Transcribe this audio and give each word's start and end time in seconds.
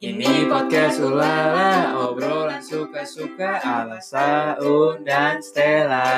Ini 0.00 0.48
podcast 0.48 0.96
Ulala, 1.04 1.92
obrolan 2.08 2.64
suka-suka 2.64 3.60
ala 3.60 4.00
Saun 4.00 5.04
dan 5.04 5.44
Stella. 5.44 6.08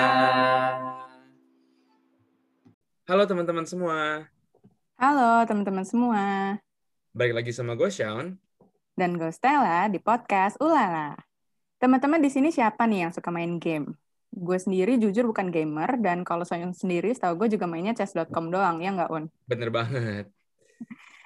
Halo 3.10 3.26
teman-teman 3.26 3.66
semua, 3.66 4.30
Halo 4.95 5.42
teman-teman 5.50 5.82
semua, 5.82 6.22
balik 7.10 7.42
lagi 7.42 7.50
sama 7.50 7.74
gue 7.74 7.90
Sean. 7.90 8.38
dan 8.95 9.18
gue 9.18 9.34
Stella 9.34 9.90
di 9.90 9.98
podcast 9.98 10.62
Ulala. 10.62 11.18
Teman-teman 11.82 12.22
di 12.22 12.30
sini 12.30 12.54
siapa 12.54 12.86
nih 12.86 13.10
yang 13.10 13.10
suka 13.10 13.34
main 13.34 13.58
game? 13.58 13.98
Gue 14.30 14.62
sendiri 14.62 14.94
jujur 14.94 15.26
bukan 15.26 15.50
gamer, 15.50 15.98
dan 15.98 16.22
kalau 16.22 16.46
saya 16.46 16.70
sendiri 16.70 17.10
setahu 17.10 17.34
gue 17.34 17.58
juga 17.58 17.66
mainnya 17.66 17.98
chess.com 17.98 18.46
doang, 18.46 18.78
ya 18.78 18.94
nggak 18.94 19.10
Un? 19.10 19.26
Bener 19.50 19.74
banget. 19.74 20.30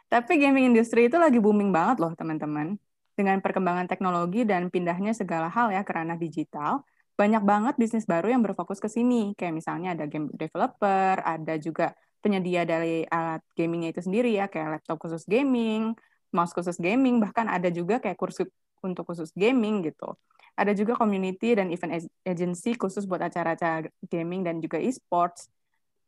Tapi 0.06 0.38
gaming 0.38 0.70
industry 0.70 1.10
itu 1.10 1.18
lagi 1.18 1.42
booming 1.42 1.74
banget 1.74 1.98
loh 1.98 2.12
teman-teman. 2.14 2.78
Dengan 3.16 3.40
perkembangan 3.40 3.88
teknologi 3.88 4.44
dan 4.44 4.68
pindahnya 4.68 5.16
segala 5.16 5.48
hal 5.48 5.72
ya 5.72 5.82
ke 5.82 5.92
ranah 5.96 6.20
digital, 6.20 6.84
banyak 7.16 7.42
banget 7.42 7.74
bisnis 7.80 8.04
baru 8.04 8.28
yang 8.28 8.44
berfokus 8.44 8.78
ke 8.78 8.92
sini. 8.92 9.32
Kayak 9.34 9.54
misalnya 9.56 9.96
ada 9.96 10.04
game 10.04 10.28
developer, 10.36 11.24
ada 11.24 11.54
juga 11.56 11.96
penyedia 12.20 12.68
dari 12.68 13.08
alat 13.08 13.40
gamingnya 13.56 13.96
itu 13.96 14.04
sendiri 14.04 14.36
ya, 14.36 14.46
kayak 14.52 14.78
laptop 14.78 15.00
khusus 15.00 15.24
gaming, 15.24 15.96
mouse 16.30 16.52
khusus 16.52 16.76
gaming, 16.76 17.18
bahkan 17.22 17.48
ada 17.48 17.72
juga 17.72 17.98
kayak 17.98 18.20
kursus 18.20 18.46
untuk 18.84 19.08
khusus 19.08 19.32
gaming 19.32 19.80
gitu. 19.86 20.12
Ada 20.56 20.72
juga 20.76 20.96
community 20.96 21.56
dan 21.56 21.68
event 21.72 22.00
ag- 22.00 22.12
agency 22.24 22.76
khusus 22.76 23.04
buat 23.08 23.20
acara-acara 23.20 23.88
gaming 24.08 24.44
dan 24.44 24.60
juga 24.60 24.76
e-sports. 24.80 25.48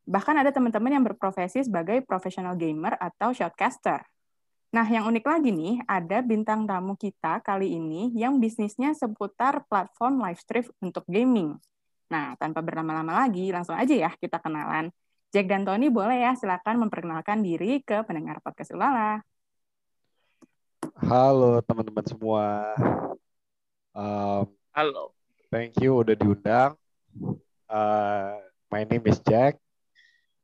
Bahkan 0.09 0.41
ada 0.41 0.49
teman-teman 0.49 0.89
yang 0.89 1.05
berprofesi 1.05 1.69
sebagai 1.69 2.01
professional 2.01 2.57
gamer 2.57 2.97
atau 2.97 3.37
shoutcaster. 3.37 4.01
Nah, 4.73 4.89
yang 4.89 5.05
unik 5.05 5.25
lagi 5.25 5.53
nih, 5.53 5.85
ada 5.85 6.25
bintang 6.25 6.65
tamu 6.65 6.97
kita 6.97 7.45
kali 7.45 7.77
ini 7.77 8.17
yang 8.17 8.41
bisnisnya 8.41 8.97
seputar 8.97 9.69
platform 9.69 10.25
live 10.25 10.41
stream 10.41 10.65
untuk 10.81 11.05
gaming. 11.05 11.61
Nah, 12.09 12.33
tanpa 12.41 12.65
berlama-lama 12.65 13.21
lagi, 13.21 13.53
langsung 13.53 13.77
aja 13.77 13.93
ya 13.93 14.09
kita 14.17 14.41
kenalan. 14.41 14.89
Jack 15.29 15.45
dan 15.45 15.69
Tony 15.69 15.93
boleh 15.93 16.25
ya 16.25 16.33
silakan 16.33 16.89
memperkenalkan 16.89 17.45
diri 17.45 17.85
ke 17.85 18.01
pendengar 18.09 18.41
podcast 18.41 18.73
Ulala. 18.73 19.21
Halo 21.05 21.61
teman-teman 21.61 22.05
semua. 22.09 22.45
Um, 23.93 24.49
Halo. 24.73 25.13
thank 25.53 25.77
you 25.85 26.01
udah 26.01 26.17
diundang. 26.17 26.81
Uh, 27.69 28.41
my 28.73 28.89
name 28.89 29.05
is 29.05 29.21
Jack. 29.21 29.61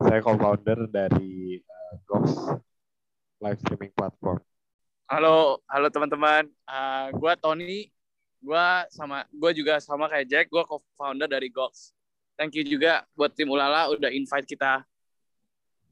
Saya 0.03 0.19
co-founder 0.19 0.91
dari 0.91 1.63
uh, 1.63 1.95
Gox 2.03 2.27
live 3.39 3.59
streaming 3.63 3.93
platform. 3.95 4.43
Halo, 5.07 5.63
halo 5.71 5.87
teman-teman. 5.93 6.51
Uh, 6.67 7.15
gua 7.15 7.39
Tony. 7.39 7.95
Gua 8.43 8.85
sama 8.91 9.23
gua 9.31 9.55
juga 9.55 9.79
sama 9.79 10.11
kayak 10.11 10.27
Jack, 10.27 10.47
gua 10.51 10.67
co-founder 10.67 11.31
dari 11.31 11.47
Gox. 11.47 11.95
Thank 12.35 12.59
you 12.59 12.67
juga 12.67 13.07
buat 13.15 13.31
tim 13.39 13.47
Ulala 13.47 13.87
udah 13.95 14.11
invite 14.11 14.51
kita. 14.51 14.83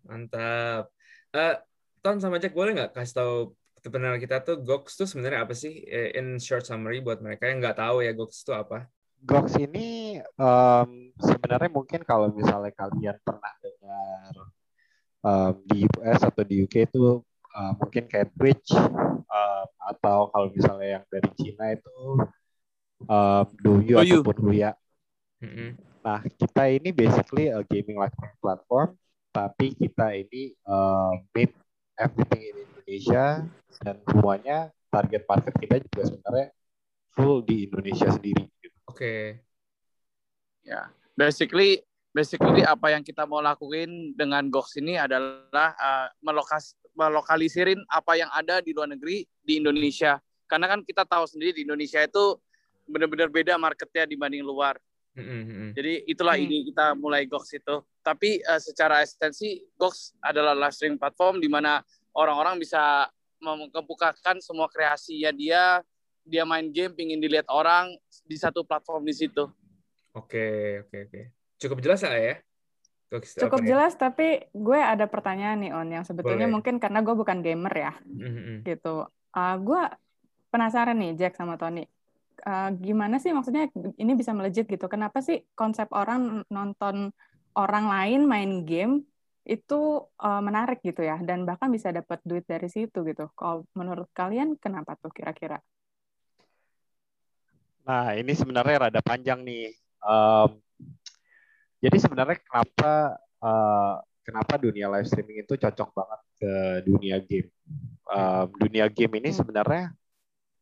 Mantap. 0.03 0.91
Eh, 1.31 1.57
Ton 2.03 2.19
sama 2.19 2.43
Jack 2.43 2.59
boleh 2.59 2.75
nggak 2.75 2.99
kasih 2.99 3.15
tahu 3.15 3.35
pendengar 3.87 4.19
kita 4.19 4.43
tuh 4.43 4.59
Gox 4.59 4.99
tuh 4.99 5.07
sebenarnya 5.07 5.47
apa 5.47 5.55
sih? 5.55 5.87
Eh, 5.87 6.19
In 6.19 6.43
short 6.43 6.67
summary 6.67 6.99
buat 6.99 7.23
mereka 7.23 7.47
yang 7.47 7.63
nggak 7.63 7.79
tahu 7.79 8.03
ya 8.03 8.11
Gox 8.11 8.43
itu 8.43 8.51
apa? 8.51 8.91
Gox 9.23 9.55
ini 9.55 10.19
um, 10.35 11.15
sebenarnya 11.15 11.71
mungkin 11.71 12.03
kalau 12.03 12.35
misalnya 12.35 12.75
kalian 12.75 13.17
pernah 13.23 13.53
dengar 13.63 14.33
um, 15.23 15.55
di 15.71 15.87
US 15.87 16.21
atau 16.27 16.43
di 16.43 16.67
UK 16.67 16.91
itu 16.91 17.23
uh, 17.55 17.73
mungkin 17.79 18.11
Twitch 18.11 18.75
um, 18.75 19.69
atau 19.79 20.27
kalau 20.35 20.51
misalnya 20.51 20.99
yang 20.99 21.05
dari 21.07 21.31
Cina 21.39 21.71
itu 21.71 22.27
um, 23.07 23.47
Douyu 23.63 24.03
Douyu. 24.03 24.21
ataupun 24.21 24.37
Huya. 24.43 24.71
Mm-mm. 25.43 25.79
Nah, 26.03 26.19
kita 26.27 26.67
ini 26.67 26.91
basically 26.91 27.47
a 27.51 27.63
gaming 27.63 27.99
live 27.99 28.11
streaming 28.15 28.39
platform, 28.43 28.99
tapi 29.31 29.71
kita 29.79 30.19
ini 30.19 30.51
uh, 30.67 31.15
made 31.31 31.55
everything 31.95 32.43
in 32.43 32.57
Indonesia 32.67 33.47
dan 33.83 33.97
semuanya 34.11 34.75
target 34.91 35.23
market 35.31 35.55
kita 35.63 35.79
juga 35.79 36.03
sebenarnya 36.11 36.49
full 37.15 37.47
di 37.47 37.71
Indonesia 37.71 38.11
sendiri. 38.11 38.51
Oke. 38.93 39.41
Ya, 40.63 40.93
basically 41.17 41.81
basically 42.13 42.61
apa 42.61 42.93
yang 42.93 43.01
kita 43.01 43.25
mau 43.25 43.41
lakuin 43.41 44.13
dengan 44.13 44.53
Gox 44.53 44.77
ini 44.77 45.01
adalah 45.01 45.73
uh, 45.81 46.09
melokas 46.21 46.77
melokaliserin 46.93 47.81
apa 47.89 48.21
yang 48.21 48.29
ada 48.37 48.61
di 48.61 48.77
luar 48.77 48.93
negeri 48.93 49.25
di 49.41 49.57
Indonesia. 49.57 50.21
Karena 50.45 50.69
kan 50.69 50.85
kita 50.85 51.09
tahu 51.09 51.25
sendiri 51.25 51.57
di 51.57 51.63
Indonesia 51.65 52.05
itu 52.05 52.37
benar-benar 52.85 53.33
beda 53.33 53.57
marketnya 53.57 54.05
dibanding 54.05 54.45
luar. 54.45 54.77
Mm-mm. 55.17 55.73
Jadi 55.77 56.09
itulah 56.09 56.37
Hmm. 56.37 56.45
ini 56.45 56.69
kita 56.69 56.93
mulai 56.97 57.25
Gox 57.25 57.53
itu. 57.57 57.81
Tapi 58.05 58.45
eh, 58.45 58.61
secara 58.61 59.01
esensi 59.01 59.65
Gox 59.81 60.13
adalah 60.21 60.53
live 60.53 60.77
streaming 60.77 61.01
platform 61.01 61.41
di 61.41 61.49
mana 61.49 61.81
orang-orang 62.13 62.61
bisa 62.61 63.09
membukakan 63.43 64.39
semua 64.39 64.71
kreasinya 64.71 65.33
dia, 65.35 65.81
dia 66.23 66.47
main 66.47 66.71
game 66.71 66.95
pingin 66.95 67.19
dilihat 67.19 67.47
orang 67.51 67.95
di 68.27 68.37
satu 68.39 68.63
platform 68.63 69.07
di 69.07 69.15
situ. 69.15 69.51
Oke, 70.15 70.81
oke, 70.87 70.97
oke. 71.09 71.21
Cukup 71.59 71.79
jelas 71.83 72.03
lah 72.05 72.19
ya? 72.19 72.37
Cukup 73.13 73.61
apa 73.61 73.65
ya? 73.65 73.69
jelas, 73.77 73.93
tapi 74.01 74.49
gue 74.57 74.81
ada 74.81 75.05
pertanyaan 75.05 75.61
nih 75.61 75.73
On, 75.77 75.85
yang 75.85 76.01
sebetulnya 76.01 76.49
Boleh. 76.49 76.55
mungkin 76.57 76.81
karena 76.81 77.05
gue 77.05 77.13
bukan 77.13 77.45
gamer 77.45 77.75
ya, 77.77 77.93
Mm-mm. 78.09 78.65
gitu. 78.65 79.05
Uh, 79.37 79.57
gue 79.61 79.83
penasaran 80.49 80.97
nih 80.97 81.13
Jack 81.21 81.37
sama 81.37 81.61
Tony. 81.61 81.85
Uh, 82.43 82.73
gimana 82.81 83.21
sih 83.21 83.31
maksudnya 83.37 83.69
ini 84.01 84.17
bisa 84.17 84.33
melejit 84.33 84.65
gitu? 84.65 84.89
Kenapa 84.89 85.21
sih 85.21 85.45
konsep 85.53 85.93
orang 85.93 86.41
nonton 86.49 87.13
orang 87.53 87.85
lain 87.93 88.25
main 88.25 88.65
game 88.65 89.05
itu 89.45 90.09
uh, 90.17 90.41
menarik 90.41 90.81
gitu 90.81 91.05
ya? 91.05 91.21
Dan 91.21 91.45
bahkan 91.45 91.69
bisa 91.69 91.93
dapat 91.93 92.17
duit 92.25 92.49
dari 92.49 92.73
situ 92.73 93.05
gitu. 93.05 93.29
Kalau 93.37 93.69
menurut 93.77 94.09
kalian 94.17 94.57
kenapa 94.57 94.97
tuh 94.97 95.13
kira-kira? 95.13 95.61
Nah, 97.83 98.15
ini 98.15 98.33
sebenarnya 98.35 98.89
rada 98.89 99.01
panjang 99.03 99.43
nih. 99.43 99.75
Um, 100.03 100.59
jadi 101.83 101.99
sebenarnya 101.99 102.39
kenapa 102.43 103.19
uh, 103.43 103.97
kenapa 104.23 104.55
dunia 104.59 104.87
live 104.87 105.07
streaming 105.11 105.43
itu 105.43 105.59
cocok 105.59 105.89
banget 105.91 106.21
ke 106.39 106.53
dunia 106.87 107.17
game? 107.23 107.51
Um, 108.07 108.47
dunia 108.55 108.87
game 108.87 109.19
ini 109.19 109.35
sebenarnya 109.35 109.91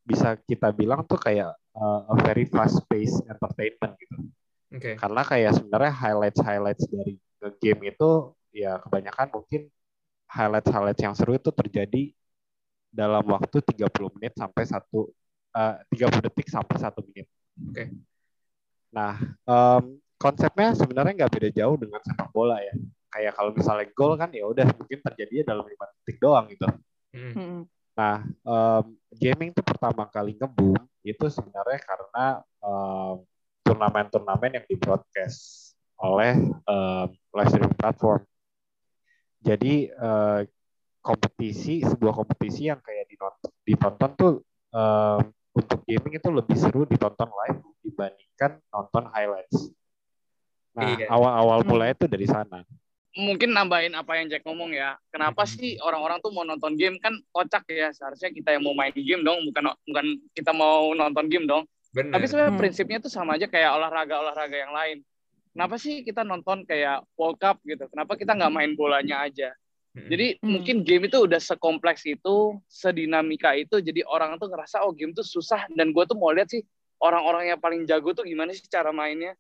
bisa 0.05 0.41
kita 0.49 0.73
bilang 0.73 1.05
tuh 1.05 1.21
kayak 1.21 1.53
uh, 1.77 2.09
a 2.09 2.15
very 2.25 2.49
fast 2.49 2.81
paced 2.89 3.21
entertainment 3.29 3.93
gitu. 4.01 4.17
Oke. 4.73 4.97
Karena 4.97 5.23
kayak 5.23 5.53
sebenarnya 5.61 5.93
highlights 5.93 6.41
highlights 6.41 6.85
dari 6.89 7.21
game 7.61 7.81
itu 7.93 8.11
ya 8.51 8.81
kebanyakan 8.81 9.29
mungkin 9.31 9.69
highlights 10.25 10.71
highlights 10.73 11.03
yang 11.03 11.15
seru 11.15 11.37
itu 11.37 11.51
terjadi 11.53 12.15
dalam 12.91 13.23
waktu 13.29 13.63
30 13.63 13.87
menit 14.19 14.35
sampai 14.35 14.65
satu 14.67 15.15
uh, 15.55 15.75
30 15.93 16.27
detik 16.27 16.49
sampai 16.51 16.77
satu 16.79 17.03
menit. 17.07 17.27
Oke. 17.59 17.85
Nah, 18.91 19.19
em, 19.47 19.85
konsepnya 20.19 20.75
sebenarnya 20.75 21.25
nggak 21.25 21.33
beda 21.33 21.49
jauh 21.55 21.77
dengan 21.79 22.01
sepak 22.03 22.29
bola 22.35 22.59
ya. 22.59 22.75
Kayak 23.11 23.33
kalau 23.39 23.51
misalnya 23.55 23.87
gol 23.95 24.15
kan 24.19 24.31
ya 24.31 24.47
udah 24.47 24.67
mungkin 24.75 24.99
terjadinya 25.03 25.55
dalam 25.55 25.67
lima 25.67 25.85
detik 26.03 26.19
doang 26.19 26.47
gitu. 26.51 26.67
Mm. 27.15 27.33
Hmm. 27.35 27.61
Nah, 27.95 28.17
em, 28.27 28.85
gaming 29.19 29.51
tuh 29.55 29.67
pertama 29.67 30.07
kali 30.11 30.35
nge-boom 30.39 30.79
itu 31.07 31.27
sebenarnya 31.31 31.81
karena 31.83 32.27
em, 32.63 33.17
turnamen-turnamen 33.67 34.63
yang 34.63 34.67
di-broadcast 34.67 35.73
oleh 36.01 36.35
em, 36.49 37.09
live 37.11 37.51
streaming 37.51 37.79
platform. 37.79 38.23
Jadi 39.41 39.89
eh, 39.89 40.41
kompetisi, 41.01 41.81
sebuah 41.81 42.13
kompetisi 42.13 42.69
yang 42.69 42.77
kayak 42.85 43.09
ditonton, 43.09 43.53
ditonton 43.65 44.11
tuh 44.13 44.35
em, 44.77 45.33
untuk 45.51 45.83
gaming 45.85 46.15
itu 46.17 46.29
lebih 46.31 46.57
seru 46.57 46.87
ditonton 46.87 47.27
live 47.27 47.61
dibandingkan 47.83 48.63
nonton 48.71 49.05
highlights. 49.11 49.75
Nah, 50.71 50.95
Iya. 50.95 51.07
awal-awal 51.11 51.67
Hmm. 51.67 51.69
mulai 51.69 51.93
itu 51.93 52.07
dari 52.07 52.27
sana. 52.31 52.63
Mungkin 53.11 53.51
nambahin 53.51 53.91
apa 53.99 54.23
yang 54.23 54.31
Jack 54.31 54.47
ngomong 54.47 54.71
ya. 54.71 54.95
Kenapa 55.11 55.43
sih 55.43 55.75
orang-orang 55.83 56.23
tuh 56.23 56.31
mau 56.31 56.47
nonton 56.47 56.79
game 56.79 56.95
kan 57.03 57.11
kocak 57.35 57.67
ya. 57.67 57.91
Seharusnya 57.91 58.31
kita 58.31 58.55
yang 58.55 58.63
mau 58.63 58.71
main 58.71 58.95
game 58.95 59.27
dong, 59.27 59.43
bukan 59.51 59.75
bukan 59.83 60.07
kita 60.31 60.55
mau 60.55 60.95
nonton 60.95 61.27
game 61.27 61.43
dong. 61.43 61.67
Bener. 61.91 62.15
Tapi 62.15 62.25
sebenarnya 62.31 62.55
Hmm. 62.55 62.63
prinsipnya 62.63 62.99
tuh 63.03 63.11
sama 63.11 63.35
aja 63.35 63.51
kayak 63.51 63.75
olahraga-olahraga 63.75 64.55
yang 64.55 64.71
lain. 64.71 65.03
Kenapa 65.51 65.75
sih 65.75 66.07
kita 66.07 66.23
nonton 66.23 66.63
kayak 66.63 67.03
World 67.19 67.43
Cup 67.43 67.59
gitu? 67.67 67.91
Kenapa 67.91 68.15
kita 68.15 68.39
nggak 68.39 68.53
main 68.55 68.79
bolanya 68.79 69.27
aja? 69.27 69.51
Jadi 70.07 70.39
Hmm. 70.41 70.57
mungkin 70.57 70.77
game 70.87 71.11
itu 71.11 71.19
udah 71.27 71.43
sekompleks 71.43 72.07
itu, 72.07 72.57
sedinamika 72.71 73.53
itu. 73.59 73.83
Jadi 73.83 74.07
orang 74.07 74.39
tuh 74.39 74.49
ngerasa 74.49 74.87
oh 74.87 74.95
game 74.95 75.13
tuh 75.13 75.27
susah 75.27 75.67
dan 75.75 75.91
gue 75.91 76.05
tuh 76.07 76.17
mau 76.17 76.31
lihat 76.31 76.49
sih 76.49 76.63
orang-orang 77.01 77.51
yang 77.53 77.61
paling 77.61 77.85
jago 77.89 78.15
tuh 78.15 78.25
gimana 78.25 78.55
sih 78.55 78.65
cara 78.71 78.95
mainnya. 78.95 79.35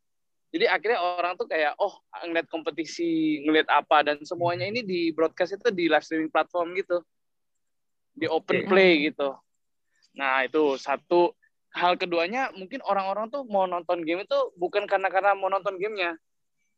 Jadi 0.50 0.66
akhirnya 0.66 0.98
orang 0.98 1.38
tuh 1.38 1.46
kayak 1.46 1.78
oh 1.78 2.02
ngeliat 2.26 2.50
kompetisi, 2.50 3.38
ngeliat 3.46 3.70
apa 3.70 4.02
dan 4.02 4.18
semuanya 4.26 4.66
ini 4.66 4.82
di 4.82 5.14
broadcast 5.14 5.54
itu 5.54 5.70
di 5.70 5.86
live 5.86 6.02
streaming 6.02 6.32
platform 6.32 6.74
gitu. 6.74 7.06
Di 8.18 8.26
open 8.26 8.66
play 8.66 9.06
gitu. 9.08 9.38
Nah, 10.18 10.42
itu 10.42 10.74
satu. 10.74 11.30
Hal 11.70 11.94
keduanya, 11.94 12.50
mungkin 12.50 12.82
orang-orang 12.82 13.30
tuh 13.30 13.46
mau 13.46 13.62
nonton 13.62 14.02
game 14.02 14.26
itu 14.26 14.38
bukan 14.58 14.90
karena 14.90 15.06
karena 15.06 15.38
mau 15.38 15.46
nonton 15.46 15.78
gamenya, 15.78 16.18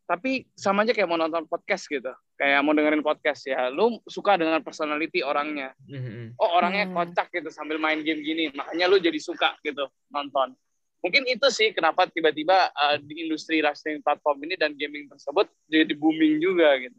tapi 0.04 0.44
sama 0.52 0.84
aja 0.84 0.92
kayak 0.92 1.08
mau 1.08 1.16
nonton 1.16 1.48
podcast 1.48 1.88
gitu. 1.88 2.12
Kayak 2.42 2.60
mau 2.66 2.74
dengerin 2.74 3.06
podcast 3.06 3.46
ya. 3.46 3.70
Lu 3.70 4.02
suka 4.02 4.34
dengan 4.34 4.58
personality 4.66 5.22
orangnya. 5.22 5.70
Mhm. 5.86 6.34
Oh, 6.42 6.58
orangnya 6.58 6.90
Hmm. 6.90 6.94
kocak 6.98 7.30
gitu 7.30 7.54
sambil 7.54 7.78
main 7.78 8.02
game 8.02 8.18
gini. 8.18 8.50
Makanya 8.50 8.90
lu 8.90 8.98
jadi 8.98 9.14
suka 9.22 9.54
gitu 9.62 9.86
nonton. 10.10 10.50
Mungkin 10.98 11.22
itu 11.30 11.46
sih 11.54 11.70
kenapa 11.70 12.10
tiba-tiba 12.10 12.74
uh, 12.74 12.98
di 12.98 13.26
industri 13.26 13.62
wrestling 13.62 14.02
platform 14.02 14.42
ini 14.42 14.58
dan 14.58 14.74
gaming 14.74 15.06
tersebut 15.06 15.46
jadi 15.70 15.94
booming 15.94 16.42
juga 16.42 16.74
gitu. 16.82 16.98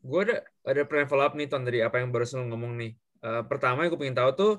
Gue 0.00 0.20
ada 0.24 0.40
ada 0.64 0.80
pertanyaan 0.88 1.10
follow 1.12 1.24
up 1.28 1.36
nih 1.36 1.48
Ton 1.52 1.68
dari 1.68 1.84
apa 1.84 2.00
yang 2.00 2.08
barusan 2.08 2.44
lu 2.44 2.56
ngomong 2.56 2.72
nih. 2.80 2.92
Eh, 3.22 3.42
pertama 3.46 3.84
yang 3.84 3.92
gue 3.92 4.00
pengen 4.00 4.18
tahu 4.18 4.30
tuh 4.32 4.52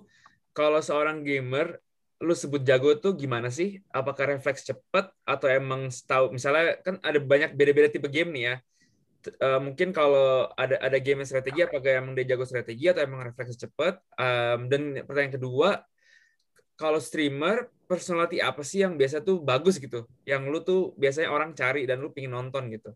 kalau 0.54 0.78
seorang 0.80 1.26
gamer 1.26 1.82
lu 2.24 2.32
sebut 2.32 2.64
jago 2.64 2.96
tuh 2.96 3.14
gimana 3.18 3.52
sih? 3.52 3.84
Apakah 3.92 4.38
refleks 4.38 4.64
cepet 4.64 5.06
atau 5.28 5.48
emang 5.52 5.92
tahu 6.08 6.32
misalnya 6.32 6.80
kan 6.80 6.96
ada 7.04 7.20
banyak 7.20 7.54
beda-beda 7.58 7.92
tipe 7.92 8.08
game 8.08 8.32
nih 8.32 8.44
ya. 8.46 8.56
Eh, 9.24 9.60
mungkin 9.64 9.96
kalau 9.96 10.52
ada 10.60 10.76
ada 10.84 10.98
game 11.00 11.24
yang 11.24 11.30
strategi 11.30 11.64
apakah 11.64 12.04
emang 12.04 12.14
dia 12.18 12.36
jago 12.36 12.44
strategi 12.44 12.92
atau 12.92 13.02
emang 13.08 13.24
refleks 13.24 13.56
cepet? 13.56 13.96
Em, 14.20 14.60
dan 14.68 14.82
pertanyaan 15.08 15.36
kedua, 15.40 15.70
kalau 16.76 17.00
streamer 17.00 17.72
personality 17.88 18.44
apa 18.44 18.60
sih 18.66 18.84
yang 18.84 19.00
biasa 19.00 19.24
tuh 19.24 19.40
bagus 19.40 19.80
gitu? 19.80 20.04
Yang 20.28 20.44
lu 20.50 20.60
tuh 20.64 20.82
biasanya 21.00 21.30
orang 21.32 21.56
cari 21.56 21.88
dan 21.88 22.04
lu 22.04 22.12
pingin 22.12 22.36
nonton 22.36 22.68
gitu. 22.74 22.92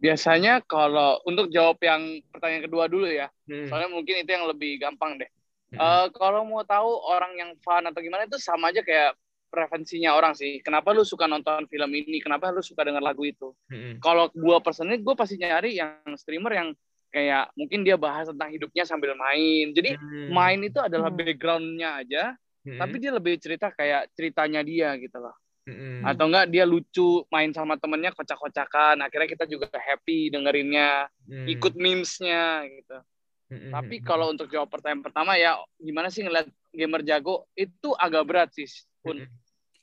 Biasanya 0.00 0.60
kalau 0.64 1.20
untuk 1.24 1.48
jawab 1.48 1.80
yang 1.80 2.20
pertanyaan 2.28 2.64
kedua 2.68 2.84
dulu 2.88 3.08
ya, 3.08 3.28
Hmm. 3.48 3.68
soalnya 3.68 3.88
mungkin 3.88 4.20
itu 4.20 4.30
yang 4.32 4.48
lebih 4.48 4.80
gampang 4.80 5.16
deh. 5.20 5.30
Hmm. 5.72 5.80
Eh, 5.80 6.06
kalau 6.16 6.44
mau 6.44 6.64
tahu 6.64 6.90
orang 7.08 7.32
yang 7.36 7.50
fun 7.60 7.84
atau 7.84 8.00
gimana 8.00 8.24
itu 8.28 8.36
sama 8.40 8.72
aja 8.72 8.84
kayak 8.84 9.16
preferensinya 9.54 10.18
orang 10.18 10.34
sih. 10.34 10.58
Kenapa 10.58 10.90
lu 10.90 11.06
suka 11.06 11.30
nonton 11.30 11.70
film 11.70 11.90
ini? 11.94 12.18
Kenapa 12.18 12.50
lu 12.50 12.58
suka 12.58 12.82
denger 12.82 12.98
lagu 12.98 13.22
itu? 13.22 13.54
Hmm. 13.70 14.02
Kalau 14.02 14.26
gua 14.34 14.58
personally, 14.58 14.98
gue 14.98 15.14
pasti 15.14 15.38
nyari 15.38 15.78
yang 15.78 16.02
streamer 16.18 16.52
yang 16.58 16.68
kayak 17.14 17.54
mungkin 17.54 17.86
dia 17.86 17.94
bahas 17.94 18.26
tentang 18.26 18.50
hidupnya 18.50 18.82
sambil 18.82 19.14
main. 19.14 19.70
Jadi 19.70 19.94
Hmm. 19.94 20.34
main 20.34 20.58
itu 20.66 20.82
adalah 20.82 21.14
Hmm. 21.14 21.18
backgroundnya 21.22 22.02
aja, 22.02 22.34
Hmm. 22.66 22.82
tapi 22.82 22.98
dia 22.98 23.14
lebih 23.14 23.38
cerita 23.38 23.70
kayak 23.70 24.10
ceritanya 24.18 24.66
dia 24.66 24.98
gitu 24.98 25.22
loh. 25.22 25.38
Hmm. 25.64 26.02
Atau 26.02 26.26
enggak 26.28 26.50
dia 26.50 26.66
lucu 26.66 27.22
main 27.30 27.54
sama 27.54 27.78
temennya 27.78 28.10
kocak-kocakan. 28.12 29.00
Akhirnya 29.00 29.30
kita 29.30 29.46
juga 29.46 29.70
happy 29.72 30.34
dengerinnya, 30.34 31.06
Hmm. 31.30 31.46
ikut 31.46 31.78
memesnya 31.78 32.66
gitu. 32.66 32.98
Hmm. 33.48 33.70
Tapi 33.70 34.02
kalau 34.02 34.34
untuk 34.34 34.50
jawab 34.50 34.66
pertanyaan 34.68 35.04
pertama 35.06 35.38
ya 35.38 35.54
gimana 35.78 36.10
sih 36.10 36.26
ngeliat 36.26 36.50
gamer 36.74 37.06
jago 37.06 37.46
itu 37.54 37.94
agak 37.94 38.24
berat 38.26 38.50
sih. 38.50 38.66
Un. 39.06 39.22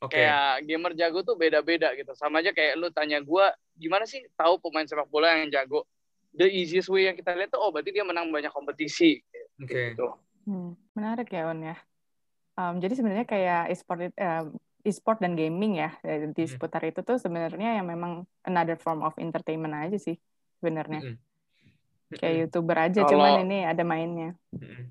Hmm. 0.02 0.10
Oke. 0.10 0.18
Kayak 0.18 0.66
gamer 0.66 0.92
jago 0.98 1.20
tuh 1.22 1.38
beda-beda 1.38 1.94
gitu. 1.94 2.18
Sama 2.18 2.42
aja 2.42 2.50
kayak 2.50 2.74
lu 2.74 2.90
tanya 2.90 3.22
gua 3.22 3.54
gimana 3.78 4.10
sih 4.10 4.26
tahu 4.34 4.58
pemain 4.58 4.90
sepak 4.90 5.06
bola 5.08 5.38
yang 5.38 5.54
jago? 5.54 5.86
The 6.34 6.50
easiest 6.50 6.90
way 6.90 7.06
yang 7.06 7.14
kita 7.14 7.38
lihat 7.38 7.54
tuh 7.54 7.62
oh 7.62 7.70
berarti 7.70 7.94
dia 7.94 8.02
menang 8.02 8.34
banyak 8.34 8.50
kompetisi 8.50 9.22
Oke. 9.62 9.94
gitu. 9.94 10.10
Hmm, 10.50 10.74
menarik 10.98 11.30
ya, 11.30 11.54
On 11.54 11.62
ya. 11.62 11.78
Um, 12.58 12.82
jadi 12.82 12.98
sebenarnya 12.98 13.28
kayak 13.30 13.62
e-sport, 13.70 14.10
eh, 14.10 14.44
e-sport 14.82 15.22
dan 15.22 15.38
gaming 15.38 15.78
ya 15.78 15.94
eh, 16.02 16.34
di 16.34 16.44
Hmm. 16.44 16.52
seputar 16.52 16.82
itu 16.82 17.06
tuh 17.06 17.22
sebenarnya 17.22 17.78
yang 17.78 17.86
memang 17.86 18.26
another 18.42 18.80
form 18.82 19.06
of 19.06 19.14
entertainment 19.22 19.76
aja 19.78 20.02
sih 20.02 20.18
sebenarnya. 20.58 21.14
Hmm. 21.14 21.16
Kayak 22.12 22.36
youtuber 22.50 22.78
aja, 22.80 23.06
Kalau- 23.06 23.12
cuman 23.14 23.46
ini 23.46 23.64
ada 23.64 23.84
mainnya. 23.86 24.34
Hmm. 24.50 24.90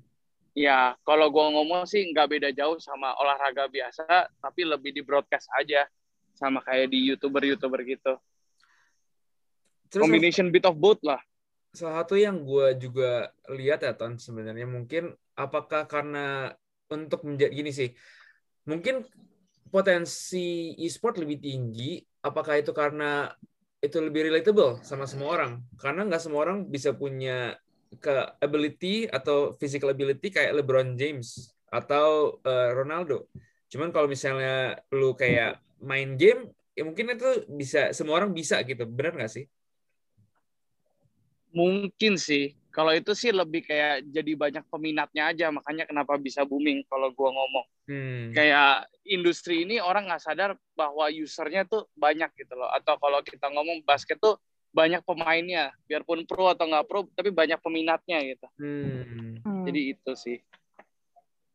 Ya, 0.51 0.99
kalau 1.07 1.31
gua 1.31 1.47
ngomong 1.55 1.87
sih 1.87 2.03
nggak 2.11 2.27
beda 2.27 2.49
jauh 2.51 2.75
sama 2.83 3.15
olahraga 3.15 3.71
biasa, 3.71 4.27
tapi 4.43 4.67
lebih 4.67 4.91
di 4.91 4.99
broadcast 4.99 5.47
aja 5.55 5.87
sama 6.35 6.59
kayak 6.59 6.91
di 6.91 7.07
youtuber-youtuber 7.07 7.79
gitu. 7.87 8.19
Terus 9.91 10.03
Combination 10.07 10.51
bit 10.51 10.63
of 10.67 10.75
both 10.79 10.99
lah. 11.03 11.19
salah 11.71 12.03
satu 12.03 12.19
yang 12.19 12.43
gue 12.43 12.75
juga 12.83 13.31
lihat 13.47 13.87
ya 13.87 13.95
Ton 13.95 14.19
sebenarnya 14.19 14.67
mungkin 14.67 15.15
apakah 15.39 15.87
karena 15.87 16.51
untuk 16.91 17.23
menjadi 17.23 17.51
gini 17.55 17.71
sih 17.71 17.95
mungkin 18.67 19.07
potensi 19.71 20.75
e-sport 20.75 21.23
lebih 21.23 21.39
tinggi 21.39 22.03
apakah 22.27 22.59
itu 22.59 22.75
karena 22.75 23.31
itu 23.79 23.97
lebih 24.03 24.27
relatable 24.27 24.83
sama 24.83 25.07
semua 25.07 25.31
orang 25.31 25.63
karena 25.79 26.03
nggak 26.11 26.19
semua 26.19 26.43
orang 26.43 26.67
bisa 26.67 26.91
punya 26.91 27.55
ke 27.99 28.13
ability 28.39 29.09
atau 29.09 29.57
physical 29.59 29.91
ability 29.91 30.31
kayak 30.31 30.55
LeBron 30.55 30.95
James 30.95 31.51
atau 31.67 32.39
eh, 32.45 32.71
Ronaldo 32.71 33.27
cuman 33.71 33.91
kalau 33.91 34.07
misalnya 34.07 34.79
lu 34.91 35.15
kayak 35.15 35.59
main 35.83 36.15
game 36.15 36.51
ya 36.75 36.87
mungkin 36.87 37.15
itu 37.15 37.47
bisa 37.51 37.91
semua 37.91 38.19
orang 38.23 38.31
bisa 38.31 38.59
gitu 38.63 38.87
benar 38.87 39.15
nggak 39.15 39.31
sih 39.31 39.45
Mungkin 41.51 42.15
sih. 42.15 42.55
Kalau 42.71 42.95
itu 42.95 43.11
sih 43.11 43.35
lebih 43.35 43.67
kayak 43.67 44.07
jadi 44.07 44.31
banyak 44.39 44.63
peminatnya 44.71 45.35
aja, 45.35 45.51
makanya 45.51 45.83
kenapa 45.83 46.15
bisa 46.15 46.47
booming 46.47 46.87
kalau 46.87 47.11
gua 47.11 47.35
ngomong. 47.35 47.67
hmm. 47.91 48.31
Kayak 48.31 48.87
industri 49.03 49.67
ini 49.67 49.83
orang 49.83 50.07
nggak 50.07 50.23
sadar 50.23 50.55
bahwa 50.71 51.11
usernya 51.11 51.67
tuh 51.67 51.91
banyak 51.99 52.31
gitu 52.39 52.55
loh. 52.55 52.71
Atau 52.71 52.95
kalau 52.95 53.19
kita 53.19 53.51
ngomong 53.51 53.83
basket 53.83 54.15
tuh 54.23 54.39
banyak 54.71 55.03
pemainnya, 55.03 55.75
biarpun 55.85 56.23
pro 56.23 56.51
atau 56.51 56.65
nggak 56.67 56.87
pro, 56.87 57.03
tapi 57.11 57.29
banyak 57.29 57.59
peminatnya 57.59 58.17
gitu. 58.23 58.47
Hmm. 58.55 59.39
Hmm. 59.43 59.63
Jadi 59.67 59.81
itu 59.95 60.11
sih. 60.15 60.37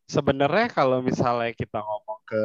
Sebenarnya 0.06 0.70
kalau 0.70 1.02
misalnya 1.02 1.50
kita 1.56 1.82
ngomong 1.82 2.20
ke 2.22 2.44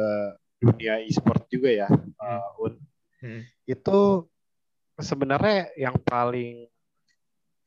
dunia 0.58 0.98
e-sport 1.06 1.46
juga 1.46 1.70
ya, 1.70 1.88
uh, 2.18 2.62
Un, 2.64 2.74
Hmm. 3.22 3.46
itu 3.70 4.26
sebenarnya 4.98 5.70
yang 5.78 5.94
paling 6.02 6.66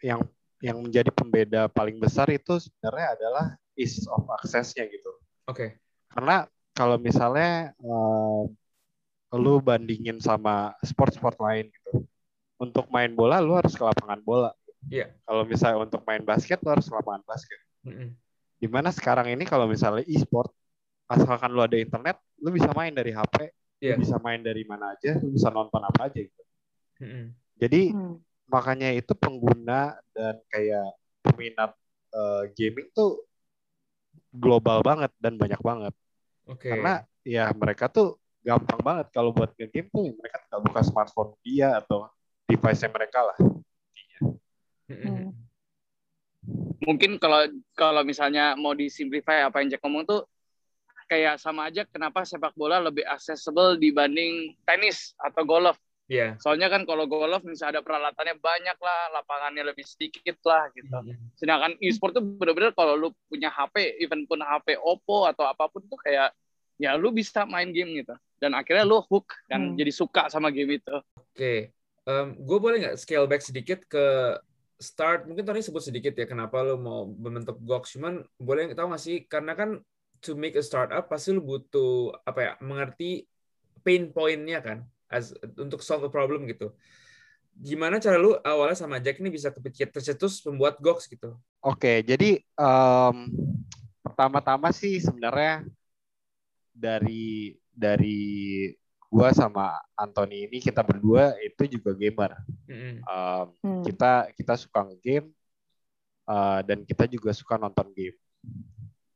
yang 0.03 0.19
yang 0.59 0.83
menjadi 0.83 1.15
pembeda 1.15 1.71
paling 1.71 1.95
besar 1.95 2.27
itu 2.27 2.59
sebenarnya 2.59 3.07
adalah 3.15 3.45
ease 3.79 4.03
of 4.11 4.27
access-nya 4.35 4.83
gitu. 4.91 5.15
Oke. 5.47 5.79
Karena 6.11 6.43
kalau 6.75 6.99
misalnya 6.99 7.71
um, 7.79 8.51
lu 9.35 9.63
bandingin 9.63 10.19
sama 10.19 10.75
sport-sport 10.83 11.39
lain 11.39 11.71
gitu. 11.71 12.03
Untuk 12.55 12.87
main 12.87 13.11
bola 13.11 13.43
lu 13.43 13.55
harus 13.55 13.75
ke 13.75 13.83
lapangan 13.83 14.19
bola. 14.23 14.51
Iya. 14.87 15.11
Kalau 15.25 15.43
misalnya 15.43 15.77
untuk 15.83 16.01
main 16.07 16.23
basket 16.23 16.61
lu 16.63 16.71
harus 16.71 16.87
ke 16.87 16.93
lapangan 16.95 17.23
basket. 17.27 17.59
Mm-mm. 17.83 18.15
Di 18.55 18.67
mana 18.71 18.89
sekarang 18.93 19.27
ini 19.27 19.43
kalau 19.43 19.67
misalnya 19.67 20.05
e-sport 20.07 20.53
asalkan 21.05 21.51
lu 21.53 21.61
ada 21.61 21.77
internet, 21.77 22.17
lu 22.41 22.49
bisa 22.49 22.71
main 22.73 22.95
dari 22.95 23.11
HP, 23.13 23.51
Iya. 23.83 23.99
lu 23.99 24.07
bisa 24.07 24.17
main 24.23 24.39
dari 24.41 24.63
mana 24.65 24.95
aja, 24.95 25.19
lu 25.19 25.35
bisa 25.35 25.51
nonton 25.51 25.83
apa 25.83 26.07
aja 26.09 26.19
gitu. 26.23 26.43
Mm-mm. 27.03 27.25
Jadi 27.59 27.81
Hmm. 27.91 28.17
makanya 28.47 28.89
itu 28.93 29.11
pengguna 29.17 29.97
dan 30.15 30.39
kayak 30.49 30.95
peminat 31.25 31.73
eh, 32.15 32.43
gaming 32.55 32.87
tuh 32.95 33.27
global 34.31 34.79
banget 34.79 35.11
dan 35.19 35.35
banyak 35.35 35.59
banget. 35.59 35.93
Oke. 36.47 36.71
Karena 36.71 37.03
ya 37.27 37.51
mereka 37.51 37.91
tuh 37.91 38.15
gampang 38.39 38.79
banget 38.79 39.07
kalau 39.11 39.33
buat 39.33 39.51
nge-game 39.57 39.89
tuh 39.89 40.13
mereka 40.15 40.39
tinggal 40.45 40.61
buka 40.63 40.81
smartphone 40.85 41.33
dia 41.41 41.75
atau 41.81 42.05
device-nya 42.45 42.89
mereka 42.93 43.19
lah. 43.25 43.37
Mm-mm. 44.85 45.33
Mungkin 46.85 47.17
kalau 47.17 47.49
kalau 47.73 48.05
misalnya 48.05 48.53
mau 48.53 48.77
disimplify 48.77 49.49
apa 49.49 49.65
yang 49.65 49.73
Jack 49.73 49.81
ngomong 49.81 50.05
tuh 50.05 50.21
kayak 51.09 51.41
sama 51.41 51.69
aja 51.69 51.85
kenapa 51.89 52.21
sepak 52.21 52.53
bola 52.53 52.77
lebih 52.81 53.01
accessible 53.05 53.77
dibanding 53.81 54.53
tenis 54.65 55.17
atau 55.17 55.41
golf. 55.41 55.77
Iya. 56.05 56.37
Soalnya 56.37 56.69
kan 56.69 56.85
kalau 56.85 57.09
golf 57.09 57.41
misalnya 57.41 57.81
ada 57.81 57.85
peralatannya 57.85 58.37
banyak 58.37 58.77
lah, 58.77 59.09
lapangannya 59.17 59.65
lebih 59.73 59.81
sedikit 59.89 60.37
lah 60.45 60.69
gitu. 60.77 60.93
Mm-mm. 60.93 61.33
Sedangkan 61.33 61.73
e-sport 61.81 62.13
tuh 62.13 62.21
bener-bener 62.21 62.77
kalau 62.77 62.93
lu 62.93 63.09
punya 63.25 63.49
HP, 63.49 63.97
even 63.97 64.29
pun 64.29 64.37
HP 64.45 64.77
Oppo 64.77 65.25
atau 65.25 65.49
apa 65.49 65.65
pun 65.65 65.81
tuh 65.89 65.97
kayak 65.97 66.29
ya 66.77 66.93
lu 66.93 67.09
bisa 67.09 67.49
main 67.49 67.73
game 67.73 68.05
gitu. 68.05 68.13
Dan 68.37 68.53
akhirnya 68.53 68.85
lu 68.85 69.01
hook 69.01 69.33
dan 69.49 69.73
Hmm. 69.73 69.77
jadi 69.81 69.89
suka 69.89 70.29
sama 70.29 70.53
game 70.53 70.77
itu. 70.77 70.93
Oke. 71.17 71.73
Gue 72.37 72.57
boleh 72.61 72.77
nggak 72.85 72.97
scale 73.01 73.25
back 73.25 73.41
sedikit 73.41 73.81
ke 73.89 74.37
start? 74.77 75.25
Mungkin 75.25 75.41
Tony 75.41 75.65
sebut 75.65 75.81
sedikit 75.81 76.13
ya 76.13 76.29
kenapa 76.29 76.61
lo 76.61 76.77
mau 76.77 77.09
membentuk 77.09 77.57
Gox. 77.65 77.97
Cuman 77.97 78.21
boleh 78.37 78.71
tahu 78.77 78.93
nggak 78.93 79.03
sih? 79.03 79.25
Karena 79.25 79.57
kan 79.57 79.81
to 80.21 80.37
make 80.37 80.53
a 80.53 80.63
startup 80.63 81.09
pasti 81.09 81.33
lo 81.33 81.41
butuh 81.41 82.13
apa 82.25 82.39
ya? 82.41 82.53
Mengerti 82.61 83.25
pain 83.85 84.09
point-nya 84.09 84.61
kan, 84.61 84.77
as 85.09 85.33
untuk 85.57 85.81
solve 85.81 86.05
a 86.05 86.11
problem 86.13 86.45
gitu. 86.49 86.73
Gimana 87.55 88.01
cara 88.03 88.19
lu 88.19 88.35
awalnya 88.43 88.75
sama 88.75 88.99
Jack 88.99 89.23
ini 89.23 89.31
bisa 89.31 89.53
kepikir 89.53 89.87
tercetus 89.93 90.43
membuat 90.43 90.81
Gox 90.81 91.07
gitu? 91.07 91.39
Oke, 91.63 92.03
jadi 92.03 92.41
em, 92.41 93.17
pertama-tama 94.03 94.69
sih 94.75 94.99
sebenarnya 94.99 95.63
dari 96.75 97.55
dari 97.71 98.67
gua 99.15 99.31
sama 99.31 99.79
Anthony 99.95 100.43
ini 100.51 100.59
kita 100.59 100.83
berdua 100.83 101.39
itu 101.39 101.79
juga 101.79 101.95
gamer. 101.95 102.35
Mm-mm. 102.67 102.99
Em, 102.99 103.47
Hmm. 103.63 103.83
kita 103.87 104.27
kita 104.35 104.53
suka 104.59 104.83
game 104.99 105.31
dan 106.67 106.83
kita 106.83 107.07
juga 107.07 107.31
suka 107.31 107.55
nonton 107.55 107.87
game. 107.95 108.19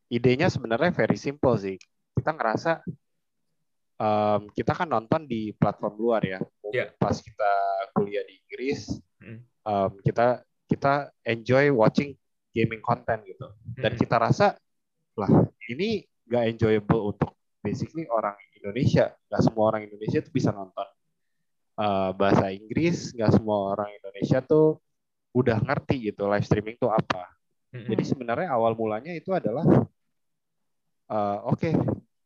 idenya 0.09 0.49
sebenarnya 0.49 0.89
very 0.89 1.19
simple 1.19 1.53
sih. 1.53 1.77
Kita 2.17 2.33
ngerasa 2.33 2.81
um, 4.01 4.49
kita 4.49 4.73
kan 4.73 4.89
nonton 4.89 5.29
di 5.29 5.53
platform 5.53 6.01
luar 6.01 6.21
ya. 6.25 6.39
Yeah. 6.73 6.89
Pas 6.97 7.13
kita 7.19 7.51
kuliah 7.93 8.25
di 8.25 8.39
Inggris, 8.41 8.97
Hmm. 9.19 9.43
um, 9.67 9.91
kita 10.01 10.41
kita 10.65 11.11
enjoy 11.27 11.69
watching 11.69 12.15
gaming 12.55 12.81
content 12.81 13.21
gitu. 13.27 13.53
Dan 13.77 13.93
Mm-mm. 13.93 14.01
kita 14.01 14.15
rasa 14.17 14.57
lah 15.13 15.29
ini 15.67 16.07
gak 16.25 16.57
enjoyable 16.57 17.13
untuk 17.13 17.35
basically 17.61 18.07
orang 18.09 18.33
Indonesia. 18.59 19.15
Gak 19.31 19.41
semua 19.41 19.65
orang 19.73 19.87
Indonesia 19.87 20.19
tuh 20.21 20.33
bisa 20.35 20.51
nonton 20.51 20.87
uh, 21.79 22.11
bahasa 22.13 22.51
Inggris. 22.51 23.15
Gak 23.15 23.39
semua 23.39 23.73
orang 23.73 23.89
Indonesia 23.95 24.43
tuh 24.43 24.77
udah 25.33 25.57
ngerti 25.61 26.11
gitu 26.11 26.27
live 26.27 26.45
streaming 26.45 26.75
tuh 26.75 26.91
apa. 26.91 27.25
Mm-mm. 27.73 27.89
Jadi 27.89 28.03
sebenarnya 28.03 28.49
awal 28.49 28.73
mulanya 28.73 29.13
itu 29.13 29.29
adalah 29.29 29.65
uh, 31.09 31.37
oke 31.45 31.69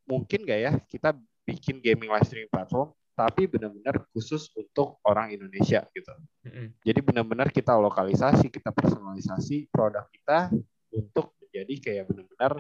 mungkin 0.08 0.48
gak 0.48 0.60
ya 0.60 0.74
kita 0.88 1.16
bikin 1.44 1.84
gaming 1.84 2.08
live 2.08 2.24
streaming 2.24 2.52
platform 2.52 2.96
tapi 3.14 3.46
benar-benar 3.46 4.02
khusus 4.10 4.50
untuk 4.58 4.98
orang 5.06 5.30
Indonesia 5.30 5.86
gitu. 5.94 6.14
Mm-mm. 6.50 6.74
Jadi 6.82 7.00
benar-benar 7.06 7.54
kita 7.54 7.78
lokalisasi, 7.78 8.50
kita 8.50 8.74
personalisasi 8.74 9.70
produk 9.70 10.10
kita 10.10 10.50
untuk 10.90 11.38
menjadi 11.38 11.74
kayak 11.78 12.04
benar-benar 12.10 12.54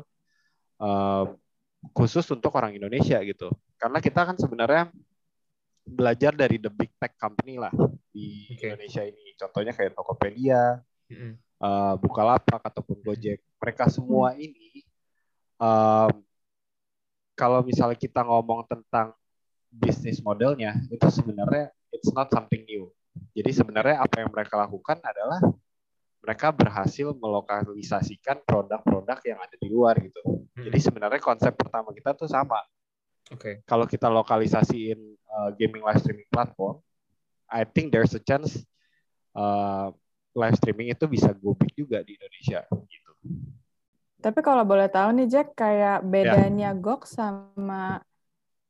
uh, 0.77 1.25
khusus 1.91 2.23
untuk 2.31 2.55
orang 2.55 2.71
Indonesia 2.71 3.19
gitu. 3.19 3.51
Karena 3.75 3.99
kita 3.99 4.23
kan 4.23 4.39
sebenarnya 4.39 4.87
belajar 5.83 6.31
dari 6.31 6.55
the 6.55 6.71
big 6.71 6.95
tech 6.95 7.19
company 7.19 7.59
lah 7.59 7.73
di 8.07 8.47
Oke. 8.55 8.71
Indonesia 8.71 9.03
ini. 9.03 9.35
Contohnya 9.35 9.75
kayak 9.75 9.91
Tokopedia, 9.91 10.79
Mm-mm. 11.11 11.35
uh, 11.59 11.99
Bukalapak 11.99 12.63
ataupun 12.63 13.03
Gojek. 13.03 13.43
Mereka 13.59 13.91
semua 13.91 14.39
ini 14.39 14.87
um, 15.59 16.23
kalau 17.33 17.59
misalnya 17.65 17.97
kita 17.99 18.23
ngomong 18.23 18.63
tentang 18.69 19.11
bisnis 19.73 20.21
modelnya 20.21 20.77
itu 20.93 21.07
sebenarnya 21.09 21.73
it's 21.89 22.13
not 22.13 22.29
something 22.29 22.61
new. 22.69 22.87
Jadi 23.33 23.51
sebenarnya 23.53 24.01
apa 24.01 24.21
yang 24.21 24.29
mereka 24.29 24.57
lakukan 24.57 25.01
adalah 25.01 25.41
mereka 26.23 26.55
berhasil 26.55 27.11
melokalisasikan 27.19 28.39
produk-produk 28.47 29.19
yang 29.27 29.39
ada 29.43 29.55
di 29.59 29.67
luar 29.67 29.99
gitu. 29.99 30.23
Mm-mm. 30.23 30.71
Jadi 30.71 30.79
sebenarnya 30.79 31.19
konsep 31.19 31.51
pertama 31.51 31.91
kita 31.91 32.15
tuh 32.15 32.31
sama. 32.31 32.63
Oke. 33.27 33.59
Kalau 33.67 33.83
kita 33.83 34.07
lokalisasiin 34.07 34.99
uh, 35.27 35.51
gaming 35.59 35.83
live 35.83 35.99
streaming 35.99 36.27
platform, 36.31 36.79
I 37.51 37.67
think 37.67 37.91
there's 37.91 38.15
a 38.15 38.23
chance 38.23 38.63
uh, 39.35 39.91
live 40.31 40.55
streaming 40.55 40.95
itu 40.95 41.05
bisa 41.11 41.35
go 41.35 41.53
big 41.59 41.75
juga 41.75 41.99
di 42.07 42.15
Indonesia 42.15 42.63
gitu. 42.87 43.11
Tapi 44.23 44.39
kalau 44.39 44.63
boleh 44.63 44.87
tahu 44.87 45.19
nih 45.19 45.27
Jack, 45.27 45.59
kayak 45.59 45.99
Ya. 45.99 46.07
bedanya 46.07 46.69
Gox 46.71 47.19
sama 47.19 47.99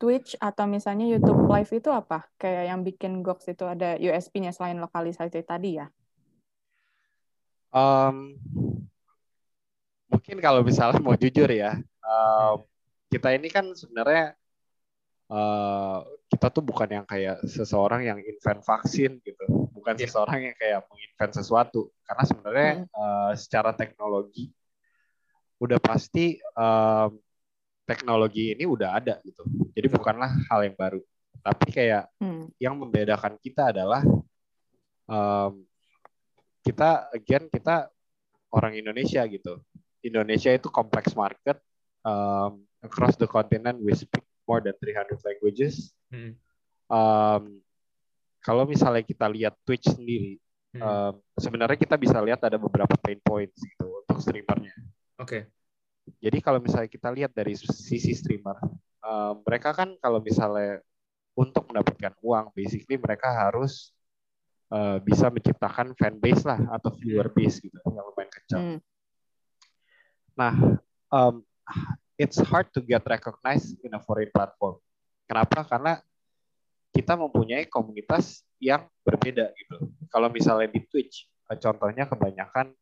Twitch 0.01 0.33
atau 0.41 0.65
misalnya 0.65 1.05
YouTube 1.05 1.45
Live 1.45 1.69
itu 1.69 1.93
apa? 1.93 2.25
Kayak 2.41 2.63
yang 2.73 2.81
bikin 2.81 3.21
Gox 3.21 3.45
itu 3.45 3.63
ada 3.63 3.93
USP-nya 4.01 4.49
selain 4.49 4.81
lokalisasi 4.81 5.45
tadi 5.45 5.77
ya? 5.77 5.87
Um, 7.73 8.37
mungkin 10.07 10.37
kalau 10.39 10.61
misalnya 10.61 11.01
mau 11.01 11.17
jujur 11.17 11.49
ya, 11.49 11.73
um, 12.05 12.61
kita 13.09 13.33
ini 13.33 13.49
kan 13.49 13.65
sebenarnya 13.73 14.37
uh, 15.29 16.05
kita 16.29 16.47
tuh 16.53 16.61
bukan 16.61 16.89
yang 17.01 17.05
kayak 17.09 17.41
seseorang 17.45 18.05
yang 18.05 18.19
invent 18.21 18.61
vaksin 18.61 19.17
gitu, 19.25 19.45
bukan 19.73 19.97
Iya. 19.97 20.05
seseorang 20.05 20.39
yang 20.53 20.55
kayak 20.57 20.85
menginvent 20.89 21.33
sesuatu. 21.33 21.89
Karena 22.05 22.23
sebenarnya 22.29 22.71
uh, 22.93 23.31
secara 23.33 23.73
teknologi 23.73 24.53
udah 25.57 25.79
pasti 25.81 26.37
um, 26.53 27.17
teknologi 27.89 28.53
ini 28.53 28.63
udah 28.69 29.01
ada 29.01 29.17
gitu. 29.25 29.43
Jadi 29.73 29.87
bukanlah 29.89 30.29
hal 30.49 30.61
yang 30.69 30.77
baru. 30.77 31.01
Tapi 31.43 31.67
kayak 31.73 32.07
Hmm. 32.23 32.47
yang 32.55 32.79
membedakan 32.79 33.35
kita 33.41 33.75
adalah 33.75 33.99
um, 35.09 35.67
kita 36.63 37.11
again 37.11 37.51
kita 37.51 37.91
orang 38.55 38.79
Indonesia 38.79 39.21
gitu. 39.27 39.59
Indonesia 40.03 40.51
itu 40.51 40.67
kompleks 40.67 41.15
market 41.15 41.59
um, 42.07 42.63
across 42.83 43.15
the 43.15 43.27
continent 43.27 43.79
we 43.79 43.91
speak 43.95 44.23
more 44.47 44.59
than 44.59 44.75
300 44.79 45.19
languages. 45.23 45.95
Mm-mm. 46.11 46.35
Um, 46.91 47.63
kalau 48.43 48.67
misalnya 48.67 49.03
kita 49.03 49.27
lihat 49.31 49.55
Twitch 49.63 49.87
sendiri, 49.87 50.39
Mm-mm. 50.75 50.83
um, 50.83 51.13
sebenarnya 51.39 51.79
kita 51.79 51.95
bisa 51.95 52.19
lihat 52.19 52.43
ada 52.43 52.59
beberapa 52.59 52.95
pain 52.99 53.19
points 53.23 53.59
gitu 53.63 54.03
untuk 54.03 54.19
streamernya. 54.19 54.75
Oke. 55.19 55.47
Jadi 56.19 56.43
kalau 56.43 56.59
misalnya 56.59 56.91
kita 56.91 57.07
lihat 57.15 57.31
dari 57.31 57.55
sisi 57.55 58.11
streamer, 58.11 58.59
uh, 59.07 59.39
mereka 59.47 59.71
kan 59.71 59.95
kalau 60.03 60.19
misalnya 60.19 60.83
untuk 61.33 61.63
mendapatkan 61.71 62.13
uang, 62.19 62.51
basically 62.51 62.99
mereka 62.99 63.31
harus 63.31 63.95
uh, 64.73 64.97
bisa 65.05 65.29
menciptakan 65.29 65.93
fan 65.93 66.17
base 66.17 66.41
lah 66.41 66.57
atau 66.73 66.89
viewer 66.97 67.29
base 67.29 67.61
gitu 67.61 67.77
yang 67.85 68.05
lumayan 68.09 68.31
kecil. 68.33 68.59
Hmm. 68.59 68.79
Nah, 70.33 70.53
um, 71.13 71.45
it's 72.17 72.41
hard 72.41 72.65
to 72.73 72.81
get 72.81 73.05
recognized 73.05 73.77
in 73.85 73.93
a 73.93 74.01
foreign 74.01 74.33
platform. 74.33 74.81
Kenapa? 75.29 75.61
Karena 75.69 76.01
kita 76.89 77.13
mempunyai 77.13 77.69
komunitas 77.69 78.41
yang 78.57 78.89
berbeda 79.05 79.53
gitu. 79.53 79.93
Kalau 80.09 80.29
misalnya 80.33 80.73
di 80.73 80.81
Twitch, 80.89 81.29
uh, 81.49 81.57
contohnya 81.57 82.09
kebanyakan 82.09 82.73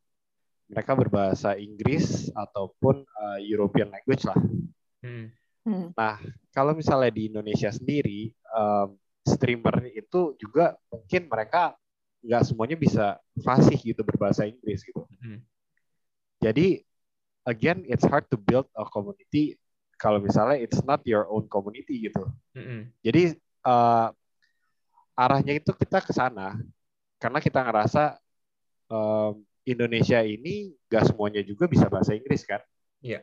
mereka 0.71 0.95
berbahasa 0.95 1.59
Inggris 1.59 2.31
ataupun 2.31 3.03
uh, 3.03 3.39
European 3.43 3.91
language 3.91 4.23
lah. 4.23 4.39
Mm. 5.03 5.27
Hmm. 5.61 5.93
Kalau 6.49 6.73
misalnya 6.73 7.13
di 7.13 7.29
Indonesia 7.29 7.69
sendiri, 7.69 8.33
um, 8.49 8.97
streamer 9.21 9.93
itu 9.93 10.33
juga 10.41 10.73
mungkin 10.89 11.29
mereka 11.29 11.77
nggak 12.21 12.43
semuanya 12.45 12.77
bisa 12.77 13.17
fasih 13.41 13.77
gitu 13.81 14.01
berbahasa 14.05 14.45
Inggris 14.45 14.85
gitu. 14.85 15.03
Hmm. 15.21 15.41
Jadi 16.41 16.81
again, 17.45 17.85
it's 17.89 18.05
hard 18.05 18.25
to 18.29 18.37
build 18.37 18.69
a 18.77 18.85
community 18.85 19.57
kalau 20.01 20.17
misalnya 20.17 20.57
it's 20.57 20.81
not 20.81 21.01
your 21.05 21.29
own 21.29 21.45
community 21.45 22.09
gitu. 22.09 22.25
Mm-mm. 22.57 22.89
Jadi 23.05 23.37
uh, 23.61 24.09
arahnya 25.13 25.61
itu 25.61 25.69
kita 25.77 26.01
ke 26.01 26.09
sana 26.09 26.57
karena 27.21 27.37
kita 27.37 27.61
ngerasa 27.61 28.17
um, 28.89 29.45
Indonesia 29.61 30.25
ini 30.25 30.73
gak 30.89 31.13
semuanya 31.13 31.45
juga 31.45 31.69
bisa 31.69 31.85
bahasa 31.85 32.17
Inggris 32.17 32.41
kan. 32.49 32.57
Iya. 33.05 33.21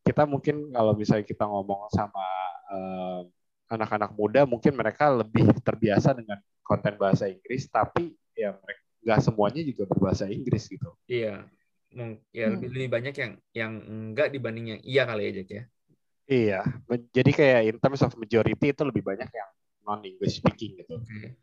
Kita 0.00 0.24
mungkin 0.24 0.72
kalau 0.72 0.96
misalnya 0.96 1.28
kita 1.28 1.44
ngomong 1.44 1.92
sama 1.92 2.24
um, 2.72 3.28
anak-anak 3.70 4.10
muda, 4.18 4.42
mungkin 4.44 4.74
mereka 4.74 5.08
lebih 5.14 5.46
terbiasa 5.62 6.12
dengan 6.18 6.42
konten 6.66 6.98
bahasa 6.98 7.30
Inggris, 7.30 7.70
tapi 7.70 8.18
ya 8.34 8.58
mereka 8.58 8.82
nggak 9.00 9.20
semuanya 9.24 9.62
juga 9.64 9.82
berbahasa 9.88 10.26
Inggris 10.28 10.66
gitu. 10.66 10.90
Iya. 11.06 11.46
Ya 12.30 12.46
Hmm. 12.46 12.54
lebih, 12.54 12.68
lebih 12.70 12.90
banyak 12.90 13.14
yang 13.18 13.32
yang 13.50 13.72
enggak 13.82 14.30
dibanding 14.30 14.78
yang 14.78 14.80
iya 14.86 15.02
kali 15.10 15.26
ya 15.26 15.32
Jack 15.42 15.48
ya. 15.50 15.62
Iya, 16.30 16.62
jadi 17.10 17.30
kayak 17.34 17.60
in 17.66 17.76
terms 17.82 18.06
of 18.06 18.14
majority 18.14 18.70
itu 18.70 18.82
lebih 18.86 19.02
banyak 19.02 19.26
yang 19.26 19.50
non 19.82 19.98
English 20.06 20.38
speaking 20.38 20.78
gitu. 20.78 21.02
Oke. 21.02 21.34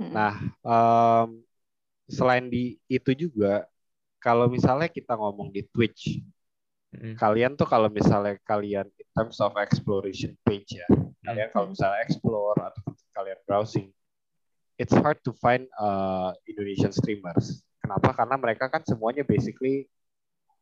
Hmm. 0.00 0.08
Nah, 0.16 0.32
um, 0.64 1.44
selain 2.08 2.48
di 2.48 2.80
itu 2.88 3.12
juga, 3.12 3.68
kalau 4.16 4.48
misalnya 4.48 4.88
kita 4.88 5.12
ngomong 5.12 5.52
di 5.52 5.68
Twitch, 5.68 6.24
Mm-mm. 6.96 7.20
kalian 7.20 7.52
tuh 7.52 7.68
kalau 7.68 7.92
misalnya 7.92 8.40
kalian 8.48 8.88
terms 9.12 9.38
of 9.40 9.52
exploration 9.60 10.34
page 10.44 10.76
ya, 10.76 10.88
kalian 11.22 11.48
kalau 11.52 11.72
misalnya 11.72 12.00
explore 12.04 12.56
atau 12.58 12.92
kalian 13.12 13.38
browsing, 13.44 13.88
it's 14.80 14.92
hard 14.96 15.20
to 15.20 15.32
find 15.36 15.68
uh, 15.76 16.32
Indonesian 16.48 16.90
streamers. 16.90 17.60
Kenapa? 17.82 18.14
Karena 18.16 18.36
mereka 18.40 18.72
kan 18.72 18.80
semuanya 18.86 19.26
basically 19.26 19.86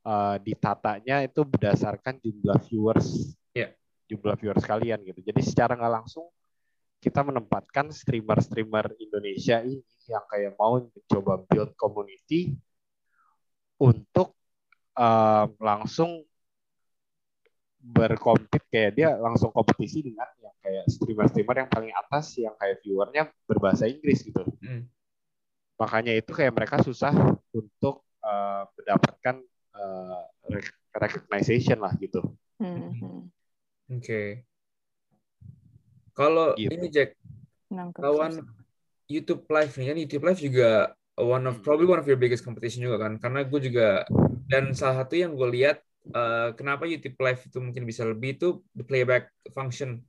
uh, 0.02 0.37
ditatanya 0.40 1.23
itu 1.25 1.45
berdasarkan 1.47 2.19
jumlah 2.19 2.59
viewers, 2.66 3.37
Iya. 3.54 3.75
jumlah 4.11 4.35
viewers 4.40 4.64
kalian 4.66 5.00
gitu. 5.07 5.21
Jadi 5.23 5.40
secara 5.45 5.78
nggak 5.78 5.95
langsung 6.02 6.26
kita 7.00 7.25
menempatkan 7.25 7.88
streamer-streamer 7.88 8.92
Indonesia 9.00 9.64
ini 9.64 9.80
yang 10.04 10.25
kayak 10.28 10.52
mau 10.61 10.76
mencoba 10.76 11.40
build 11.49 11.73
community 11.80 12.52
untuk 13.80 14.37
um, 14.92 15.49
langsung 15.57 16.21
berkompet 17.80 18.60
kayak 18.68 18.92
dia 18.92 19.08
langsung 19.16 19.49
kompetisi 19.50 20.04
dengan 20.04 20.28
yang 20.38 20.52
kayak 20.60 20.84
streamer-streamer 20.87 21.64
yang 21.64 21.70
paling 21.72 21.92
atas 21.92 22.37
yang 22.37 22.52
kayak 22.54 22.78
viewernya 22.80 23.32
berbahasa 23.49 23.88
Inggris 23.88 24.20
gitu. 24.20 24.44
Mm. 24.60 24.84
Makanya 25.76 26.12
itu 26.12 26.30
kayak 26.30 26.52
mereka 26.52 26.84
susah 26.84 27.10
untuk 27.50 28.04
uh, 28.20 28.68
mendapatkan 28.76 29.40
uh, 29.72 30.22
rec- 30.46 30.76
recognition 30.92 31.80
lah 31.80 31.96
gitu. 31.96 32.20
Hmm, 32.60 32.92
hmm. 32.92 33.20
Oke. 33.96 34.44
Kalau 36.12 36.52
Gitu. 36.52 36.68
ini 36.68 36.87
Jack, 36.92 37.16
Nangkep. 37.72 38.00
lawan 38.02 38.32
YouTube 39.08 39.49
Live 39.49 39.72
nih 39.75 39.87
kan 39.88 39.96
YouTube 39.96 40.25
Live 40.26 40.40
juga 40.42 40.70
one 41.16 41.49
of 41.49 41.56
Hmm. 41.58 41.64
probably 41.64 41.88
one 41.88 41.96
of 41.96 42.06
your 42.06 42.20
biggest 42.20 42.44
competition 42.44 42.84
juga 42.84 43.08
kan 43.08 43.16
karena 43.16 43.40
gue 43.42 43.60
juga 43.62 44.04
dan 44.46 44.76
salah 44.76 45.02
satu 45.02 45.16
yang 45.16 45.32
gue 45.32 45.49
lihat 45.50 45.80
uh, 46.14 46.50
kenapa 46.57 46.88
YouTube 46.88 47.19
Live 47.21 47.47
itu 47.47 47.59
mungkin 47.61 47.85
bisa 47.85 48.02
lebih 48.09 48.40
itu 48.40 48.64
the 48.73 48.85
playback 48.85 49.30
function. 49.52 50.00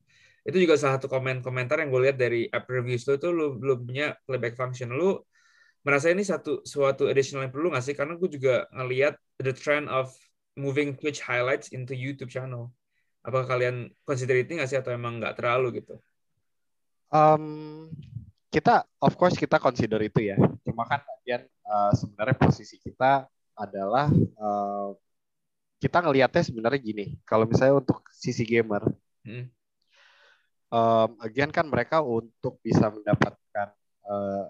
Itu 0.41 0.57
juga 0.57 0.73
salah 0.79 0.97
satu 0.97 1.11
komen-komentar 1.11 1.77
yang 1.83 1.93
gue 1.93 2.01
lihat 2.09 2.17
dari 2.17 2.49
app 2.49 2.65
reviews 2.65 3.05
itu 3.05 3.17
tuh 3.21 3.29
lu 3.29 3.59
belum 3.59 3.85
punya 3.85 4.17
playback 4.25 4.57
function. 4.57 4.89
Lu 4.95 5.21
merasa 5.85 6.09
ini 6.09 6.25
satu 6.25 6.65
suatu 6.65 7.05
additional 7.09 7.45
yang 7.45 7.53
perlu 7.53 7.69
nggak 7.69 7.85
sih? 7.85 7.95
Karena 7.97 8.17
gue 8.17 8.29
juga 8.29 8.65
ngelihat 8.73 9.17
the 9.37 9.53
trend 9.53 9.89
of 9.91 10.09
moving 10.57 10.97
Twitch 10.97 11.21
highlights 11.21 11.69
into 11.73 11.93
YouTube 11.93 12.33
channel. 12.33 12.73
Apakah 13.21 13.53
kalian 13.57 13.93
consider 14.01 14.41
itu 14.41 14.57
nggak 14.57 14.69
sih 14.69 14.79
atau 14.81 14.89
emang 14.89 15.21
nggak 15.21 15.37
terlalu 15.37 15.83
gitu? 15.83 16.01
Um, 17.11 17.91
kita 18.49 18.87
of 18.97 19.13
course 19.19 19.37
kita 19.37 19.61
consider 19.61 20.01
itu 20.01 20.33
ya. 20.33 20.37
Cuma 20.65 20.89
kan 20.89 21.05
bagian 21.05 21.45
uh, 21.69 21.93
sebenarnya 21.93 22.35
posisi 22.39 22.81
kita 22.81 23.29
adalah 23.53 24.09
uh, 24.41 24.97
kita 25.81 25.97
ngelihatnya 25.97 26.43
sebenarnya 26.45 26.77
gini. 26.77 27.05
Kalau 27.25 27.49
misalnya 27.49 27.81
untuk 27.81 28.05
sisi 28.13 28.45
gamer, 28.45 28.85
hmm. 29.25 29.49
um, 30.69 31.09
again 31.25 31.49
kan 31.49 31.65
mereka 31.65 32.05
untuk 32.05 32.61
bisa 32.61 32.93
mendapatkan 32.93 33.73
uh, 34.05 34.45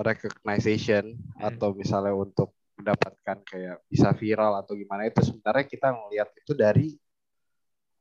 recognition 0.00 1.12
hmm. 1.12 1.44
atau 1.52 1.76
misalnya 1.76 2.16
untuk 2.16 2.56
mendapatkan 2.76 3.40
kayak 3.44 3.76
bisa 3.88 4.12
viral 4.16 4.56
atau 4.60 4.76
gimana 4.76 5.08
itu 5.08 5.20
sebenarnya 5.24 5.64
kita 5.64 5.88
ngelihat 5.96 6.28
itu 6.36 6.52
dari 6.52 6.88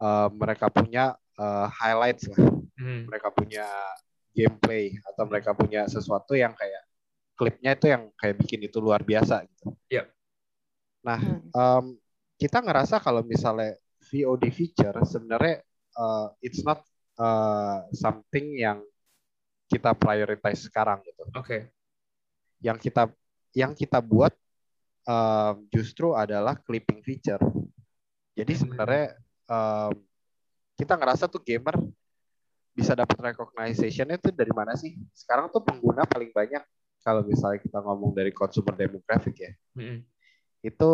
uh, 0.03 0.27
mereka 0.31 0.67
punya 0.67 1.15
uh, 1.39 1.67
highlights 1.71 2.27
lah 2.27 2.43
hmm. 2.75 3.07
mereka 3.07 3.31
punya 3.31 3.63
gameplay 4.35 4.99
atau 5.07 5.23
mereka 5.23 5.55
punya 5.55 5.87
sesuatu 5.87 6.35
yang 6.35 6.51
kayak 6.51 6.83
klipnya 7.39 7.71
itu 7.75 7.87
yang 7.87 8.11
kayak 8.19 8.35
bikin 8.39 8.67
itu 8.67 8.79
luar 8.83 9.03
biasa 9.03 9.47
gitu. 9.47 9.75
Yeah. 9.87 10.07
Nah, 11.03 11.19
um, 11.55 11.95
kita 12.35 12.59
ngerasa 12.59 12.99
kalau 12.99 13.23
misalnya 13.23 13.75
VOD 14.11 14.43
feature 14.51 14.95
sebenarnya 15.07 15.63
uh, 15.95 16.27
it's 16.43 16.61
not 16.61 16.83
uh, 17.17 17.87
something 17.95 18.59
yang 18.59 18.83
kita 19.65 19.97
prioritize 19.97 20.67
sekarang 20.69 21.01
gitu. 21.07 21.23
Oke. 21.33 21.41
Okay. 21.41 21.61
Yang 22.61 22.77
kita 22.91 23.03
yang 23.55 23.71
kita 23.73 24.03
buat 24.03 24.35
um, 25.07 25.65
justru 25.71 26.13
adalah 26.13 26.59
clipping 26.59 27.01
feature. 27.01 27.41
Jadi 28.35 28.51
hmm. 28.51 28.61
sebenarnya 28.61 29.07
um, 29.47 29.93
kita 30.75 30.93
ngerasa 30.99 31.31
tuh 31.31 31.39
gamer 31.39 31.79
bisa 32.75 32.91
dapat 32.91 33.15
recognition 33.31 34.11
itu 34.11 34.29
dari 34.35 34.51
mana 34.51 34.75
sih? 34.75 34.99
Sekarang 35.15 35.47
tuh 35.47 35.63
pengguna 35.63 36.03
paling 36.03 36.35
banyak 36.35 36.59
kalau 36.99 37.23
misalnya 37.23 37.63
kita 37.63 37.79
ngomong 37.79 38.11
dari 38.11 38.35
consumer 38.35 38.75
demographic 38.75 39.35
ya, 39.37 39.51
hmm. 39.77 40.01
itu 40.65 40.91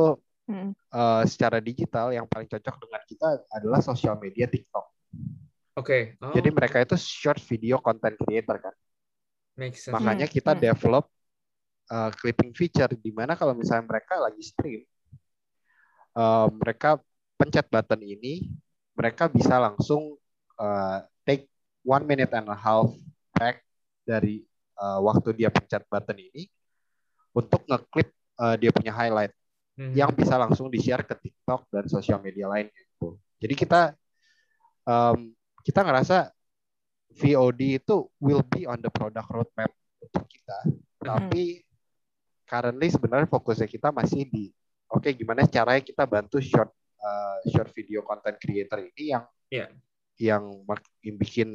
hmm. 0.50 0.72
Uh, 0.90 1.24
secara 1.28 1.62
digital 1.62 2.14
yang 2.14 2.26
paling 2.26 2.48
cocok 2.48 2.76
dengan 2.82 3.02
kita 3.06 3.28
adalah 3.52 3.80
sosial 3.84 4.18
media 4.18 4.46
TikTok. 4.48 4.86
Oke. 5.78 6.16
Okay. 6.18 6.24
Oh. 6.24 6.34
Jadi 6.34 6.50
mereka 6.52 6.78
itu 6.84 6.96
short 7.00 7.40
video 7.46 7.80
content 7.80 8.16
creator 8.20 8.58
kan. 8.60 8.76
Makes 9.56 9.88
sense. 9.88 9.94
Makanya 9.94 10.28
hmm. 10.28 10.36
kita 10.36 10.52
hmm. 10.56 10.62
develop 10.62 11.06
uh, 11.92 12.10
clipping 12.16 12.52
feature 12.56 12.92
di 12.92 13.12
mana 13.12 13.36
kalau 13.36 13.56
misalnya 13.56 13.86
mereka 13.88 14.20
lagi 14.20 14.44
stream, 14.44 14.82
uh, 16.16 16.48
mereka 16.52 17.00
pencet 17.36 17.68
button 17.68 18.02
ini, 18.04 18.52
mereka 18.94 19.26
bisa 19.32 19.58
langsung 19.58 20.16
uh, 20.60 21.02
take 21.26 21.50
one 21.82 22.06
minute 22.06 22.30
and 22.32 22.48
a 22.48 22.58
half 22.58 22.94
back 23.34 23.66
dari 24.06 24.46
uh, 24.78 25.02
waktu 25.02 25.34
dia 25.34 25.50
pencet 25.50 25.82
button 25.90 26.20
ini 26.20 26.46
untuk 27.34 27.64
ngeklip 27.66 28.12
uh, 28.38 28.56
dia 28.60 28.70
punya 28.70 28.94
highlight 28.94 29.34
hmm. 29.82 29.94
yang 29.98 30.14
bisa 30.14 30.38
langsung 30.38 30.70
di-share 30.70 31.02
ke 31.02 31.18
TikTok 31.18 31.66
dan 31.74 31.90
sosial 31.90 32.22
media 32.22 32.46
lainnya. 32.46 32.78
Gitu. 32.78 33.18
Jadi 33.42 33.54
kita 33.58 33.82
um, 34.86 35.34
kita 35.66 35.82
ngerasa 35.82 36.30
VOD 37.18 37.82
itu 37.82 38.06
will 38.22 38.46
be 38.46 38.70
on 38.70 38.78
the 38.78 38.94
product 38.94 39.28
roadmap 39.34 39.72
untuk 40.00 40.26
kita, 40.30 40.58
hmm. 40.70 40.80
tapi 41.02 41.66
currently 42.46 42.88
sebenarnya 42.88 43.28
fokusnya 43.28 43.68
kita 43.68 43.90
masih 43.92 44.30
di 44.30 44.54
oke 44.92 45.08
okay, 45.08 45.12
gimana 45.18 45.48
caranya 45.48 45.84
kita 45.84 46.04
bantu 46.08 46.40
short 46.40 46.72
uh, 47.02 47.40
short 47.52 47.72
video 47.76 48.06
content 48.06 48.38
creator 48.40 48.80
ini 48.80 49.04
yang 49.12 49.24
yeah. 49.52 49.70
yang 50.16 50.44
makin 50.64 51.14
bikin 51.20 51.50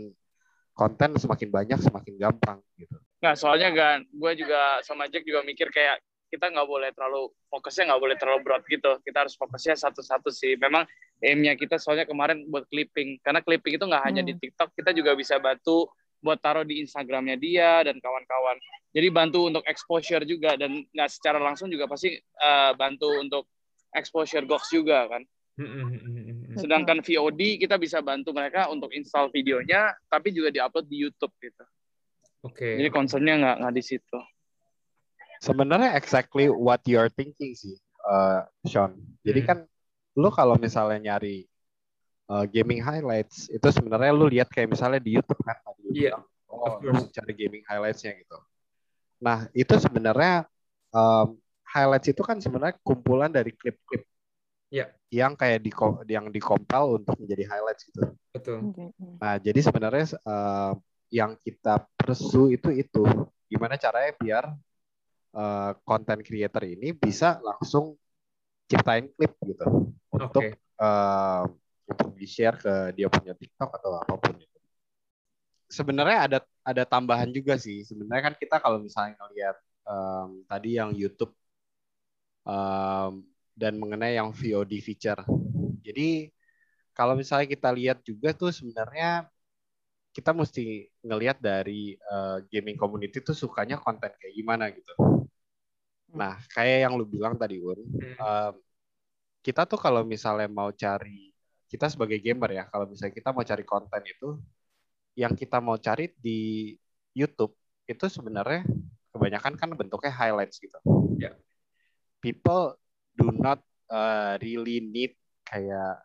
konten 0.76 1.16
semakin 1.16 1.48
banyak 1.48 1.78
semakin 1.80 2.14
gampang 2.20 2.60
gitu. 2.76 3.00
Nah 3.24 3.32
soalnya 3.32 3.72
kan 3.72 4.04
gue 4.04 4.32
juga 4.36 4.84
sama 4.84 5.08
Jack 5.08 5.24
juga 5.24 5.40
mikir 5.40 5.72
kayak 5.72 6.04
kita 6.36 6.52
nggak 6.52 6.68
boleh 6.68 6.92
terlalu 6.92 7.32
fokusnya 7.48 7.88
nggak 7.88 8.02
boleh 8.04 8.16
terlalu 8.20 8.40
broad 8.44 8.62
gitu. 8.68 8.92
Kita 9.00 9.24
harus 9.24 9.34
fokusnya 9.40 9.74
satu-satu 9.80 10.28
sih. 10.28 10.60
Memang 10.60 10.84
aimnya 11.24 11.56
kita 11.56 11.80
soalnya 11.80 12.04
kemarin 12.04 12.44
buat 12.52 12.68
clipping 12.68 13.24
karena 13.24 13.40
clipping 13.40 13.80
itu 13.80 13.84
nggak 13.88 14.04
hanya 14.04 14.20
di 14.20 14.36
hmm. 14.36 14.42
TikTok 14.44 14.76
kita 14.76 14.92
juga 14.92 15.16
bisa 15.16 15.40
bantu 15.40 15.88
buat 16.20 16.36
taruh 16.40 16.68
di 16.68 16.84
Instagramnya 16.84 17.40
dia 17.40 17.80
dan 17.88 17.96
kawan-kawan. 17.96 18.60
Jadi 18.92 19.08
bantu 19.08 19.48
untuk 19.48 19.64
exposure 19.64 20.28
juga 20.28 20.60
dan 20.60 20.84
nggak 20.92 21.08
secara 21.08 21.40
langsung 21.40 21.72
juga 21.72 21.88
pasti 21.88 22.12
uh, 22.16 22.76
bantu 22.76 23.16
untuk 23.16 23.48
exposure 23.96 24.44
Gox 24.44 24.68
juga 24.72 25.08
kan. 25.08 25.24
Sedangkan 26.56 27.00
VOD 27.00 27.64
kita 27.64 27.80
bisa 27.80 28.04
bantu 28.04 28.36
mereka 28.36 28.68
untuk 28.68 28.92
install 28.92 29.32
videonya, 29.32 29.96
tapi 30.12 30.32
juga 30.36 30.52
diupload 30.52 30.84
di 30.84 30.96
YouTube 31.00 31.32
gitu. 31.40 31.64
Oke. 32.44 32.60
Okay. 32.60 32.72
Jadi 32.84 32.88
concernnya 32.92 33.34
nggak 33.40 33.56
nggak 33.64 33.74
di 33.74 33.84
situ. 33.84 34.18
Sebenarnya 35.42 35.94
exactly 35.96 36.48
what 36.48 36.80
you 36.88 36.96
are 36.96 37.12
thinking 37.12 37.52
sih, 37.52 37.76
uh, 38.06 38.44
Sean. 38.64 38.96
Jadi 39.22 39.40
hmm. 39.44 39.48
kan 39.48 39.58
lu 40.16 40.28
kalau 40.32 40.56
misalnya 40.56 41.12
nyari 41.12 41.44
uh, 42.32 42.44
gaming 42.48 42.80
highlights 42.80 43.52
itu 43.52 43.68
sebenarnya 43.68 44.12
lu 44.16 44.26
lihat 44.28 44.48
kayak 44.48 44.72
misalnya 44.72 45.00
di 45.00 45.16
YouTube 45.20 45.40
kan 45.44 45.56
Iya. 45.86 46.12
Yeah, 46.12 46.18
oh, 46.50 46.82
lu 46.82 47.08
cari 47.14 47.32
gaming 47.32 47.64
highlightsnya 47.64 48.16
gitu. 48.20 48.36
Nah 49.22 49.48
itu 49.56 49.74
sebenarnya 49.80 50.44
um, 50.92 51.38
highlights 51.64 52.10
itu 52.10 52.20
kan 52.20 52.36
sebenarnya 52.42 52.76
kumpulan 52.84 53.30
dari 53.30 53.54
klip-klip 53.54 54.04
Ya. 54.70 54.90
Yang 55.14 55.32
kayak 55.38 55.60
di 55.62 55.70
yang 56.10 56.26
dikompil 56.34 56.98
untuk 57.02 57.14
menjadi 57.22 57.46
highlights 57.46 57.86
gitu. 57.86 58.02
Betul. 58.34 58.74
Nah, 59.22 59.38
jadi 59.38 59.60
sebenarnya 59.62 60.18
uh, 60.26 60.74
yang 61.10 61.38
kita 61.38 61.86
persu 61.94 62.50
itu 62.50 62.74
itu 62.74 63.06
gimana 63.46 63.78
caranya 63.78 64.10
biar 64.18 64.44
uh, 65.36 65.76
content 65.84 66.24
creator 66.24 66.64
ini 66.64 66.96
bisa 66.96 67.36
langsung 67.44 67.94
ciptain 68.66 69.06
klip 69.14 69.36
gitu 69.44 69.92
untuk 70.10 70.42
okay. 70.42 70.56
uh, 70.80 71.46
untuk 71.86 72.10
di 72.18 72.26
share 72.26 72.58
ke 72.58 72.74
dia 72.96 73.06
punya 73.06 73.36
TikTok 73.36 73.70
atau 73.78 74.00
apa 74.00 74.14
pun 74.18 74.34
itu. 74.34 74.58
Sebenarnya 75.70 76.18
ada 76.26 76.38
ada 76.66 76.82
tambahan 76.82 77.30
juga 77.30 77.54
sih. 77.60 77.86
Sebenarnya 77.86 78.32
kan 78.32 78.34
kita 78.34 78.58
kalau 78.58 78.82
misalnya 78.82 79.14
ngelihat 79.22 79.56
um, 79.86 80.42
tadi 80.50 80.78
yang 80.78 80.90
YouTube 80.94 81.30
um, 82.42 83.22
dan 83.54 83.78
mengenai 83.78 84.18
yang 84.18 84.34
VOD 84.34 84.82
feature. 84.82 85.22
Jadi 85.86 86.34
kalau 86.90 87.14
misalnya 87.14 87.46
kita 87.46 87.70
lihat 87.70 88.02
juga 88.02 88.34
tuh 88.34 88.50
sebenarnya 88.50 89.30
kita 90.10 90.32
mesti 90.32 90.88
ngelihat 91.04 91.38
dari 91.38 91.94
uh, 92.08 92.40
gaming 92.48 92.80
community 92.80 93.20
tuh 93.20 93.36
sukanya 93.36 93.76
konten 93.78 94.10
kayak 94.16 94.34
gimana 94.34 94.72
gitu. 94.72 95.15
Nah, 96.16 96.40
kayak 96.48 96.88
yang 96.88 96.92
lu 96.96 97.04
bilang 97.04 97.36
tadi, 97.36 97.60
Un, 97.60 97.76
um, 98.16 98.54
kita 99.44 99.68
tuh 99.68 99.76
kalau 99.76 100.00
misalnya 100.02 100.48
mau 100.48 100.72
cari, 100.72 101.30
kita 101.68 101.92
sebagai 101.92 102.16
gamer 102.18 102.56
ya, 102.56 102.64
kalau 102.72 102.88
misalnya 102.88 103.12
kita 103.12 103.30
mau 103.36 103.44
cari 103.44 103.64
konten 103.68 104.02
itu, 104.08 104.28
yang 105.12 105.36
kita 105.36 105.60
mau 105.60 105.76
cari 105.76 106.08
di 106.16 106.72
YouTube 107.12 107.52
itu 107.86 108.04
sebenarnya 108.08 108.64
kebanyakan 109.12 109.54
kan 109.56 109.68
bentuknya 109.76 110.12
highlights 110.12 110.60
gitu. 110.60 110.76
Yeah. 111.16 111.36
People 112.20 112.76
do 113.16 113.32
not 113.32 113.60
uh, 113.88 114.36
really 114.40 114.80
need 114.84 115.16
kayak 115.46 116.04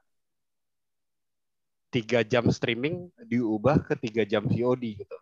tiga 1.92 2.24
jam 2.24 2.48
streaming 2.48 3.12
diubah 3.20 3.84
ke 3.84 4.00
tiga 4.00 4.24
jam 4.24 4.48
VOD 4.48 5.04
gitu. 5.04 5.18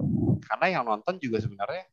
Karena 0.45 0.79
yang 0.79 0.83
nonton 0.85 1.17
juga 1.17 1.41
sebenarnya 1.41 1.89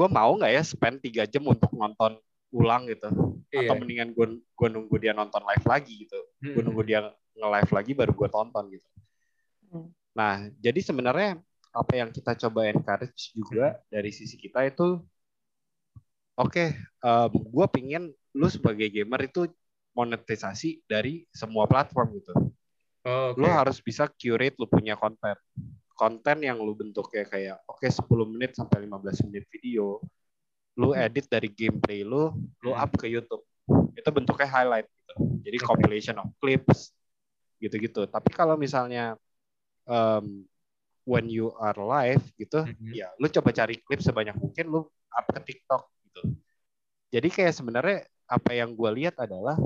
gue 0.00 0.08
mau 0.08 0.32
nggak 0.32 0.52
ya 0.56 0.62
spend 0.64 1.04
tiga 1.04 1.28
jam 1.28 1.44
untuk 1.44 1.68
nonton 1.76 2.16
ulang 2.48 2.88
gitu. 2.88 3.12
Iya. 3.52 3.68
Atau 3.68 3.84
mendingan 3.84 4.16
gue 4.16 4.40
gue 4.40 4.68
nunggu 4.72 4.96
dia 4.96 5.12
nonton 5.12 5.44
live 5.44 5.66
lagi 5.68 6.08
gitu. 6.08 6.16
Hmm. 6.40 6.56
Gue 6.56 6.62
nunggu 6.64 6.82
dia 6.88 7.12
nge-live 7.36 7.72
lagi 7.76 7.92
baru 7.92 8.12
gue 8.16 8.28
tonton 8.32 8.64
gitu. 8.72 8.88
Hmm. 9.68 9.92
Nah, 10.16 10.48
jadi 10.56 10.80
sebenarnya 10.80 11.36
apa 11.70 11.92
yang 11.92 12.08
kita 12.08 12.32
coba 12.48 12.72
encourage 12.72 13.36
juga 13.36 13.76
hmm. 13.76 13.80
dari 13.92 14.10
sisi 14.10 14.40
kita 14.40 14.64
itu 14.64 15.04
oke, 16.40 16.48
okay, 16.48 16.72
um, 17.04 17.30
gue 17.36 17.66
pingin 17.68 18.08
lu 18.32 18.48
sebagai 18.48 18.88
gamer 18.88 19.28
itu 19.28 19.52
monetisasi 19.92 20.80
dari 20.88 21.28
semua 21.28 21.68
platform 21.68 22.16
gitu. 22.16 22.32
Oh, 23.04 23.36
okay. 23.36 23.40
Lu 23.44 23.48
harus 23.52 23.76
bisa 23.84 24.08
curate 24.08 24.56
lu 24.56 24.64
punya 24.64 24.96
konten. 24.96 25.36
Konten 26.00 26.40
yang 26.40 26.56
lu 26.56 26.72
bentuknya 26.72 27.28
kayak 27.28 27.60
oke 27.68 27.84
okay, 27.84 27.92
10 27.92 28.32
menit 28.32 28.56
sampai 28.56 28.88
15 28.88 29.28
menit 29.28 29.44
video. 29.52 30.00
Lu 30.80 30.96
hmm. 30.96 31.04
edit 31.04 31.28
dari 31.28 31.52
gameplay 31.52 32.00
lu, 32.00 32.32
lu 32.64 32.72
hmm. 32.72 32.80
up 32.80 32.96
ke 32.96 33.04
YouTube. 33.04 33.44
Itu 33.92 34.08
bentuknya 34.08 34.48
highlight 34.48 34.88
gitu. 34.88 35.14
Jadi 35.44 35.56
compilation 35.60 36.16
of 36.24 36.32
clips 36.40 36.96
gitu-gitu. 37.60 38.08
Tapi 38.08 38.32
kalau 38.32 38.56
misalnya 38.56 39.12
um, 39.84 40.48
when 41.04 41.28
you 41.28 41.52
are 41.60 41.76
live 41.76 42.24
gitu, 42.40 42.64
Mhm. 42.64 42.96
ya 42.96 43.12
lu 43.20 43.28
coba 43.28 43.52
cari 43.52 43.76
klip 43.84 44.00
sebanyak 44.00 44.40
mungkin 44.40 44.72
lu 44.72 44.80
up 44.88 45.26
ke 45.28 45.40
TikTok 45.52 45.84
gitu. 46.08 46.22
Jadi 47.12 47.28
kayak 47.28 47.52
sebenarnya 47.52 48.08
apa 48.24 48.56
yang 48.56 48.72
gue 48.72 48.90
lihat 49.04 49.20
adalah 49.20 49.60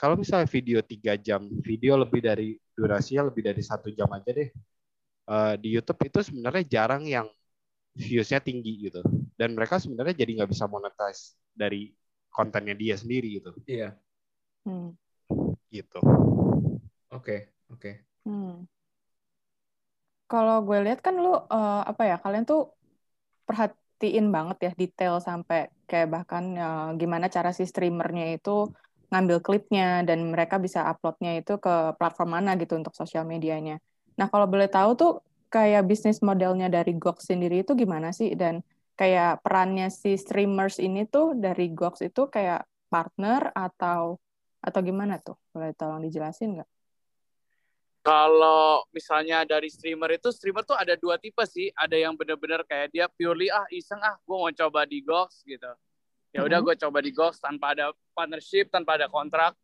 kalau 0.00 0.16
misalnya 0.16 0.48
video 0.48 0.80
tiga 0.80 1.20
jam, 1.20 1.52
video 1.60 2.00
lebih 2.00 2.24
dari 2.24 2.56
durasinya 2.72 3.28
lebih 3.28 3.44
dari 3.44 3.60
satu 3.60 3.92
jam 3.92 4.08
aja 4.08 4.32
deh 4.32 4.48
eh, 5.28 5.54
di 5.62 5.68
YouTube 5.74 6.00
itu 6.08 6.18
sebenarnya 6.24 6.64
jarang 6.68 7.04
yang 7.06 7.26
viewsnya 7.94 8.42
tinggi 8.42 8.90
gitu. 8.90 9.00
Dan 9.38 9.54
mereka 9.54 9.78
sebenarnya 9.78 10.14
jadi 10.18 10.30
nggak 10.42 10.50
bisa 10.50 10.66
monetize 10.66 11.38
dari 11.54 11.94
kontennya 12.30 12.74
dia 12.74 12.94
sendiri 12.98 13.38
gitu. 13.38 13.50
Iya. 13.66 13.94
Hmm. 14.66 14.98
Gitu. 15.70 16.00
Oke. 17.14 17.54
Oke. 17.70 17.90
Hmm. 18.26 18.66
Kalau 20.30 20.56
gue 20.66 20.78
lihat 20.84 21.00
kan 21.04 21.14
lu 21.20 21.30
eh, 21.54 21.80
apa 21.90 22.02
ya 22.10 22.16
kalian 22.24 22.44
tuh 22.50 22.60
perhatiin 23.48 24.26
banget 24.36 24.56
ya 24.66 24.70
detail 24.80 25.14
sampai 25.28 25.58
kayak 25.88 26.08
bahkan 26.14 26.44
eh, 26.62 26.88
gimana 27.00 27.26
cara 27.36 27.50
si 27.56 27.64
streamernya 27.70 28.24
itu 28.36 28.50
ngambil 29.10 29.38
klipnya 29.46 30.02
dan 30.08 30.18
mereka 30.32 30.56
bisa 30.58 30.80
uploadnya 30.90 31.30
itu 31.38 31.52
ke 31.64 31.70
platform 31.98 32.30
mana 32.36 32.50
gitu 32.60 32.72
untuk 32.80 32.94
sosial 33.00 33.24
medianya. 33.32 33.78
Nah 34.18 34.26
kalau 34.30 34.46
boleh 34.46 34.70
tahu 34.70 34.90
tuh 34.94 35.12
kayak 35.50 35.86
bisnis 35.86 36.18
modelnya 36.22 36.66
dari 36.66 36.94
Gox 36.98 37.30
sendiri 37.30 37.62
itu 37.62 37.78
gimana 37.78 38.10
sih 38.10 38.34
dan 38.34 38.62
kayak 38.94 39.42
perannya 39.42 39.90
si 39.90 40.14
streamers 40.18 40.78
ini 40.78 41.06
tuh 41.06 41.34
dari 41.34 41.70
Gox 41.70 42.02
itu 42.02 42.26
kayak 42.30 42.66
partner 42.90 43.50
atau 43.54 44.18
atau 44.64 44.80
gimana 44.82 45.18
tuh? 45.18 45.36
Boleh 45.50 45.74
tolong 45.74 46.02
dijelasin 46.02 46.58
nggak? 46.58 46.70
Kalau 48.04 48.84
misalnya 48.92 49.48
dari 49.48 49.72
streamer 49.72 50.20
itu, 50.20 50.28
streamer 50.28 50.60
tuh 50.60 50.76
ada 50.76 50.92
dua 50.92 51.16
tipe 51.16 51.40
sih. 51.48 51.72
Ada 51.72 51.96
yang 51.96 52.12
bener-bener 52.12 52.60
kayak 52.68 52.92
dia 52.92 53.08
purely 53.08 53.48
ah 53.48 53.64
iseng 53.72 53.96
ah, 54.04 54.20
gue 54.20 54.36
mau 54.36 54.52
coba 54.52 54.84
di 54.84 55.00
Gox 55.00 55.40
gitu. 55.48 55.72
Ya 56.36 56.44
udah 56.44 56.60
Mhm. 56.60 56.66
gue 56.68 56.74
coba 56.84 56.98
di 57.00 57.10
Gox 57.16 57.40
tanpa 57.40 57.72
ada 57.72 57.96
partnership, 58.12 58.68
tanpa 58.68 59.00
ada 59.00 59.08
kontrak. 59.08 59.56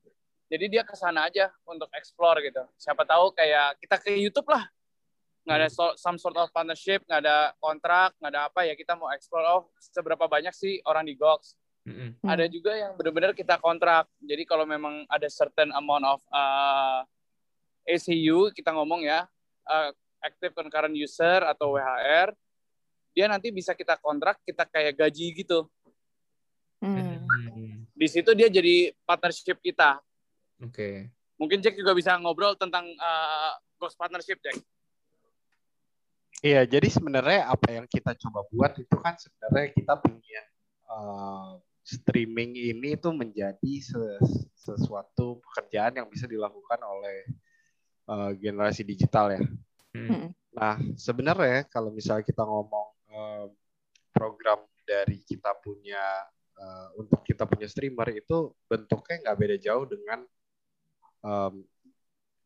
Jadi 0.50 0.64
dia 0.66 0.82
ke 0.82 0.98
sana 0.98 1.30
aja 1.30 1.54
untuk 1.62 1.86
explore 1.94 2.42
gitu. 2.42 2.66
Siapa 2.74 3.06
tahu 3.06 3.30
kayak 3.30 3.78
kita 3.78 3.96
ke 4.02 4.18
YouTube 4.18 4.50
lah. 4.50 4.66
Nggak 5.46 5.56
ada 5.56 5.68
so- 5.70 5.96
some 5.96 6.18
sort 6.18 6.34
of 6.34 6.50
partnership, 6.50 7.06
nggak 7.06 7.22
ada 7.22 7.54
kontrak, 7.62 8.18
nggak 8.18 8.30
ada 8.34 8.42
apa 8.50 8.60
ya. 8.66 8.74
Kita 8.74 8.98
mau 8.98 9.14
explore, 9.14 9.46
oh 9.46 9.62
seberapa 9.78 10.26
banyak 10.26 10.50
sih 10.50 10.82
orang 10.82 11.06
di 11.06 11.14
Gox. 11.14 11.54
Mm-mm. 11.86 12.18
Hmm. 12.18 12.28
Ada 12.28 12.50
juga 12.50 12.74
yang 12.76 12.98
benar-benar 12.98 13.32
kita 13.32 13.56
kontrak. 13.62 14.10
Jadi 14.20 14.42
kalau 14.44 14.66
memang 14.66 15.06
ada 15.06 15.30
certain 15.30 15.70
amount 15.72 16.04
of 16.04 16.20
uh, 16.34 17.06
ACU 17.86 18.50
kita 18.50 18.74
ngomong 18.74 19.06
ya, 19.06 19.24
uh, 19.70 19.90
active 20.20 20.52
concurrent 20.52 20.92
user 20.92 21.46
atau 21.46 21.78
WHR, 21.78 22.34
dia 23.14 23.26
nanti 23.30 23.48
bisa 23.54 23.72
kita 23.72 23.96
kontrak, 24.02 24.42
kita 24.44 24.66
kayak 24.68 24.98
gaji 24.98 25.46
gitu. 25.46 25.70
Hmm. 26.82 27.22
Hmm. 27.22 27.86
Di 27.94 28.06
situ 28.10 28.34
dia 28.34 28.50
jadi 28.50 28.92
partnership 29.06 29.62
kita. 29.62 30.00
Oke. 30.60 31.08
Mungkin 31.40 31.64
Jack 31.64 31.76
juga 31.80 31.96
bisa 31.96 32.16
ngobrol 32.20 32.52
tentang 32.56 32.84
uh, 32.84 33.52
ghost 33.80 33.96
partnership, 33.96 34.36
Jack. 34.44 34.60
Iya, 36.40 36.64
jadi 36.64 36.88
sebenarnya 36.88 37.52
apa 37.52 37.68
yang 37.68 37.84
kita 37.84 38.16
coba 38.16 38.44
buat 38.48 38.72
itu 38.80 38.96
kan 38.96 39.12
sebenarnya 39.20 39.76
kita 39.76 39.92
pengen 40.00 40.46
uh, 40.88 41.60
streaming 41.84 42.56
ini 42.56 42.96
tuh 42.96 43.12
menjadi 43.12 43.72
ses- 43.80 44.48
sesuatu 44.56 45.40
pekerjaan 45.44 46.00
yang 46.00 46.08
bisa 46.08 46.24
dilakukan 46.24 46.80
oleh 46.80 47.28
uh, 48.08 48.32
generasi 48.36 48.84
digital 48.88 49.36
ya. 49.36 49.42
Hmm. 49.92 50.32
Nah, 50.56 50.80
sebenarnya 50.96 51.68
kalau 51.68 51.92
misalnya 51.92 52.24
kita 52.24 52.40
ngomong 52.40 52.88
um, 53.12 53.48
program 54.12 54.64
dari 54.84 55.20
kita 55.24 55.56
punya 55.60 56.00
uh, 56.56 56.88
untuk 56.96 57.20
kita 57.20 57.44
punya 57.44 57.68
streamer 57.68 58.16
itu 58.16 58.52
bentuknya 58.64 59.28
nggak 59.28 59.38
beda 59.38 59.56
jauh 59.60 59.84
dengan 59.84 60.24
um, 61.24 61.64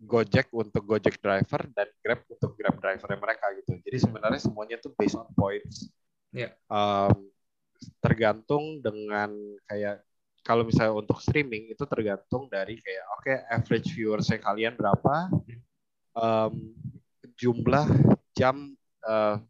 Gojek 0.05 0.53
untuk 0.53 0.85
Gojek 0.85 1.17
driver 1.23 1.65
dan 1.73 1.89
Grab 2.05 2.21
untuk 2.29 2.53
Grab 2.59 2.77
driver 2.77 3.11
mereka 3.17 3.47
gitu. 3.57 3.79
Jadi 3.81 3.99
sebenarnya 4.05 4.41
semuanya 4.43 4.77
tuh 4.77 4.93
based 4.93 5.17
on 5.17 5.29
points. 5.33 5.89
Iya. 6.35 6.53
Um, 6.67 7.31
tergantung 8.01 8.81
dengan 8.85 9.33
kayak 9.69 10.03
kalau 10.45 10.67
misalnya 10.67 10.93
untuk 10.93 11.25
streaming 11.25 11.73
itu 11.73 11.85
tergantung 11.89 12.53
dari 12.53 12.77
kayak 12.77 13.05
oke 13.17 13.33
average 13.49 13.89
viewersnya 13.97 14.39
kalian 14.45 14.77
berapa, 14.77 15.33
um, 16.13 16.77
jumlah 17.41 17.89
jam 18.37 18.77
uh, 19.09 19.41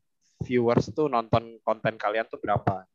viewers 0.46 0.92
tuh 0.94 1.10
nonton 1.10 1.58
konten 1.66 1.98
kalian 1.98 2.28
tuh 2.30 2.38
berapa. 2.38 2.87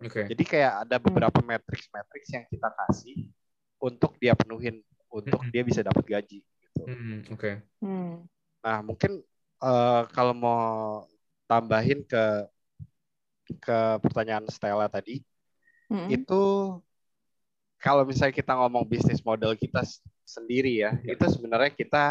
Oke. 0.00 0.24
Jadi 0.24 0.44
kayak 0.46 0.88
ada 0.88 0.96
beberapa 0.96 1.38
matrix-matrix 1.44 2.24
yang 2.32 2.44
kita 2.48 2.68
kasih 2.72 3.28
untuk 3.76 4.16
dia 4.16 4.32
penuhin 4.32 4.80
untuk 5.14 5.40
Mhm. 5.46 5.50
dia 5.54 5.62
bisa 5.62 5.80
dapat 5.86 6.02
gaji 6.02 6.42
gitu. 6.42 6.82
Hmm. 6.90 7.22
Oke. 7.30 7.62
Hmm. 7.78 8.26
Nah, 8.60 8.78
mungkin 8.82 9.22
eh, 9.64 10.02
kalau 10.10 10.34
mau 10.34 10.60
tambahin 11.46 12.02
ke 12.04 12.24
ke 13.60 13.78
pertanyaan 14.02 14.44
Stella 14.50 14.88
tadi, 14.90 15.20
Hmm. 15.88 16.08
itu 16.10 16.42
kalau 17.78 18.02
misalnya 18.08 18.32
kita 18.32 18.56
ngomong 18.56 18.88
bisnis 18.88 19.20
model 19.20 19.52
kita 19.54 19.84
sendiri 20.24 20.80
ya, 20.80 20.96
Ya. 21.04 21.14
itu 21.14 21.24
sebenarnya 21.28 21.70
kita 21.70 22.04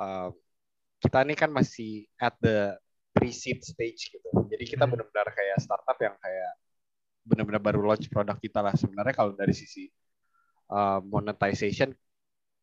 eh, 0.00 0.28
kita 0.98 1.18
ini 1.26 1.34
kan 1.36 1.50
masih 1.52 2.08
at 2.16 2.32
the 2.40 2.76
pre-seed 3.12 3.60
stage 3.60 4.08
gitu. 4.08 4.28
Jadi 4.48 4.64
kita 4.64 4.88
Hmm. 4.88 4.96
benar-benar 4.96 5.28
kayak 5.36 5.60
startup 5.60 5.98
yang 6.00 6.16
kayak 6.16 6.52
benar-benar 7.22 7.62
baru 7.62 7.80
launch 7.84 8.08
produk 8.08 8.34
kita 8.40 8.64
lah. 8.64 8.72
Sebenarnya 8.74 9.14
kalau 9.14 9.36
dari 9.36 9.52
sisi 9.52 9.86
eh, 10.72 11.00
monetization 11.04 11.92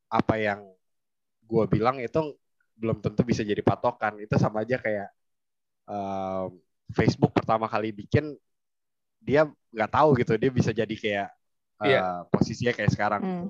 apa 0.10 0.36
yang 0.41 0.65
gue 1.45 1.63
bilang 1.69 1.98
itu 2.02 2.34
belum 2.80 2.98
tentu 3.04 3.22
bisa 3.22 3.41
jadi 3.45 3.62
patokan. 3.62 4.17
Itu 4.22 4.36
sama 4.41 4.65
aja 4.65 4.78
kayak 4.82 5.08
eh, 5.89 6.45
Facebook 6.98 7.32
pertama 7.38 7.69
kali 7.69 7.93
bikin 7.93 8.34
dia 9.19 9.45
nggak 9.69 9.91
tahu 9.93 10.10
gitu 10.17 10.34
dia 10.39 10.50
bisa 10.50 10.72
jadi 10.74 10.95
kayak 10.95 11.30
eh, 11.84 11.88
Iya. 11.95 12.26
posisinya 12.28 12.74
kayak 12.76 12.91
sekarang. 12.91 13.22
Hmm. 13.22 13.45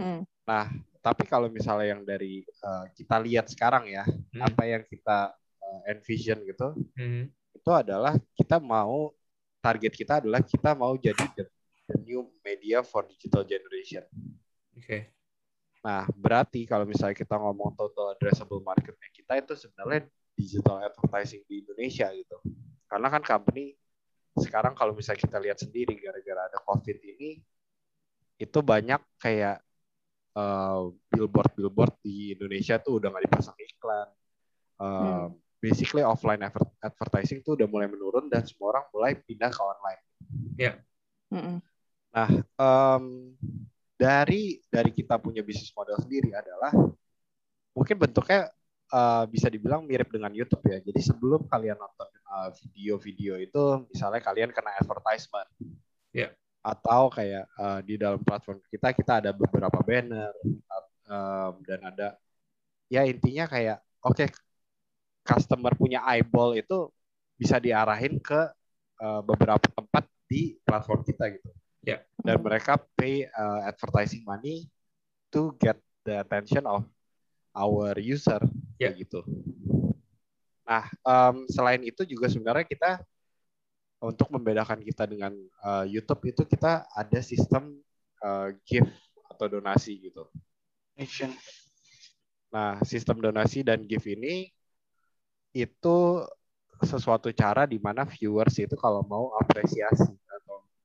Hmm. 0.00 0.20
Nah, 0.46 0.70
tapi 1.02 1.22
kalau 1.28 1.50
misalnya 1.50 1.96
yang 1.96 2.02
dari 2.06 2.42
eh, 2.46 2.84
kita 2.96 3.16
lihat 3.20 3.46
sekarang 3.50 3.84
ya, 3.90 4.04
Hmm. 4.06 4.42
apa 4.46 4.62
yang 4.64 4.82
kita 4.86 5.34
eh, 5.60 5.80
envision 5.96 6.38
gitu, 6.46 6.72
Hmm. 6.94 7.26
itu 7.56 7.70
adalah 7.72 8.14
kita 8.38 8.62
mau 8.62 9.10
target 9.58 9.92
kita 9.98 10.12
adalah 10.22 10.38
kita 10.46 10.78
mau 10.78 10.94
jadi 10.94 11.24
the 11.34 11.44
new 12.02 12.26
media 12.42 12.82
for 12.82 13.06
digital 13.06 13.46
generation. 13.46 14.02
Oke. 14.74 15.14
Nah, 15.86 16.02
berarti 16.18 16.66
kalau 16.66 16.82
misalnya 16.82 17.14
kita 17.14 17.38
ngomong 17.38 17.78
total 17.78 18.18
addressable 18.18 18.58
marketnya 18.58 19.06
kita 19.14 19.38
itu 19.38 19.54
sebenarnya 19.54 20.10
digital 20.34 20.82
advertising 20.82 21.46
di 21.46 21.62
Indonesia 21.62 22.10
gitu. 22.10 22.42
Karena 22.90 23.06
kan 23.06 23.22
company 23.22 23.78
sekarang 24.36 24.74
kalau 24.74 24.92
misalnya 24.92 25.22
kita 25.22 25.38
lihat 25.40 25.58
sendiri 25.62 25.94
gara-gara 25.96 26.50
ada 26.50 26.58
COVID 26.60 26.98
ini, 27.06 27.40
itu 28.36 28.58
banyak 28.60 29.00
kayak 29.16 29.62
eh, 30.36 30.82
billboard-billboard 31.08 31.96
di 32.04 32.36
Indonesia 32.36 32.76
tuh 32.76 33.00
udah 33.00 33.08
nggak 33.14 33.24
dipasang 33.30 33.56
iklan. 33.56 34.08
Eh, 34.76 34.84
Hmm. 34.84 35.32
Basically 35.56 36.04
offline 36.04 36.44
adver- 36.44 36.76
advertising 36.84 37.40
tuh 37.40 37.56
udah 37.56 37.64
mulai 37.64 37.88
menurun 37.88 38.28
dan 38.28 38.44
semua 38.44 38.76
orang 38.76 38.84
mulai 38.92 39.12
pindah 39.16 39.48
ke 39.48 39.62
online. 39.64 40.02
Hmm. 41.32 41.58
Nah, 42.16 42.30
em, 42.40 43.04
dari 44.00 44.60
dari 44.72 44.90
kita 44.92 45.20
punya 45.20 45.44
bisnis 45.44 45.72
model 45.76 46.00
sendiri 46.00 46.32
adalah 46.32 46.72
mungkin 47.76 47.96
bentuknya 48.00 48.48
eh, 48.92 49.24
bisa 49.28 49.48
dibilang 49.52 49.84
mirip 49.84 50.08
dengan 50.08 50.32
YouTube 50.32 50.64
ya. 50.70 50.78
Jadi 50.80 51.00
sebelum 51.04 51.44
kalian 51.48 51.76
nonton 51.76 52.08
eh, 52.08 52.50
video-video 52.64 53.34
itu, 53.40 53.64
misalnya 53.92 54.20
kalian 54.24 54.50
kena 54.54 54.72
advertisement, 54.80 55.48
Ya. 56.16 56.32
atau 56.64 57.12
kayak 57.12 57.44
eh, 57.44 57.80
di 57.86 57.94
dalam 58.00 58.20
platform 58.24 58.58
kita 58.72 58.88
kita 58.96 59.12
ada 59.20 59.30
beberapa 59.36 59.78
banner 59.84 60.32
em, 61.06 61.54
dan 61.68 61.80
ada 61.92 62.08
ya 62.90 63.02
intinya 63.06 63.46
kayak 63.50 63.78
oke 64.02 64.24
customer 65.26 65.72
punya 65.76 66.00
eyeball 66.06 66.54
itu 66.56 66.88
bisa 67.36 67.60
diarahin 67.60 68.16
ke 68.22 68.40
eh, 69.02 69.20
beberapa 69.26 69.66
tempat 69.76 70.04
di 70.30 70.56
platform 70.64 71.04
kita 71.06 71.24
gitu 71.36 71.50
dan 72.18 72.42
mereka 72.42 72.74
pay 72.98 73.22
uh, 73.30 73.62
advertising 73.70 74.26
money 74.26 74.66
to 75.30 75.54
get 75.62 75.78
the 76.02 76.18
attention 76.18 76.66
of 76.66 76.82
our 77.54 77.94
user 78.02 78.42
Ya. 78.76 78.92
kayak 78.92 79.08
gitu. 79.08 79.20
Nah, 80.68 80.84
em, 80.84 81.48
selain 81.48 81.80
itu 81.80 82.04
juga 82.04 82.28
sebenarnya 82.28 82.68
kita 82.68 83.00
untuk 84.04 84.28
membedakan 84.28 84.84
kita 84.84 85.08
dengan 85.08 85.32
uh, 85.64 85.88
YouTube 85.88 86.28
itu 86.28 86.44
kita 86.44 86.84
ada 86.92 87.20
sistem 87.24 87.72
uh, 88.20 88.52
gift 88.68 88.92
atau 89.32 89.48
donasi 89.48 89.96
gitu. 90.12 90.28
Donation. 90.92 91.32
Nah, 92.52 92.76
sistem 92.84 93.24
donasi 93.24 93.64
dan 93.64 93.80
gift 93.88 94.04
ini 94.04 94.52
itu 95.56 95.96
sesuatu 96.84 97.32
cara 97.32 97.64
di 97.64 97.80
mana 97.80 98.04
viewers 98.04 98.60
itu 98.60 98.76
kalau 98.76 99.00
mau 99.08 99.32
apresiasi 99.40 100.12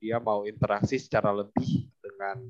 dia 0.01 0.17
mau 0.17 0.49
interaksi 0.49 0.97
secara 0.97 1.29
lebih 1.29 1.85
dengan 2.01 2.41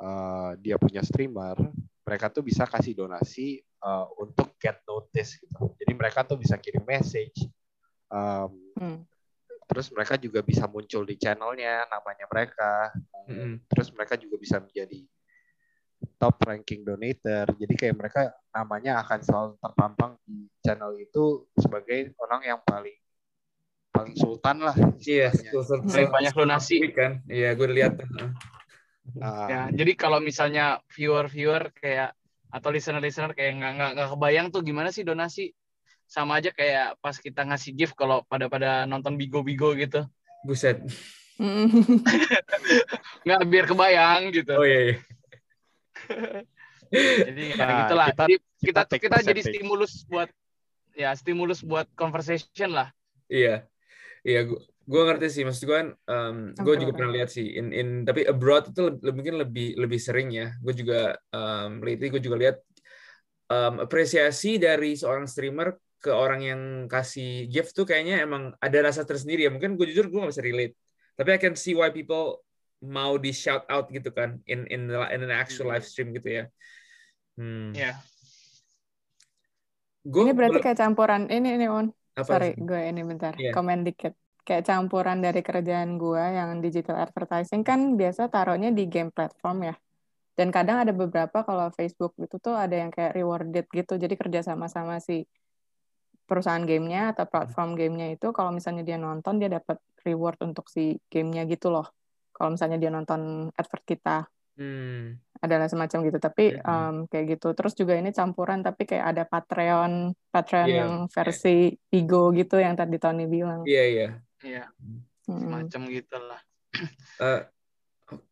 uh, 0.00 0.56
dia 0.56 0.80
punya 0.80 1.04
streamer, 1.04 1.60
mereka 2.04 2.32
tuh 2.32 2.40
bisa 2.40 2.64
kasih 2.64 2.96
donasi 2.96 3.60
uh, 3.84 4.08
untuk 4.16 4.56
get 4.56 4.80
notice 4.88 5.36
gitu. 5.36 5.76
Jadi 5.76 5.92
mereka 5.92 6.24
tuh 6.24 6.40
bisa 6.40 6.56
kirim 6.56 6.82
message, 6.88 7.44
um, 8.08 8.50
Hmm. 8.74 9.06
terus 9.70 9.86
mereka 9.94 10.18
juga 10.18 10.42
bisa 10.42 10.66
muncul 10.66 11.06
di 11.06 11.14
channelnya 11.14 11.86
namanya 11.86 12.26
mereka, 12.26 12.90
Mm-mm. 13.30 13.62
terus 13.70 13.94
mereka 13.94 14.18
juga 14.18 14.34
bisa 14.34 14.58
menjadi 14.58 15.06
top 16.18 16.42
ranking 16.42 16.82
donator. 16.82 17.54
Jadi 17.54 17.74
kayak 17.78 17.96
mereka 17.96 18.34
namanya 18.50 18.98
akan 19.06 19.20
selalu 19.22 19.52
terpampang 19.62 20.18
di 20.26 20.50
channel 20.58 20.90
itu 20.98 21.46
sebagai 21.54 22.12
orang 22.18 22.42
yang 22.44 22.60
paling 22.66 22.98
paling 23.94 24.14
sultan 24.18 24.56
lah. 24.58 24.74
Iya, 24.98 25.30
Paling 25.86 26.10
banyak 26.10 26.34
donasi. 26.34 26.82
kan. 26.90 27.22
Iya, 27.30 27.54
gue 27.54 27.64
udah 27.64 27.76
lihat. 27.78 27.92
Nah, 28.10 28.34
Ya, 29.46 29.68
jadi 29.70 29.92
kalau 29.94 30.18
misalnya 30.18 30.80
viewer-viewer 30.90 31.70
kayak 31.76 32.16
atau 32.48 32.72
listener-listener 32.72 33.30
kayak 33.30 33.52
nggak 33.54 33.72
nggak 33.76 33.90
nggak 33.94 34.08
kebayang 34.10 34.46
tuh 34.48 34.64
gimana 34.64 34.88
sih 34.88 35.04
donasi 35.04 35.52
sama 36.06 36.40
aja 36.40 36.48
kayak 36.50 36.96
pas 36.98 37.12
kita 37.14 37.44
ngasih 37.44 37.76
gift 37.76 37.94
kalau 37.94 38.24
pada 38.24 38.48
pada 38.48 38.70
nonton 38.84 39.14
bigo-bigo 39.14 39.76
gitu 39.76 40.08
Buset. 40.42 40.80
Nggak 43.24 43.40
biar 43.44 43.64
kebayang 43.66 44.22
gitu 44.30 44.52
Oh 44.54 44.64
iya, 44.64 44.80
iya. 44.80 44.96
jadi 47.26 47.42
ya 47.52 47.56
Nah, 47.58 47.76
gitulah 47.84 48.06
kita- 48.08 48.24
jadi 48.24 48.34
kita 48.62 48.80
kita 48.86 48.96
kita, 48.98 49.16
jadi 49.20 49.40
stimulus 49.42 49.92
buat 50.06 50.28
ya 50.94 51.10
stimulus 51.12 51.60
buat 51.60 51.90
conversation 51.92 52.70
lah 52.72 52.88
Iya, 53.26 53.66
iya, 54.24 54.40
gua, 54.48 54.60
gua 54.88 55.02
ngerti 55.12 55.26
sih. 55.30 55.42
Maksud 55.44 55.62
gue 55.68 55.76
kan, 55.76 55.88
gue 56.56 56.74
juga 56.80 56.92
pernah 56.96 57.12
lihat 57.12 57.30
sih. 57.30 57.54
In, 57.54 57.70
in, 57.70 57.88
tapi 58.08 58.24
abroad 58.24 58.72
itu 58.72 58.98
lebih, 59.00 59.12
mungkin 59.14 59.36
lebih 59.40 59.68
lebih 59.78 60.00
sering 60.00 60.32
ya. 60.32 60.56
Gue 60.58 60.74
juga 60.74 61.14
um, 61.30 61.84
lately 61.84 62.08
gue 62.10 62.22
juga 62.24 62.36
lihat 62.40 62.56
um, 63.52 63.84
apresiasi 63.84 64.56
dari 64.56 64.96
seorang 64.96 65.28
streamer 65.28 65.76
ke 66.00 66.12
orang 66.12 66.40
yang 66.44 66.62
kasih 66.84 67.48
gift 67.48 67.72
tuh 67.72 67.88
kayaknya 67.88 68.20
emang 68.20 68.52
ada 68.60 68.78
rasa 68.84 69.04
tersendiri 69.04 69.48
ya. 69.48 69.50
Mungkin 69.52 69.76
gue 69.76 69.86
jujur 69.92 70.08
gue 70.08 70.20
gak 70.20 70.32
bisa 70.32 70.44
relate. 70.44 70.74
Tapi 71.14 71.28
I 71.30 71.38
can 71.38 71.54
see 71.54 71.72
why 71.72 71.94
people 71.94 72.44
mau 72.84 73.16
di 73.16 73.32
shout 73.32 73.64
out 73.72 73.88
gitu 73.88 74.12
kan 74.12 74.36
in 74.44 74.68
in 74.68 74.92
the, 74.92 75.00
in 75.08 75.24
an 75.24 75.32
actual 75.32 75.72
live 75.72 75.86
stream 75.86 76.12
gitu 76.12 76.42
ya. 76.42 76.44
Hmm. 77.40 77.72
ya 77.72 77.96
Gua 80.04 80.28
Ini 80.28 80.36
berarti 80.36 80.60
kayak 80.60 80.78
campuran 80.78 81.32
ini 81.32 81.56
ini 81.56 81.64
on. 81.64 81.88
Apa 82.14 82.26
Sorry, 82.26 82.54
sih? 82.54 82.62
gue 82.62 82.80
ini 82.90 83.00
bentar. 83.02 83.32
Iya. 83.34 83.50
Komen 83.54 83.82
dikit. 83.82 84.14
Kayak 84.44 84.68
campuran 84.68 85.18
dari 85.24 85.40
kerjaan 85.40 85.96
gue 85.96 86.20
yang 86.20 86.60
digital 86.60 87.00
advertising 87.00 87.64
kan 87.64 87.96
biasa 87.96 88.28
taruhnya 88.28 88.70
di 88.70 88.84
game 88.86 89.10
platform 89.10 89.72
ya. 89.72 89.74
Dan 90.34 90.50
kadang 90.50 90.82
ada 90.82 90.92
beberapa 90.92 91.46
kalau 91.46 91.70
Facebook 91.72 92.12
itu 92.20 92.36
tuh 92.42 92.52
ada 92.58 92.74
yang 92.74 92.90
kayak 92.92 93.14
rewarded 93.16 93.64
gitu. 93.70 93.94
Jadi 93.96 94.14
kerja 94.18 94.40
sama-sama 94.42 94.98
si 95.00 95.24
perusahaan 96.24 96.64
gamenya 96.64 97.12
atau 97.12 97.24
platform 97.28 97.76
gamenya 97.76 98.16
itu 98.16 98.32
kalau 98.32 98.50
misalnya 98.52 98.82
dia 98.82 98.96
nonton 98.96 99.36
dia 99.40 99.48
dapat 99.52 99.76
reward 100.04 100.40
untuk 100.44 100.68
si 100.68 100.98
gamenya 101.08 101.44
gitu 101.48 101.72
loh. 101.72 101.86
Kalau 102.34 102.52
misalnya 102.52 102.76
dia 102.82 102.90
nonton 102.90 103.48
advert 103.54 103.84
kita 103.86 104.28
Hmm. 104.54 105.18
Adalah 105.44 105.68
semacam 105.68 105.98
gitu. 106.08 106.18
Tapi 106.18 106.44
Mhm. 106.56 106.64
em, 106.64 106.96
kayak 107.12 107.26
gitu. 107.36 107.48
Terus 107.52 107.72
juga 107.76 107.94
ini 107.94 108.10
campuran 108.10 108.64
tapi 108.64 108.88
kayak 108.88 109.04
ada 109.14 109.22
Patreon, 109.28 110.16
Patreon 110.32 110.68
Iya, 110.68 110.78
yang 110.80 110.92
versi 111.12 111.76
Bigo 111.92 112.32
gitu 112.32 112.56
yang 112.56 112.74
tadi 112.74 112.96
Tony 112.96 113.28
bilang. 113.28 113.62
Iya 113.68 113.84
iya. 113.84 114.08
ya 114.44 114.68
Mm. 115.24 115.40
semacam 115.40 115.82
gitulah 115.88 116.40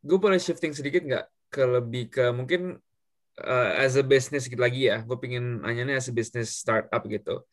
gue 0.04 0.18
boleh 0.20 0.36
shifting 0.36 0.76
sedikit 0.76 1.02
nggak 1.02 1.26
ke 1.48 1.62
lebih 1.64 2.04
ke 2.12 2.24
mungkin 2.32 2.76
uh, 3.40 3.70
as 3.80 3.96
a 3.96 4.04
business 4.04 4.48
gitu 4.48 4.60
lagi 4.60 4.92
ya 4.92 5.00
gue 5.00 5.16
pingin 5.16 5.64
nanyanya 5.64 5.96
as 6.00 6.08
a 6.08 6.14
business 6.14 6.52
startup 6.52 7.00
gitu 7.08 7.44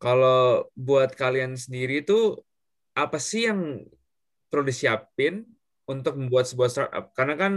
kalau 0.00 0.68
buat 0.76 1.12
kalian 1.16 1.56
sendiri 1.56 2.04
itu 2.04 2.36
apa 2.92 3.16
sih 3.16 3.48
yang 3.48 3.84
perlu 4.52 4.68
disiapin 4.68 5.44
untuk 5.84 6.16
membuat 6.16 6.48
sebuah 6.48 6.70
startup 6.70 7.04
karena 7.12 7.34
kan 7.36 7.52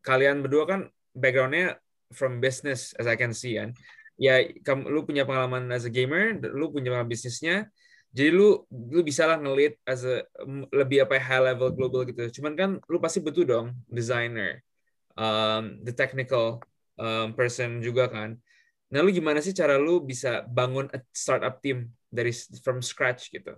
kalian 0.00 0.44
berdua 0.44 0.64
kan 0.66 0.80
backgroundnya 1.16 1.76
from 2.10 2.42
business 2.42 2.92
as 2.96 3.06
I 3.06 3.16
can 3.16 3.32
see 3.32 3.56
kan? 3.56 3.76
Ya 4.20 4.44
kamu 4.44 4.92
lu 4.92 5.00
punya 5.08 5.24
pengalaman 5.24 5.72
as 5.72 5.88
a 5.88 5.92
gamer 5.92 6.36
lu 6.52 6.68
punya 6.68 6.92
pengalaman 6.92 7.08
bisnisnya 7.08 7.72
jadi 8.10 8.34
lu 8.34 8.66
lu 8.68 9.00
bisa 9.06 9.24
lah 9.24 9.38
ngelit 9.38 9.78
as 9.86 10.02
a 10.02 10.26
lebih 10.74 11.06
apa 11.06 11.16
ya, 11.16 11.22
high 11.22 11.44
level 11.54 11.70
global 11.72 12.02
gitu. 12.04 12.42
Cuman 12.42 12.52
kan 12.58 12.70
lu 12.90 12.98
pasti 12.98 13.22
butuh 13.22 13.46
dong 13.46 13.66
designer 13.86 14.60
um, 15.14 15.78
the 15.86 15.94
technical 15.94 16.58
um, 16.98 17.32
person 17.32 17.80
juga 17.80 18.10
kan. 18.10 18.36
Nah 18.90 19.00
lu 19.06 19.14
gimana 19.14 19.38
sih 19.38 19.54
cara 19.54 19.78
lu 19.78 20.02
bisa 20.02 20.42
bangun 20.44 20.90
a 20.90 20.98
startup 21.14 21.62
team 21.62 21.94
dari 22.10 22.34
from 22.60 22.82
scratch 22.82 23.30
gitu 23.30 23.54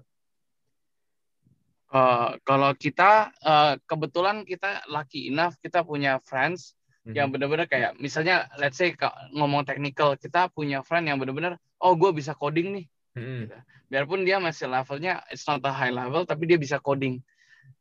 Eh, 1.92 2.30
kalau 2.48 2.72
kita 2.72 3.28
eh, 3.44 3.76
kebetulan 3.84 4.48
kita 4.48 4.80
lucky 4.88 5.28
enough 5.28 5.60
kita 5.60 5.84
punya 5.84 6.16
friends 6.24 6.72
yang 7.04 7.28
Mhm. 7.28 7.36
benar-benar 7.36 7.66
kayak 7.68 8.00
misalnya 8.00 8.48
let's 8.56 8.80
say 8.80 8.96
ka- 8.96 9.12
ngomong 9.36 9.68
technical 9.68 10.16
kita 10.16 10.48
punya 10.48 10.80
friend 10.80 11.12
yang 11.12 11.20
benar-benar 11.20 11.60
oh 11.84 11.92
gue 11.92 12.08
bisa 12.16 12.32
coding 12.32 12.80
nih 12.80 12.86
Mhm. 13.12 13.52
biarpun 13.92 14.24
dia 14.24 14.40
masih 14.40 14.72
levelnya 14.72 15.20
it's 15.28 15.44
not 15.44 15.60
a 15.68 15.72
high 15.74 15.92
level 15.92 16.24
tapi 16.24 16.48
dia 16.48 16.56
bisa 16.56 16.80
coding 16.80 17.20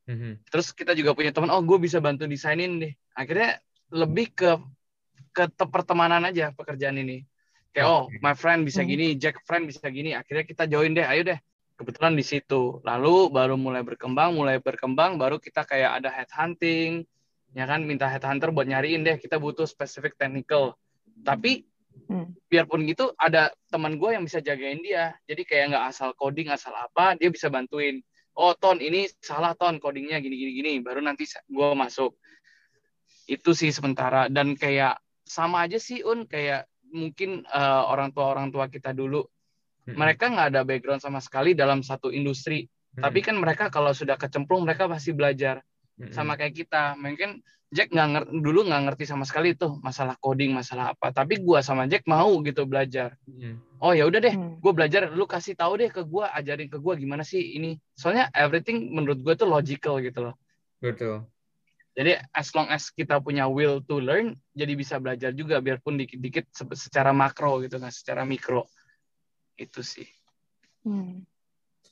Mhm. 0.03 0.43
terus 0.51 0.75
kita 0.75 0.91
juga 0.91 1.15
punya 1.15 1.31
teman 1.31 1.47
oh 1.47 1.63
gue 1.63 1.79
bisa 1.79 2.03
bantu 2.03 2.27
desainin 2.27 2.83
deh 2.83 2.91
akhirnya 3.15 3.63
lebih 3.95 4.35
ke 4.35 4.59
ke 5.31 5.47
te- 5.55 5.71
pertemanan 5.71 6.27
aja 6.27 6.51
pekerjaan 6.51 6.99
ini 6.99 7.23
kayak 7.71 7.87
oh 7.87 8.11
Oke. 8.11 8.19
my 8.19 8.35
friend 8.35 8.67
bisa 8.67 8.83
Hmm. 8.83 8.91
gini 8.91 9.15
Jack 9.15 9.39
friend 9.47 9.71
bisa 9.71 9.87
gini 9.87 10.11
akhirnya 10.11 10.43
kita 10.43 10.67
join 10.67 10.91
deh 10.91 11.07
ayo 11.07 11.23
deh 11.23 11.39
kebetulan 11.81 12.13
di 12.13 12.21
situ. 12.21 12.79
Lalu 12.85 13.33
baru 13.33 13.57
mulai 13.57 13.81
berkembang 13.81 14.37
mulai 14.37 14.61
berkembang 14.61 15.17
baru 15.17 15.41
kita 15.41 15.65
kayak 15.65 15.99
ada 15.99 16.13
headhunting 16.13 17.03
ya 17.57 17.65
kan? 17.65 17.81
Minta 17.81 18.05
headhunter 18.05 18.53
buat 18.53 18.69
nyariin 18.69 19.01
deh 19.01 19.17
kita 19.17 19.41
butuh 19.41 19.65
spesifik 19.65 20.13
technical. 20.15 20.77
Tapi 21.25 21.65
Hmm. 22.07 22.31
biarpun 22.47 22.87
gitu 22.87 23.11
ada 23.19 23.51
teman 23.67 23.99
gue 23.99 24.15
yang 24.15 24.23
bisa 24.23 24.39
jagain 24.39 24.79
dia. 24.79 25.15
Jadi 25.27 25.43
kayak 25.43 25.75
nggak 25.75 25.85
asal 25.91 26.09
coding 26.15 26.47
asal 26.51 26.71
apa 26.75 27.15
dia 27.19 27.27
bisa 27.27 27.51
bantuin. 27.51 27.99
Oh 28.35 28.55
ton 28.55 28.79
ini 28.79 29.11
salah 29.19 29.55
ton 29.55 29.79
codingnya 29.79 30.23
gini 30.23 30.35
gini 30.39 30.51
gini. 30.55 30.71
Baru 30.79 31.03
nanti 31.03 31.27
gue 31.27 31.67
masuk. 31.75 32.15
Itu 33.27 33.51
sih 33.51 33.71
sementara. 33.75 34.31
Dan 34.31 34.55
kayak 34.55 34.99
sama 35.27 35.67
aja 35.67 35.79
sih 35.79 36.03
un. 36.03 36.27
Kayak 36.27 36.67
mungkin 36.91 37.43
eh, 37.43 37.83
orang 37.87 38.11
tua 38.11 38.31
orang 38.31 38.51
tua 38.51 38.67
kita 38.67 38.91
dulu 38.95 39.23
Mereka 39.87 40.29
nggak 40.29 40.47
ada 40.53 40.61
background 40.61 41.01
sama 41.01 41.17
sekali 41.17 41.57
dalam 41.57 41.81
satu 41.81 42.09
industri. 42.09 42.67
Mhm. 42.91 43.07
tapi 43.07 43.23
kan 43.23 43.39
mereka 43.39 43.71
kalau 43.71 43.95
sudah 43.95 44.19
kecemplung 44.19 44.67
mereka 44.67 44.83
pasti 44.83 45.15
belajar 45.15 45.63
Mhm. 45.95 46.11
sama 46.11 46.35
kayak 46.35 46.51
kita. 46.59 46.99
Mungkin 46.99 47.39
Jack 47.71 47.87
nggak 47.87 48.07
ngerti 48.11 48.31
dulu 48.43 48.67
nggak 48.67 48.81
ngerti 48.83 49.03
sama 49.07 49.23
sekali 49.23 49.55
tuh 49.55 49.79
masalah 49.79 50.19
coding 50.19 50.51
masalah 50.51 50.91
apa. 50.91 51.07
Tapi 51.15 51.39
gua 51.39 51.63
sama 51.63 51.87
Jack 51.87 52.03
mau 52.03 52.35
gitu 52.43 52.67
belajar. 52.67 53.15
Mhm. 53.23 53.79
oh 53.79 53.95
ya 53.95 54.03
udah 54.05 54.19
deh 54.19 54.35
Hmm. 54.35 54.59
gue 54.59 54.73
belajar 54.75 55.07
lu 55.07 55.23
kasih 55.23 55.55
tahu 55.55 55.79
deh 55.79 55.87
ke 55.87 56.03
gua 56.03 56.35
ajarin 56.35 56.67
ke 56.67 56.75
gua 56.77 56.99
gimana 56.99 57.23
sih 57.23 57.55
ini. 57.55 57.79
Soalnya 57.95 58.27
everything 58.35 58.91
menurut 58.91 59.23
gue 59.23 59.33
tuh 59.39 59.47
logical 59.47 60.03
gitu 60.03 60.27
loh. 60.27 60.35
Betul. 60.83 61.23
Jadi 61.95 62.19
as 62.31 62.51
long 62.51 62.67
as 62.67 62.91
kita 62.91 63.23
punya 63.23 63.47
will 63.47 63.79
to 63.83 64.03
learn 64.03 64.35
jadi 64.51 64.75
bisa 64.75 64.99
belajar 64.99 65.31
juga 65.31 65.63
biarpun 65.63 65.95
dikit-dikit 65.95 66.51
se- 66.51 66.75
secara 66.75 67.15
makro 67.15 67.63
gitu 67.63 67.79
kan 67.79 67.87
secara 67.87 68.27
mikro 68.27 68.67
itu 69.61 69.81
sih 69.85 70.09
Hmm. 70.81 71.21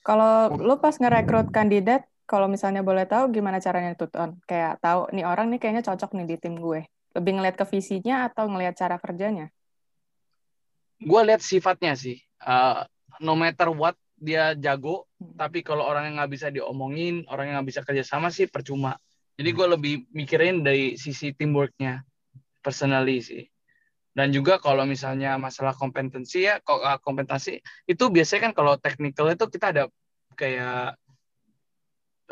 Kalau 0.02 0.50
lu 0.58 0.82
pas 0.82 0.98
ngerekrut 0.98 1.54
kandidat, 1.54 2.10
kalau 2.26 2.50
misalnya 2.50 2.82
boleh 2.82 3.06
tahu 3.06 3.30
gimana 3.30 3.62
caranya 3.62 3.94
tuh, 3.94 4.10
Ton? 4.10 4.42
Kayak 4.50 4.82
tahu 4.82 5.14
nih 5.14 5.30
orang 5.30 5.54
nih 5.54 5.62
kayaknya 5.62 5.86
cocok 5.86 6.18
nih 6.18 6.26
di 6.26 6.36
tim 6.42 6.58
gue. 6.58 6.90
Lebih 7.14 7.38
ngeliat 7.38 7.54
ke 7.54 7.70
visinya 7.70 8.26
atau 8.26 8.50
ngeliat 8.50 8.74
cara 8.74 8.98
kerjanya? 8.98 9.54
gue 11.00 11.22
lihat 11.24 11.42
sifatnya 11.44 11.96
sih 11.96 12.20
Uh, 12.40 12.88
no 13.20 13.36
matter 13.36 13.68
what 13.68 14.00
dia 14.16 14.56
jago 14.56 15.04
Hmm. 15.20 15.36
tapi 15.36 15.60
kalau 15.60 15.84
orang 15.84 16.08
yang 16.08 16.24
nggak 16.24 16.32
bisa 16.32 16.48
diomongin 16.48 17.28
orang 17.28 17.52
yang 17.52 17.56
nggak 17.60 17.68
bisa 17.68 17.82
kerjasama 17.84 18.32
sih 18.32 18.48
percuma 18.48 18.96
jadi 19.36 19.52
gue 19.52 19.68
lebih 19.76 19.94
mikirin 20.16 20.64
dari 20.64 20.96
sisi 20.96 21.36
teamworknya 21.36 22.08
personally 22.64 23.20
sih 23.20 23.44
dan 24.14 24.34
juga 24.34 24.58
kalau 24.58 24.84
misalnya 24.90 25.38
masalah 25.38 25.74
kompetensi 25.78 26.46
ya 26.46 26.58
kok 26.60 26.82
uh, 26.82 26.98
kompetensi 27.00 27.62
itu 27.86 28.04
biasanya 28.10 28.50
kan 28.50 28.54
kalau 28.58 28.74
technical 28.82 29.30
itu 29.30 29.46
kita 29.48 29.66
ada 29.70 29.84
kayak 30.34 30.98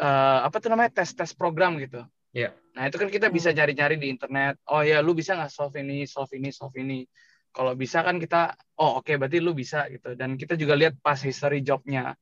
uh, 0.01 0.39
apa 0.45 0.55
tuh 0.57 0.69
namanya 0.73 1.01
tes 1.01 1.13
tes 1.13 1.31
program 1.37 1.77
gitu 1.77 2.05
Iya. 2.37 2.53
Nah 2.77 2.85
itu 2.85 3.01
kan 3.01 3.09
kita 3.09 3.33
bisa 3.33 3.49
cari-cari 3.49 3.97
di 3.97 4.13
internet. 4.13 4.61
Oh 4.69 4.85
ya, 4.85 5.01
lu 5.01 5.17
bisa 5.17 5.33
nggak 5.33 5.49
solve 5.49 5.73
ini, 5.81 6.05
solve 6.05 6.29
ini, 6.37 6.53
solve 6.53 6.75
ini. 6.77 7.01
Kalau 7.49 7.73
bisa 7.73 8.05
kan 8.05 8.21
kita, 8.21 8.53
oh 8.77 9.01
oke 9.01 9.09
berarti 9.17 9.41
lu 9.41 9.57
bisa 9.57 9.89
gitu. 9.89 10.13
Dan 10.13 10.37
kita 10.37 10.53
juga 10.53 10.77
lihat 10.77 11.01
pas 11.01 11.17
history 11.17 11.65
jobnya. 11.65 12.13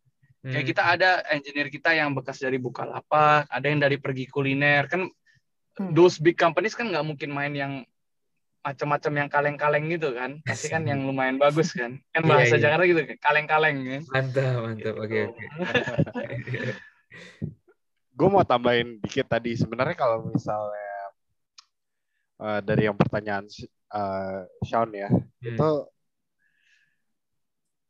Kayak 0.45 0.61
Hmm. 0.61 0.69
kita 0.71 0.83
ada 0.85 1.09
engineer 1.33 1.67
kita 1.73 1.91
yang 1.97 2.13
bekas 2.15 2.37
dari 2.39 2.61
Bukalapak, 2.61 3.49
ada 3.49 3.65
yang 3.67 3.81
dari 3.83 3.97
pergi 3.99 4.29
kuliner. 4.31 4.87
Kan 4.87 5.11
Hmm. 5.75 5.91
those 5.91 6.23
big 6.23 6.39
companies 6.39 6.71
kan 6.71 6.87
nggak 6.87 7.03
mungkin 7.03 7.35
main 7.35 7.51
yang 7.51 7.83
macam-macam 8.65 9.13
yang 9.13 9.29
kaleng-kaleng 9.29 9.85
gitu 9.93 10.09
kan. 10.17 10.41
Pasti 10.41 10.73
kan 10.73 10.81
yang 10.89 11.05
lumayan 11.05 11.37
bagus 11.37 11.69
kan. 11.77 12.01
Kan 12.09 12.25
Iya, 12.25 12.29
bahasa 12.33 12.55
iya. 12.57 12.63
Jakarta 12.65 12.83
gitu, 12.89 13.01
kaleng-kaleng 13.21 13.77
kan. 13.85 14.01
Mantap, 14.09 14.55
mantap. 14.65 14.93
Oke, 14.97 15.13
Gitu. 15.13 15.29
oke. 15.29 15.45
gue 18.15 18.27
mau 18.31 18.47
tambahin 18.47 18.95
dikit 19.03 19.27
tadi 19.27 19.59
sebenarnya 19.59 19.91
kalau 19.99 20.23
misalnya 20.31 20.95
eh, 22.39 22.59
dari 22.63 22.87
yang 22.87 22.95
pertanyaan 22.95 23.45
eh, 23.91 24.39
Sean 24.65 24.89
ya 24.95 25.11
Hmm. 25.11 25.53
itu 25.53 25.69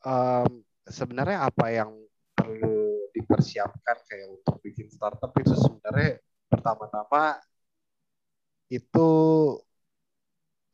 em, 0.03 0.51
sebenarnya 0.85 1.47
apa 1.47 1.71
yang 1.71 1.91
perlu 2.35 3.07
dipersiapkan 3.15 3.97
kayak 4.11 4.27
untuk 4.27 4.59
bikin 4.59 4.91
startup 4.91 5.31
itu 5.39 5.55
sebenarnya 5.55 6.19
pertama-tama 6.51 7.39
itu 8.67 9.07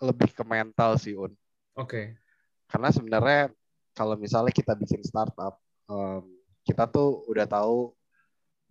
lebih 0.01 0.33
ke 0.33 0.43
mental 0.43 0.97
sih 0.97 1.13
Un 1.13 1.31
Oke. 1.77 2.17
karena 2.67 2.89
sebenarnya 2.89 3.41
kalau 3.93 4.17
misalnya 4.17 4.51
kita 4.51 4.73
bikin 4.73 5.05
startup 5.05 5.61
em, 5.87 6.25
kita 6.65 6.89
tuh 6.89 7.21
udah 7.29 7.45
tahu 7.45 7.93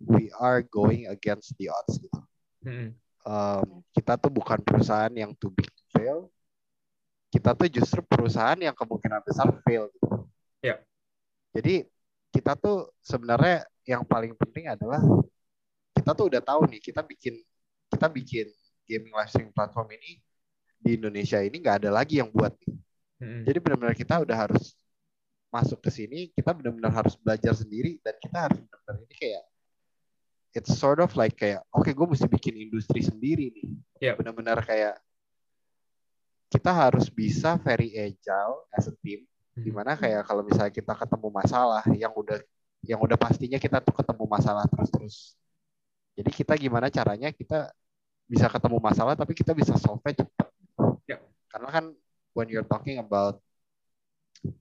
we 0.01 0.27
are 0.37 0.59
going 0.67 1.07
against 1.07 1.55
the 1.57 1.71
odds 1.71 1.97
gitu 1.97 2.19
Hmm. 2.61 2.93
um, 3.25 3.81
kita 3.89 4.21
tuh 4.21 4.29
bukan 4.29 4.61
perusahaan 4.61 5.09
yang 5.09 5.33
too 5.33 5.49
big 5.49 5.65
to 5.65 5.81
fail. 5.89 6.29
Kita 7.33 7.57
tuh 7.57 7.65
justru 7.73 8.05
perusahaan 8.05 8.53
yang 8.53 8.77
kemungkinan 8.77 9.17
besar 9.25 9.49
fail. 9.65 9.89
Gitu. 9.89 10.29
Ya. 10.61 10.77
Jadi 11.57 11.89
kita 12.29 12.53
tuh 12.53 12.93
sebenarnya 13.01 13.65
yang 13.89 14.05
paling 14.05 14.37
penting 14.37 14.69
adalah 14.69 15.01
kita 15.97 16.13
tuh 16.13 16.29
udah 16.29 16.41
tahu 16.45 16.69
nih 16.69 16.77
kita 16.85 17.01
bikin 17.01 17.41
kita 17.89 18.05
bikin 18.13 18.45
gaming 18.85 19.09
live 19.09 19.29
streaming 19.33 19.57
platform 19.57 19.89
ini 19.97 20.21
di 20.81 20.97
Indonesia 20.97 21.39
ini 21.39 21.61
nggak 21.61 21.85
ada 21.85 21.89
lagi 21.93 22.19
yang 22.19 22.29
buat. 22.33 22.53
nih. 22.57 22.73
Hmm. 23.21 23.43
Jadi 23.45 23.57
benar-benar 23.61 23.95
kita 23.95 24.19
udah 24.25 24.37
harus 24.37 24.73
masuk 25.53 25.79
ke 25.83 25.89
sini, 25.93 26.19
kita 26.33 26.51
benar-benar 26.51 26.91
harus 26.91 27.13
belajar 27.19 27.53
sendiri 27.53 28.01
dan 28.01 28.17
kita 28.17 28.37
harus 28.49 28.57
benar-benar 28.59 28.95
ini 29.05 29.15
kayak 29.15 29.43
it's 30.51 30.73
sort 30.75 30.99
of 30.99 31.11
like 31.15 31.37
kayak 31.37 31.63
oke 31.71 31.87
gue 31.87 32.07
mesti 32.07 32.27
bikin 32.27 32.57
industri 32.57 33.05
sendiri 33.05 33.53
nih. 33.53 33.67
Yep. 34.01 34.13
Benar-benar 34.25 34.59
kayak 34.65 34.95
kita 36.51 36.71
harus 36.73 37.07
bisa 37.07 37.55
very 37.61 37.95
agile 37.95 38.67
as 38.75 38.91
a 38.91 38.95
team 38.99 39.23
Hmm. 39.51 39.67
di 39.67 39.71
mana 39.71 39.99
kayak 39.99 40.23
kalau 40.23 40.47
misalnya 40.47 40.71
kita 40.71 40.93
ketemu 40.95 41.27
masalah 41.27 41.83
yang 41.91 42.13
udah 42.15 42.39
yang 42.87 42.99
udah 43.03 43.19
pastinya 43.19 43.59
kita 43.59 43.83
tuh 43.83 43.91
ketemu 43.91 44.23
masalah 44.23 44.63
terus-terus. 44.71 45.35
Jadi 46.15 46.31
kita 46.31 46.55
gimana 46.55 46.87
caranya 46.87 47.29
kita 47.35 47.67
bisa 48.31 48.47
ketemu 48.47 48.79
masalah 48.79 49.13
tapi 49.19 49.35
kita 49.35 49.51
bisa 49.51 49.75
solve-nya 49.75 50.23
cepat. 50.23 50.47
Karena 51.51 51.69
kan 51.69 51.85
when 52.31 52.47
you're 52.47 52.67
talking 52.67 52.97
about 52.97 53.43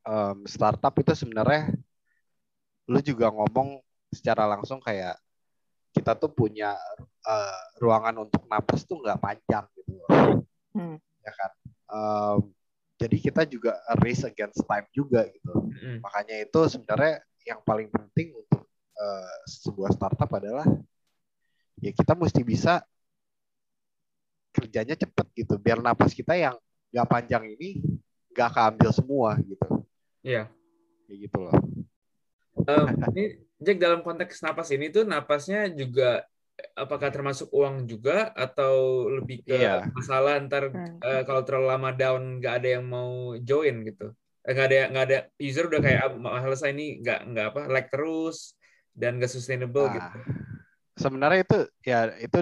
um, 0.05 0.43
startup 0.45 0.93
itu 0.99 1.15
sebenarnya 1.15 1.71
lu 2.91 2.99
juga 2.99 3.31
ngomong 3.31 3.79
secara 4.11 4.51
langsung 4.51 4.83
kayak 4.83 5.15
kita 5.95 6.19
tuh 6.19 6.31
punya 6.31 6.75
uh, 7.27 7.63
ruangan 7.79 8.27
untuk 8.27 8.43
napas 8.51 8.83
tuh 8.83 8.99
nggak 8.99 9.19
panjang 9.23 9.67
gitu 9.79 9.93
loh. 10.03 10.43
Hmm. 10.75 10.99
Ya 11.23 11.33
kan. 11.35 11.51
Um, 11.91 12.41
jadi 13.01 13.17
kita 13.17 13.43
juga 13.47 13.79
race 14.03 14.27
against 14.27 14.63
time 14.67 14.87
juga 14.91 15.27
gitu. 15.31 15.55
Hmm. 15.55 15.99
Makanya 16.03 16.43
itu 16.43 16.61
sebenarnya 16.67 17.23
yang 17.47 17.63
paling 17.65 17.89
penting 17.89 18.35
untuk 18.37 18.67
uh, 18.99 19.37
sebuah 19.49 19.91
startup 19.95 20.31
adalah 20.37 20.67
ya 21.81 21.91
kita 21.97 22.13
mesti 22.13 22.45
bisa 22.45 22.85
kerjanya 24.51 24.99
cepet 24.99 25.27
gitu 25.33 25.55
biar 25.57 25.81
napas 25.81 26.13
kita 26.13 26.37
yang 26.37 26.59
nggak 26.91 27.07
panjang 27.07 27.45
ini 27.49 27.81
nggak 28.31 28.51
keambil 28.51 28.91
semua 28.91 29.31
gitu 29.41 29.67
Iya. 30.21 30.51
kayak 31.07 31.19
gitu 31.27 31.39
loh 31.41 31.55
Em, 32.61 32.87
ini 33.15 33.25
Jack 33.57 33.79
dalam 33.79 34.01
konteks 34.01 34.41
napas 34.41 34.69
ini 34.71 34.89
tuh 34.89 35.05
napasnya 35.05 35.69
juga 35.69 36.25
apakah 36.77 37.09
termasuk 37.09 37.49
uang 37.51 37.89
juga 37.89 38.29
atau 38.33 39.07
lebih 39.09 39.41
ke 39.43 39.57
Iya. 39.57 39.89
masalah 39.91 40.37
ntar 40.45 40.69
Hmm. 40.69 41.01
eh, 41.01 41.23
kalau 41.25 41.41
terlalu 41.41 41.67
lama 41.69 41.91
down 41.91 42.37
nggak 42.37 42.55
ada 42.61 42.69
yang 42.79 42.85
mau 42.85 43.33
join 43.39 43.85
gitu 43.85 44.13
Eh, 44.41 44.57
nggak 44.57 44.67
ada 44.73 44.77
nggak 44.89 45.05
ada 45.05 45.19
user 45.37 45.69
udah 45.69 45.81
kayak 45.81 46.01
ah, 46.01 46.13
masalah 46.17 46.57
saya 46.57 46.73
ini 46.73 47.01
nggak 47.01 47.21
nggak 47.29 47.47
apa 47.53 47.61
like 47.69 47.89
terus 47.89 48.57
dan 48.93 49.21
nggak 49.21 49.29
sustainable 49.29 49.85
Nah, 49.85 49.95
gitu 49.97 50.19
sebenarnya 50.97 51.41
itu 51.45 51.59
ya 51.81 51.99
itu 52.17 52.39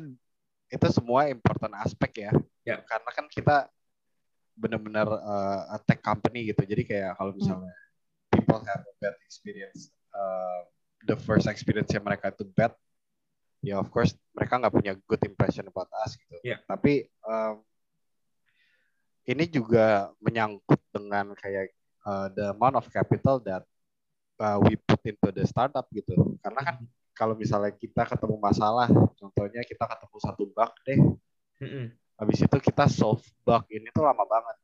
itu 0.68 0.86
semua 0.90 1.26
important 1.26 1.72
aspek 1.78 2.26
ya. 2.26 2.32
Ya. 2.62 2.76
Karena 2.82 3.10
kan 3.10 3.26
kita 3.26 3.70
benar-benar 4.58 5.06
uh, 5.06 5.74
a 5.74 5.78
tech 5.86 6.02
company 6.02 6.50
gitu. 6.50 6.66
Jadi 6.66 6.82
kayak 6.82 7.14
kalau 7.14 7.30
misalnya 7.32 7.70
people 8.34 8.58
have 8.66 8.82
a 8.82 8.94
bad 8.98 9.14
experience, 9.22 9.94
uh, 10.10 10.66
the 11.06 11.14
first 11.14 11.46
experience 11.46 11.94
yang 11.94 12.02
mereka 12.02 12.34
itu 12.34 12.42
bad, 12.58 12.74
ya 13.62 13.78
of 13.78 13.86
course 13.94 14.12
mereka 14.34 14.58
nggak 14.58 14.74
punya 14.74 14.92
good 15.06 15.22
impression 15.22 15.64
about 15.70 15.86
us 16.02 16.18
gitu. 16.18 16.42
Ya. 16.42 16.58
Tapi 16.66 17.06
um, 17.22 17.62
ini 19.30 19.44
juga 19.46 20.10
menyangkut 20.18 20.80
dengan 20.90 21.38
kayak 21.38 21.70
uh, 22.02 22.26
the 22.34 22.50
amount 22.50 22.74
of 22.74 22.90
capital 22.90 23.38
that 23.46 23.62
uh, 24.42 24.58
we 24.58 24.74
put 24.74 24.98
into 25.06 25.28
the 25.30 25.46
startup 25.46 25.86
gitu. 25.94 26.34
Karena 26.42 26.60
kan 26.64 26.76
kalau 27.14 27.34
misalnya 27.34 27.74
kita 27.74 28.06
ketemu 28.06 28.38
masalah, 28.38 28.86
contohnya 29.18 29.62
kita 29.66 29.84
ketemu 29.84 30.16
satu 30.22 30.42
bug 30.54 30.72
deh, 30.86 31.00
Mm-mm. 31.58 31.86
Habis 32.18 32.42
itu 32.42 32.56
kita 32.58 32.90
solve 32.90 33.22
bug 33.46 33.62
ini 33.70 33.88
tuh 33.94 34.02
lama 34.02 34.26
banget. 34.26 34.56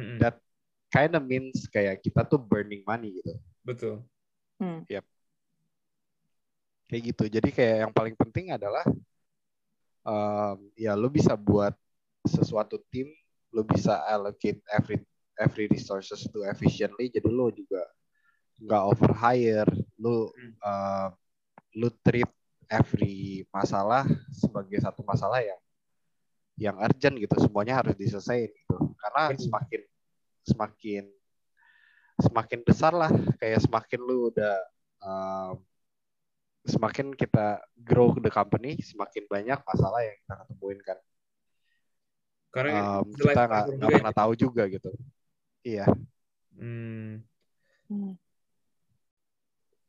Mm-mm. 0.00 0.18
That 0.18 0.40
kind 0.88 1.12
of 1.12 1.22
means 1.22 1.68
kayak 1.68 2.00
kita 2.00 2.24
tuh 2.24 2.40
burning 2.40 2.80
money 2.88 3.20
gitu, 3.20 3.36
betul 3.62 3.94
kayak 6.92 7.02
gitu. 7.08 7.24
Jadi 7.32 7.48
kayak 7.56 7.76
yang 7.88 7.92
paling 7.96 8.12
penting 8.12 8.52
adalah 8.52 8.84
um, 10.04 10.60
ya 10.76 10.92
lu 10.92 11.08
bisa 11.08 11.32
buat 11.32 11.72
sesuatu 12.28 12.76
tim, 12.92 13.08
lu 13.48 13.64
bisa 13.64 14.04
allocate 14.04 14.60
every 14.68 15.00
every 15.40 15.72
resources 15.72 16.28
to 16.28 16.44
efficiently. 16.44 17.08
Jadi 17.08 17.32
lu 17.32 17.48
juga 17.48 17.80
nggak 18.60 18.82
over 18.84 19.10
hire, 19.16 19.72
lu 19.96 20.28
uh, 20.60 21.08
lu 21.72 21.88
treat 22.04 22.28
every 22.68 23.48
masalah 23.48 24.04
sebagai 24.28 24.76
satu 24.84 25.00
masalah 25.04 25.40
yang 25.40 25.60
yang 26.60 26.76
urgent 26.78 27.16
gitu 27.16 27.34
semuanya 27.40 27.80
harus 27.80 27.96
diselesaikan 27.96 28.52
gitu 28.52 28.76
karena 29.00 29.22
Betul. 29.32 29.42
semakin 29.48 29.82
semakin 30.42 31.04
semakin 32.20 32.60
besar 32.62 32.92
lah 32.92 33.12
kayak 33.40 33.60
semakin 33.64 34.00
lu 34.04 34.28
udah 34.30 34.56
um, 35.00 35.54
semakin 36.62 37.10
kita 37.16 37.58
grow 37.74 38.14
the 38.14 38.30
company 38.30 38.78
semakin 38.78 39.26
banyak 39.26 39.58
masalah 39.64 40.00
yang 40.04 40.16
kita 40.22 40.34
ketemuin 40.44 40.80
kan 40.84 40.98
karena 42.52 43.00
Um, 43.00 43.08
kita 43.16 43.42
nggak 43.48 43.90
pernah 43.96 44.12
tahu 44.14 44.32
juga 44.36 44.68
gitu 44.68 44.92
iya 45.64 45.88
ya. 45.88 45.96
Hmm. 46.52 47.24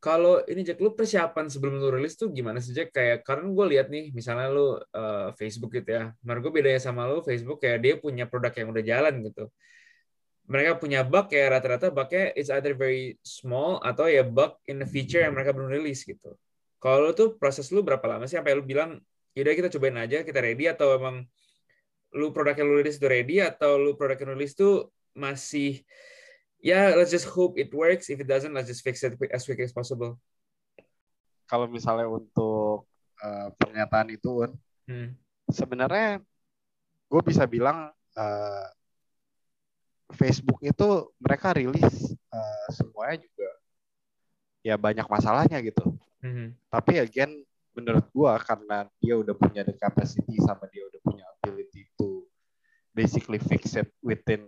Kalau 0.04 0.44
ini 0.52 0.68
Jack, 0.68 0.84
lu 0.84 0.92
persiapan 0.92 1.48
sebelum 1.48 1.80
lu 1.80 1.88
rilis 1.88 2.20
tuh 2.20 2.28
gimana 2.28 2.60
sih 2.60 2.76
Jack? 2.76 2.92
Kayak 2.92 3.24
karena 3.24 3.48
gue 3.48 3.66
lihat 3.72 3.88
nih, 3.88 4.12
misalnya 4.12 4.52
lu 4.52 4.76
eh, 4.76 5.32
Facebook 5.40 5.72
gitu 5.80 5.96
ya. 5.96 6.12
Menurut 6.28 6.52
gue 6.52 6.54
bedanya 6.60 6.84
sama 6.84 7.08
lu, 7.08 7.24
Facebook 7.24 7.64
kayak 7.64 7.80
dia 7.80 7.94
punya 7.96 8.28
produk 8.28 8.52
yang 8.52 8.68
udah 8.76 8.84
jalan 8.84 9.24
gitu. 9.24 9.48
Mereka 10.52 10.76
punya 10.76 11.08
bug 11.08 11.32
kayak 11.32 11.56
rata-rata 11.56 11.88
bugnya 11.88 12.36
it's 12.36 12.52
either 12.52 12.76
very 12.76 13.16
small 13.24 13.80
atau 13.80 14.12
ya 14.12 14.28
bug 14.28 14.60
in 14.68 14.84
the 14.84 14.88
feature 14.88 15.24
yang 15.24 15.32
mereka 15.32 15.56
belum 15.56 15.72
rilis 15.72 16.04
gitu. 16.04 16.36
Kalau 16.84 17.08
lu 17.08 17.16
tuh 17.16 17.40
proses 17.40 17.72
lu 17.72 17.80
berapa 17.80 18.04
lama 18.04 18.28
sih 18.28 18.36
sampai 18.36 18.60
lu 18.60 18.64
bilang, 18.68 19.00
yaudah 19.40 19.56
kita 19.56 19.72
cobain 19.72 19.96
aja, 20.04 20.28
kita 20.28 20.44
ready 20.44 20.68
atau 20.68 21.00
emang 21.00 21.24
lu 22.12 22.36
produk 22.36 22.60
yang 22.60 22.68
lu 22.68 22.84
rilis 22.84 23.00
itu 23.00 23.08
ready 23.08 23.40
atau 23.40 23.80
lu 23.80 23.96
produk 23.96 24.20
yang 24.20 24.36
lu 24.36 24.44
rilis 24.44 24.52
tuh 24.52 24.92
masih 25.16 25.80
ya 26.64 26.96
let's 26.96 27.12
just 27.12 27.28
hope 27.28 27.60
it 27.60 27.68
works 27.76 28.08
if 28.08 28.16
it 28.16 28.26
doesn't 28.26 28.56
let's 28.56 28.72
just 28.72 28.80
fix 28.82 29.04
it 29.04 29.14
as 29.36 29.44
quick 29.44 29.60
as 29.60 29.76
possible 29.76 30.16
kalau 31.44 31.68
misalnya 31.68 32.08
untuk 32.08 32.88
uh, 33.20 33.48
pernyataan 33.60 34.16
itu 34.16 34.48
Un, 34.48 34.52
Hmm. 34.84 35.16
sebenarnya 35.48 36.20
gue 37.08 37.22
bisa 37.24 37.48
bilang 37.48 37.88
uh, 38.20 38.68
Facebook 40.12 40.60
itu 40.60 41.08
mereka 41.18 41.56
rilis 41.56 42.12
uh, 42.28 42.68
semuanya 42.68 43.24
juga 43.24 43.50
ya 44.60 44.76
banyak 44.76 45.08
masalahnya 45.08 45.60
gitu 45.64 45.96
Mhm. 46.24 46.56
tapi 46.72 47.04
again 47.04 47.32
menurut 47.76 48.08
gua 48.16 48.40
karena 48.40 48.88
dia 49.04 49.20
udah 49.20 49.36
punya 49.36 49.68
the 49.68 49.76
capacity 49.76 50.40
sama 50.40 50.68
dia 50.72 50.88
udah 50.88 51.02
punya 51.04 51.26
ability 51.40 51.84
to 52.00 52.24
basically 52.96 53.42
fix 53.44 53.76
it 53.76 53.92
within 54.00 54.48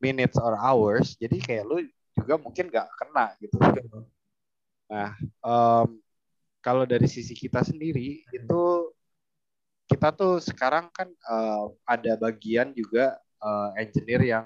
minutes 0.00 0.36
or 0.36 0.54
hours 0.56 1.16
jadi 1.16 1.36
kayak 1.40 1.64
lu 1.64 1.78
juga 2.16 2.34
mungkin 2.40 2.72
nggak 2.72 2.88
kena 2.96 3.26
gitu. 3.40 3.56
Nah 4.88 5.10
um, 5.44 6.00
kalau 6.64 6.82
dari 6.88 7.06
sisi 7.06 7.36
kita 7.36 7.62
sendiri 7.62 8.24
itu 8.32 8.62
kita 9.86 10.10
tuh 10.10 10.42
sekarang 10.42 10.90
kan 10.90 11.06
uh, 11.30 11.70
ada 11.86 12.18
bagian 12.18 12.74
juga 12.74 13.14
uh, 13.38 13.70
engineer 13.78 14.22
yang 14.26 14.44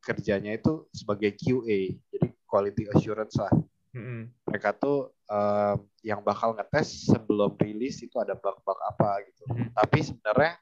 kerjanya 0.00 0.56
itu 0.56 0.88
sebagai 0.96 1.36
QA 1.36 1.92
jadi 2.08 2.28
quality 2.48 2.88
assurance 2.96 3.36
lah. 3.36 3.52
Mereka 4.48 4.80
tuh 4.80 5.12
um, 5.28 5.84
yang 6.00 6.24
bakal 6.24 6.56
ngetes 6.56 7.04
sebelum 7.04 7.52
rilis 7.60 8.00
itu 8.00 8.16
ada 8.16 8.32
bug-bug 8.32 8.78
apa 8.88 9.20
gitu. 9.28 9.44
Tapi 9.76 9.98
sebenarnya 10.00 10.52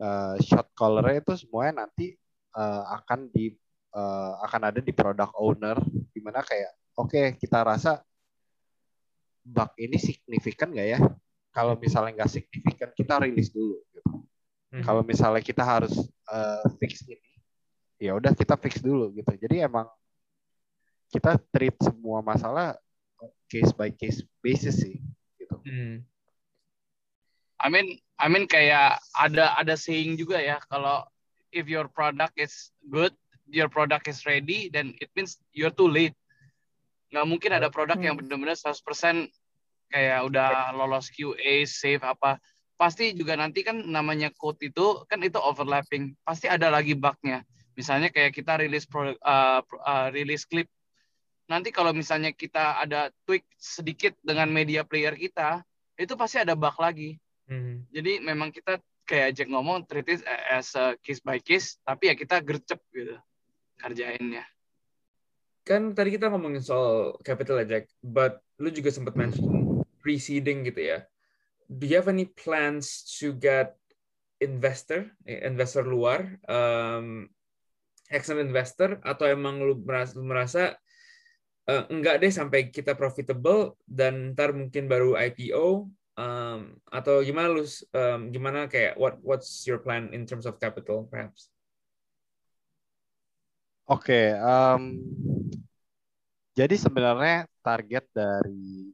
uh, 0.00 0.34
shot 0.40 0.72
callernya 0.72 1.20
itu 1.20 1.34
semuanya 1.44 1.84
nanti 1.84 2.16
uh, 2.54 2.82
akan 3.02 3.30
di 3.30 3.54
uh, 3.94 4.40
akan 4.46 4.60
ada 4.72 4.80
di 4.80 4.92
product 4.94 5.34
owner 5.38 5.78
di 6.10 6.20
mana 6.22 6.40
kayak 6.42 6.72
oke 6.98 7.38
kita 7.38 7.62
rasa 7.62 8.02
bug 9.44 9.70
ini 9.76 10.00
signifikan 10.00 10.72
nggak 10.72 10.88
ya? 10.96 11.00
Kalau 11.54 11.78
misalnya 11.78 12.24
nggak 12.24 12.32
signifikan 12.32 12.90
kita 12.96 13.20
rilis 13.22 13.52
dulu. 13.52 13.78
Gitu. 13.92 14.10
Mhm. 14.74 14.82
Kalau 14.82 15.02
misalnya 15.06 15.42
kita 15.44 15.62
harus 15.62 15.94
uh, 16.26 16.64
fix 16.82 17.06
ini, 17.06 17.30
ya 18.00 18.16
udah 18.16 18.34
kita 18.34 18.58
fix 18.58 18.82
dulu 18.82 19.14
gitu. 19.14 19.30
Jadi 19.38 19.62
emang 19.62 19.86
kita 21.12 21.38
treat 21.54 21.76
semua 21.78 22.24
masalah 22.24 22.74
case 23.46 23.70
by 23.70 23.92
case 23.94 24.26
basis 24.42 24.82
sih 24.82 24.98
gitu. 25.38 25.56
Hmm. 25.62 26.02
I 27.62 27.70
mean, 27.70 27.86
I 28.18 28.26
mean 28.26 28.50
kayak 28.50 28.98
ada 29.14 29.54
ada 29.54 29.78
saying 29.78 30.18
juga 30.18 30.42
ya 30.42 30.58
kalau 30.66 31.06
if 31.54 31.70
your 31.70 31.86
product 31.86 32.34
is 32.34 32.74
good, 32.90 33.14
your 33.46 33.70
product 33.70 34.10
is 34.10 34.26
ready, 34.26 34.66
then 34.68 34.92
it 34.98 35.08
means 35.14 35.38
you're 35.54 35.72
too 35.72 35.86
late. 35.86 36.18
Nggak 37.14 37.26
mungkin 37.30 37.50
ada 37.54 37.70
produk 37.70 37.96
yang 38.02 38.18
Hmm. 38.18 38.26
benar-benar 38.26 38.58
100% 38.58 39.30
kayak 39.94 40.26
udah 40.26 40.74
lolos 40.74 41.06
QA, 41.14 41.62
safe 41.62 42.02
apa. 42.02 42.42
Pasti 42.74 43.14
juga 43.14 43.38
nanti 43.38 43.62
kan 43.62 43.78
namanya 43.86 44.34
code 44.34 44.58
itu 44.66 45.06
kan 45.06 45.22
itu 45.22 45.38
overlapping. 45.38 46.18
Pasti 46.26 46.50
ada 46.50 46.74
lagi 46.74 46.98
bugnya. 46.98 47.46
Misalnya 47.78 48.10
kayak 48.10 48.34
kita 48.34 48.58
rilis 48.58 48.86
produk, 48.90 49.14
uh, 49.22 49.62
uh, 49.62 50.10
rilis 50.10 50.42
clip. 50.42 50.66
Nanti 51.46 51.70
kalau 51.70 51.94
misalnya 51.94 52.34
kita 52.34 52.82
ada 52.82 53.14
tweak 53.28 53.46
sedikit 53.54 54.16
dengan 54.24 54.50
media 54.50 54.82
player 54.82 55.14
kita, 55.14 55.62
itu 55.94 56.18
pasti 56.18 56.42
ada 56.42 56.58
bug 56.58 56.74
lagi. 56.82 57.14
Hmm. 57.46 57.84
Jadi 57.92 58.18
memang 58.18 58.50
kita 58.50 58.80
kayak 59.04 59.36
Jack 59.36 59.48
ngomong 59.52 59.84
treat 59.84 60.08
it 60.08 60.24
as 60.26 60.72
a 60.76 60.96
case 61.00 61.20
by 61.20 61.38
case, 61.40 61.78
tapi 61.84 62.12
ya 62.12 62.14
kita 62.16 62.40
gercep 62.40 62.80
gitu 62.92 63.16
kerjainnya. 63.78 64.44
Kan 65.64 65.96
tadi 65.96 66.12
kita 66.16 66.28
ngomongin 66.28 66.60
soal 66.60 67.16
capital 67.24 67.60
ya, 67.64 67.78
Jack, 67.78 67.84
but 68.04 68.40
lu 68.60 68.68
juga 68.68 68.92
sempat 68.92 69.16
mention 69.16 69.80
pre-seeding 70.04 70.68
gitu 70.68 70.80
ya. 70.80 70.98
Do 71.68 71.88
you 71.88 71.96
have 71.96 72.12
any 72.12 72.28
plans 72.28 73.08
to 73.20 73.32
get 73.32 73.76
investor, 74.44 75.08
eh, 75.24 75.40
investor 75.48 75.88
luar, 75.88 76.36
um, 76.44 77.24
external 78.12 78.44
investor, 78.44 79.00
atau 79.00 79.24
emang 79.24 79.64
lu 79.64 79.80
merasa, 79.80 80.12
lu 80.20 80.24
merasa 80.28 80.62
eh, 81.64 81.84
enggak 81.88 82.20
deh 82.20 82.28
sampai 82.28 82.68
kita 82.68 82.92
profitable 82.92 83.80
dan 83.88 84.36
ntar 84.36 84.52
mungkin 84.52 84.84
baru 84.84 85.16
IPO 85.16 85.88
um, 86.18 86.78
atau 86.90 87.22
gimana 87.22 87.50
lu 87.50 87.64
um, 87.94 88.20
gimana 88.30 88.66
kayak 88.70 88.98
what 88.98 89.18
what's 89.22 89.66
your 89.66 89.78
plan 89.78 90.10
in 90.14 90.26
terms 90.26 90.46
of 90.46 90.58
capital 90.58 91.06
perhaps? 91.06 91.50
Oke, 93.84 94.32
em, 94.32 94.96
jadi 96.56 96.72
sebenarnya 96.80 97.44
target 97.60 98.08
dari 98.16 98.88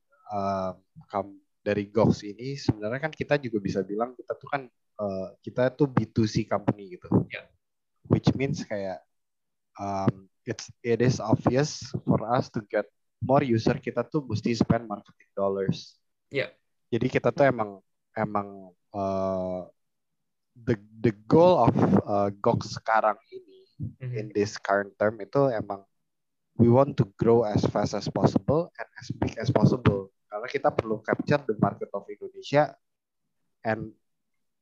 kam- 1.07 1.39
dari 1.61 1.87
Gox 1.87 2.25
ini 2.25 2.57
sebenarnya 2.57 3.01
kan 3.07 3.12
kita 3.12 3.37
juga 3.37 3.61
bisa 3.61 3.85
bilang 3.85 4.16
kita 4.16 4.33
tuh 4.35 4.49
kan 4.49 4.62
eh, 5.01 5.29
kita 5.45 5.71
tuh 5.77 5.87
B2C 5.87 6.49
company 6.49 6.97
gitu. 6.97 7.07
Ya. 7.29 7.47
Which 8.09 8.33
means 8.35 8.64
kayak 8.64 9.05
um, 9.77 10.27
it's 10.49 10.73
it 10.83 11.05
is 11.05 11.21
obvious 11.21 11.85
for 12.03 12.25
us 12.27 12.49
to 12.51 12.64
get 12.66 12.89
more 13.21 13.45
user 13.45 13.77
kita 13.77 14.03
tuh 14.09 14.25
mesti 14.25 14.57
spend 14.57 14.89
marketing 14.89 15.31
dollars. 15.37 16.01
Ya. 16.33 16.51
Jadi 16.91 17.07
kita 17.07 17.30
tuh 17.30 17.47
emang 17.47 17.78
emang 18.12 18.74
eh, 18.91 19.61
the 20.59 20.74
the 21.01 21.12
goal 21.30 21.70
of 21.70 21.74
Gox 22.43 22.74
sekarang 22.76 23.16
ini 23.30 23.59
Mhm. 23.80 24.12
in 24.12 24.26
this 24.36 24.61
current 24.61 24.93
term 25.01 25.16
itu 25.24 25.49
emang 25.49 25.80
we 26.61 26.68
want 26.68 26.93
to 26.93 27.09
grow 27.16 27.41
as 27.41 27.64
fast 27.64 27.97
as 27.97 28.05
possible 28.12 28.68
and 28.76 28.88
as 29.01 29.09
big 29.16 29.32
as 29.41 29.49
possible. 29.49 30.12
Karena 30.28 30.47
kita 30.47 30.68
perlu 30.68 31.01
capture 31.01 31.41
the 31.49 31.57
market 31.57 31.88
of 31.97 32.05
Indonesia 32.05 32.76
and 33.64 33.88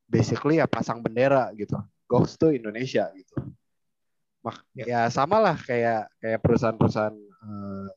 basically 0.07 0.63
ya 0.63 0.71
pasang 0.71 1.03
bendera 1.03 1.51
gitu. 1.59 1.75
Gox 2.07 2.39
tuh 2.39 2.55
Indonesia 2.55 3.11
gitu. 3.13 3.43
Mak 4.47 4.63
Ya. 4.79 4.85
ya 4.87 5.01
sama 5.11 5.43
lah 5.43 5.59
kayak 5.59 6.07
kayak 6.23 6.39
perusahaan-perusahaan 6.47 7.19
eh, 7.19 7.89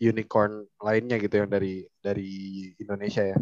unicorn 0.00 0.64
lainnya 0.80 1.20
gitu 1.20 1.44
yang 1.44 1.50
dari 1.52 1.84
dari 2.00 2.32
Indonesia 2.80 3.20
ya 3.20 3.38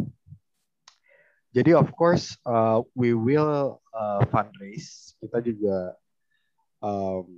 jadi 1.52 1.76
of 1.76 1.92
course 1.94 2.34
uh, 2.48 2.80
we 2.96 3.12
will 3.12 3.80
uh, 3.92 4.24
fundraise 4.32 5.14
kita 5.20 5.38
juga 5.44 5.94
um, 6.80 7.28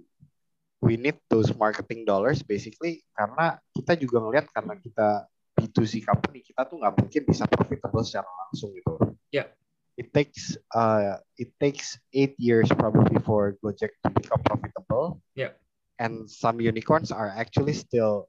we 0.80 0.96
need 0.96 1.16
those 1.28 1.52
marketing 1.54 2.04
dollars 2.08 2.40
basically 2.40 3.02
karena 3.18 3.58
kita 3.74 3.98
juga 3.98 4.22
ngelihat 4.22 4.46
karena 4.54 4.74
kita 4.80 5.28
B2C 5.54 6.02
company 6.02 6.42
kita 6.42 6.66
tuh 6.66 6.82
nggak 6.82 6.94
mungkin 6.98 7.22
bisa 7.24 7.46
profitable 7.46 8.02
secara 8.02 8.26
langsung 8.26 8.74
gitu. 8.74 9.16
Ya. 9.30 9.48
It 9.94 10.10
takes 10.10 10.58
uh, 10.74 11.22
it 11.38 11.54
takes 11.62 11.94
eight 12.10 12.34
years 12.36 12.66
probably 12.74 13.22
for 13.22 13.54
Gojek 13.62 13.94
to 14.02 14.10
become 14.10 14.42
profitable. 14.42 15.22
Ya. 15.38 15.54
And 16.02 16.26
some 16.26 16.58
unicorns 16.58 17.14
are 17.14 17.30
actually 17.30 17.78
still 17.78 18.26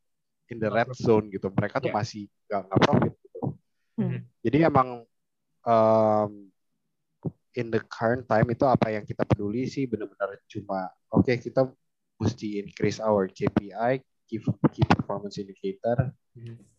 in 0.53 0.61
the 0.61 0.69
red 0.69 0.93
zone 0.93 1.33
gitu. 1.33 1.49
Mereka 1.49 1.81
tuh 1.81 1.89
Ya. 1.89 1.97
masih 1.97 2.29
nggak 2.45 2.61
nggak 2.69 2.81
profit 2.85 3.13
gitu. 3.17 3.41
Hmm. 3.97 4.19
Jadi 4.45 4.57
emang 4.61 5.09
um, 5.65 6.47
in 7.57 7.73
the 7.73 7.81
current 7.89 8.29
time 8.29 8.47
itu 8.53 8.63
apa 8.63 8.93
yang 8.93 9.03
kita 9.03 9.25
peduli 9.25 9.65
sih 9.65 9.89
benar-benar 9.89 10.37
cuma 10.45 10.91
oke 11.09 11.31
kita 11.39 11.67
mesti 12.19 12.63
increase 12.63 13.03
our 13.03 13.27
KPI, 13.27 13.99
key, 14.27 14.39
key 14.71 14.85
performance 14.87 15.35
indicator. 15.35 16.15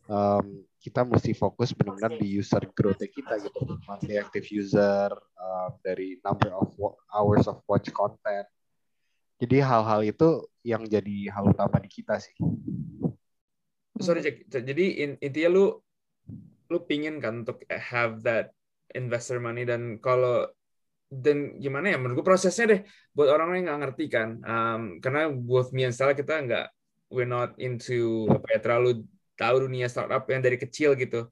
Um, 0.06 0.62
kita 0.78 1.02
mesti 1.02 1.34
fokus 1.34 1.74
benar-benar 1.74 2.14
di 2.14 2.30
user 2.30 2.62
growth 2.72 3.02
kita 3.02 3.42
gitu, 3.42 3.74
monthly 3.90 4.22
active 4.22 4.46
user, 4.54 5.10
um, 5.34 5.74
dari 5.82 6.22
number 6.22 6.54
of 6.54 6.70
hours 7.10 7.50
of 7.50 7.58
watch 7.66 7.90
content. 7.90 8.46
Jadi 9.36 9.60
hal-hal 9.60 10.00
itu 10.06 10.46
yang 10.64 10.86
jadi 10.88 11.28
hal 11.34 11.52
utama 11.52 11.76
di 11.82 11.90
kita 11.90 12.16
sih. 12.16 12.36
sorry 14.00 14.20
Jack. 14.24 14.44
Jadi 14.48 15.02
in- 15.02 15.20
intinya 15.20 15.50
lu 15.52 15.64
lu 16.68 16.78
pingin 16.84 17.20
kan 17.20 17.44
untuk 17.44 17.62
have 17.68 18.24
that 18.24 18.55
investor 18.94 19.42
money 19.42 19.66
dan 19.66 19.98
kalau 19.98 20.46
dan 21.06 21.58
gimana 21.62 21.94
ya 21.94 21.98
menurut 21.98 22.22
gue 22.22 22.26
prosesnya 22.26 22.66
deh 22.66 22.80
buat 23.14 23.30
orang 23.30 23.62
yang 23.62 23.64
nggak 23.70 23.80
ngerti 23.86 24.04
kan 24.10 24.28
Um, 24.42 24.82
karena 24.98 25.30
both 25.30 25.70
me 25.70 25.86
and 25.86 25.94
Stella 25.94 26.14
kita 26.14 26.42
nggak 26.42 26.66
we're 27.10 27.28
not 27.28 27.54
into 27.62 28.26
apa 28.30 28.46
ya 28.54 28.58
terlalu 28.58 29.06
tahu 29.38 29.56
dunia 29.70 29.86
startup 29.86 30.26
yang 30.26 30.42
dari 30.42 30.58
kecil 30.58 30.98
gitu 30.98 31.30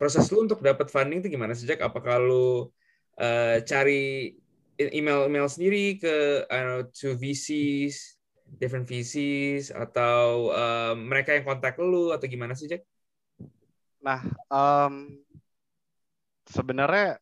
proses 0.00 0.24
lu 0.32 0.48
untuk 0.48 0.64
dapat 0.64 0.88
funding 0.88 1.20
itu 1.20 1.28
gimana 1.28 1.52
sejak 1.52 1.84
apakah 1.84 2.16
lu 2.18 2.72
eh, 3.20 3.60
cari 3.62 4.32
email 4.80 5.30
email 5.30 5.46
sendiri 5.46 6.00
ke 6.00 6.46
I 6.50 6.56
don't 6.64 6.70
know 6.70 6.84
to 6.88 7.14
VCs 7.14 8.18
different 8.58 8.86
VCs 8.86 9.74
atau 9.74 10.50
um, 10.54 11.10
mereka 11.10 11.34
yang 11.34 11.46
kontak 11.46 11.74
lu 11.78 12.14
atau 12.14 12.26
gimana 12.26 12.54
sih 12.54 12.70
Jack? 12.70 12.86
Nah, 14.04 14.20
um, 14.52 15.18
sebenarnya 16.46 17.18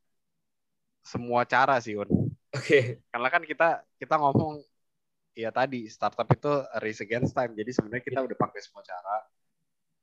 semua 1.02 1.42
cara 1.46 1.78
sih, 1.82 1.94
Un. 1.98 2.08
Oke, 2.56 3.00
Karena 3.12 3.28
kan 3.32 3.42
kita 3.44 3.68
kita 4.00 4.14
ngomong 4.20 4.60
ya 5.32 5.50
tadi 5.54 5.88
startup 5.88 6.28
itu 6.28 6.52
race 6.82 7.00
against 7.04 7.32
time. 7.36 7.52
Jadi 7.56 7.70
sebenarnya 7.72 8.04
kita 8.04 8.20
udah 8.26 8.36
pakai 8.38 8.60
semua 8.64 8.82
cara. 8.84 9.16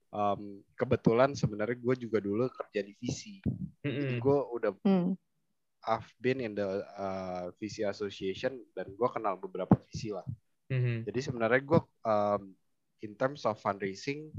Um, 0.09 0.65
kebetulan 0.73 1.37
sebenarnya 1.37 1.77
gue 1.77 1.95
juga 2.09 2.17
dulu 2.17 2.49
kerja 2.49 2.81
di 2.81 2.93
VC. 2.97 3.21
Jadi 3.85 4.13
Mm-mm. 4.13 4.21
gue 4.21 4.37
udah 4.57 4.71
Hmm. 4.83 5.13
I've 5.87 6.11
been 6.19 6.43
in 6.43 6.53
the 6.55 6.83
uh, 6.99 7.49
VC 7.57 7.87
association 7.87 8.59
dan 8.75 8.91
gue 8.91 9.09
kenal 9.09 9.39
beberapa 9.39 9.79
VC 9.87 10.11
lah. 10.11 10.27
Mhm. 10.69 11.09
Jadi 11.09 11.19
sebenarnya 11.23 11.61
gue 11.63 11.81
um, 12.05 12.43
in 13.01 13.13
terms 13.15 13.47
of 13.47 13.57
fundraising 13.57 14.29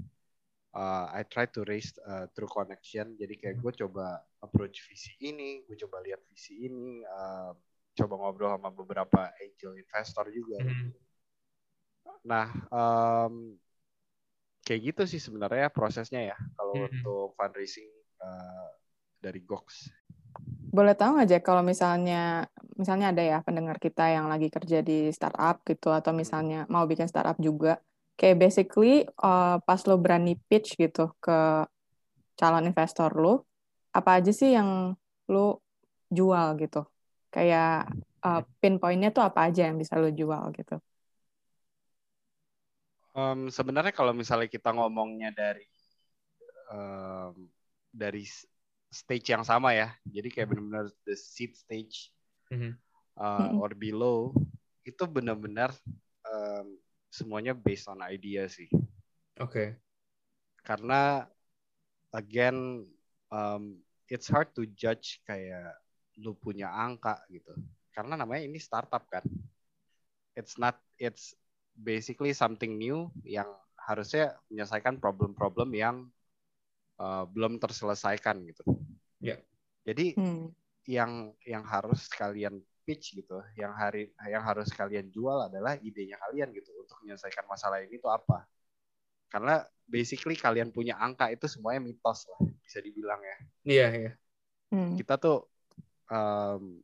uh, 0.75 1.07
I 1.11 1.27
try 1.27 1.47
to 1.51 1.61
raise 1.67 1.95
uh, 2.07 2.31
through 2.35 2.51
connection. 2.51 3.19
Jadi 3.19 3.35
kayak 3.39 3.57
gue 3.59 3.73
coba 3.87 4.23
approach 4.43 4.83
visi 4.87 5.15
ini, 5.23 5.63
gue 5.67 5.77
coba 5.87 6.03
lihat 6.03 6.23
visi 6.31 6.67
ini, 6.67 7.03
uh, 7.07 7.55
coba 7.95 8.15
ngobrol 8.17 8.55
sama 8.57 8.71
beberapa 8.71 9.31
angel 9.43 9.79
investor 9.79 10.27
juga. 10.31 10.59
Mhm. 10.63 10.91
Nah, 12.21 12.47
um, 12.69 13.57
kayak 14.65 14.81
gitu 14.93 15.03
sih 15.09 15.21
sebenarnya 15.21 15.73
prosesnya 15.73 16.35
ya 16.35 16.37
kalau 16.55 16.87
Mhm. 16.87 16.87
untuk 17.01 17.27
fundraising 17.35 17.91
uh, 18.23 18.71
dari 19.19 19.41
Gox. 19.43 19.91
Boleh 20.71 20.95
tahu 20.95 21.19
nggak 21.19 21.29
Jack 21.29 21.43
kalau 21.43 21.67
misalnya 21.67 22.47
misalnya 22.79 23.11
ada 23.11 23.23
ya 23.27 23.39
pendengar 23.43 23.83
kita 23.83 24.07
yang 24.07 24.31
lagi 24.31 24.47
kerja 24.47 24.79
di 24.87 25.11
startup 25.11 25.67
gitu 25.67 25.91
atau 25.91 26.15
misalnya 26.15 26.65
mau 26.71 26.87
bikin 26.87 27.11
startup 27.11 27.35
juga 27.43 27.83
kayak 28.21 28.37
basically 28.37 29.09
uh, 29.25 29.57
pas 29.65 29.81
lo 29.89 29.97
berani 29.97 30.37
pitch 30.37 30.77
gitu 30.77 31.17
ke 31.17 31.65
calon 32.37 32.69
investor 32.69 33.09
lo 33.17 33.49
apa 33.97 34.21
aja 34.21 34.29
sih 34.29 34.53
yang 34.53 34.93
lo 35.33 35.65
jual 36.13 36.61
gitu 36.61 36.85
kayak 37.33 37.89
uh, 38.21 38.45
pinpointnya 38.61 39.09
tuh 39.09 39.25
apa 39.25 39.49
aja 39.49 39.73
yang 39.73 39.81
bisa 39.81 39.97
lo 39.97 40.13
jual 40.13 40.53
gitu 40.53 40.77
Um, 43.11 43.51
sebenarnya 43.51 43.91
kalau 43.91 44.15
misalnya 44.15 44.47
kita 44.47 44.71
ngomongnya 44.71 45.35
dari 45.35 45.67
um, 46.71 47.35
dari 47.91 48.23
stage 48.87 49.35
yang 49.35 49.43
sama 49.43 49.75
ya, 49.75 49.91
jadi 50.07 50.31
kayak 50.31 50.55
benar-benar 50.55 50.87
the 51.03 51.19
seed 51.19 51.59
stage 51.59 52.15
Mhm. 52.55 52.79
uh, 53.19 53.51
Mhm. 53.51 53.59
or 53.59 53.71
below 53.75 54.31
itu 54.87 55.03
benar-benar 55.11 55.75
um, 56.23 56.79
semuanya 57.11 57.53
based 57.53 57.91
on 57.91 58.01
idea 58.07 58.47
sih. 58.47 58.71
Oke. 59.43 59.77
Karena 60.63 61.27
again 62.15 62.87
um, 63.35 63.83
it's 64.07 64.31
hard 64.31 64.55
to 64.55 64.65
judge 64.79 65.19
kayak 65.27 65.75
lu 66.23 66.33
punya 66.39 66.71
angka 66.71 67.19
gitu. 67.29 67.51
Karena 67.91 68.15
namanya 68.15 68.47
ini 68.47 68.63
startup 68.63 69.03
kan. 69.11 69.27
It's 70.39 70.57
not 70.57 70.79
it's 70.97 71.35
basically 71.75 72.31
something 72.31 72.79
new 72.79 73.11
yang 73.27 73.51
harusnya 73.75 74.39
menyelesaikan 74.47 75.03
problem-problem 75.03 75.75
yang 75.75 75.97
uh, 77.03 77.27
belum 77.27 77.59
terselesaikan 77.59 78.47
gitu. 78.47 78.63
Ya. 79.19 79.41
Jadi 79.83 80.15
Hmm. 80.15 80.53
yang 80.87 81.35
yang 81.45 81.65
harus 81.67 82.07
kalian 82.09 82.63
pitch 82.91 83.23
gitu, 83.23 83.39
yang 83.55 83.71
hari 83.71 84.11
yang 84.27 84.43
harus 84.43 84.67
kalian 84.75 85.07
jual 85.15 85.47
adalah 85.47 85.79
idenya 85.79 86.19
kalian 86.27 86.51
gitu 86.51 86.75
untuk 86.75 86.99
menyelesaikan 87.07 87.47
masalah 87.47 87.79
ini 87.79 88.03
itu 88.03 88.11
apa. 88.11 88.51
Karena 89.31 89.63
basically 89.87 90.35
kalian 90.35 90.75
punya 90.75 90.99
angka 90.99 91.31
itu 91.31 91.47
semuanya 91.47 91.87
mitos 91.87 92.27
lah 92.27 92.43
bisa 92.67 92.83
dibilang 92.83 93.23
ya. 93.23 93.37
Iya, 93.63 93.87
iya. 93.95 94.13
Hmm. 94.75 94.99
Kita 94.99 95.15
tuh 95.23 95.47
um, 96.11 96.83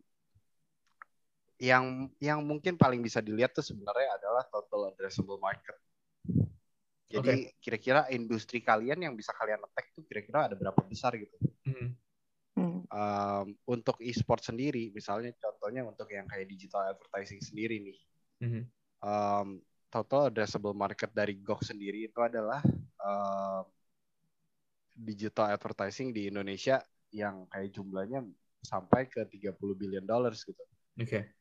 yang 1.58 2.06
yang 2.22 2.38
mungkin 2.46 2.78
paling 2.78 3.02
bisa 3.02 3.18
dilihat 3.18 3.50
tuh 3.50 3.66
sebenarnya 3.66 4.14
adalah 4.14 4.46
total 4.46 4.94
addressable 4.94 5.42
market. 5.42 5.74
Jadi 7.10 7.50
kira-kira 7.58 8.06
industri 8.14 8.62
kalian 8.62 9.10
yang 9.10 9.14
bisa 9.18 9.34
kalian 9.34 9.58
attack 9.62 9.90
tuh 9.90 10.06
kira-kira 10.06 10.46
ada 10.46 10.54
berapa 10.54 10.78
besar 10.86 11.18
gitu. 11.18 11.34
Hmm. 11.66 11.98
Um, 12.56 13.46
untuk 13.68 14.00
e-sport 14.00 14.40
sendiri, 14.40 14.90
misalnya 14.90 15.32
contohnya 15.36 15.84
untuk 15.84 16.08
yang 16.08 16.24
kayak 16.24 16.48
digital 16.48 16.88
advertising 16.88 17.40
sendiri 17.44 17.78
nih, 17.80 17.98
Mhm. 18.36 18.62
um, 19.04 19.48
total 19.92 20.28
addressable 20.28 20.76
market 20.76 21.12
dari 21.12 21.36
GOG 21.40 21.72
sendiri 21.72 22.08
itu 22.08 22.20
adalah 22.20 22.60
um, 23.00 23.64
digital 24.96 25.52
advertising 25.52 26.12
di 26.12 26.32
Indonesia 26.32 26.80
yang 27.12 27.44
kayak 27.48 27.72
jumlahnya 27.72 28.24
sampai 28.64 29.06
ke 29.06 29.24
30 29.28 29.76
billion 29.76 30.04
dollars 30.04 30.42
gitu. 30.42 30.60
Oke. 30.96 31.32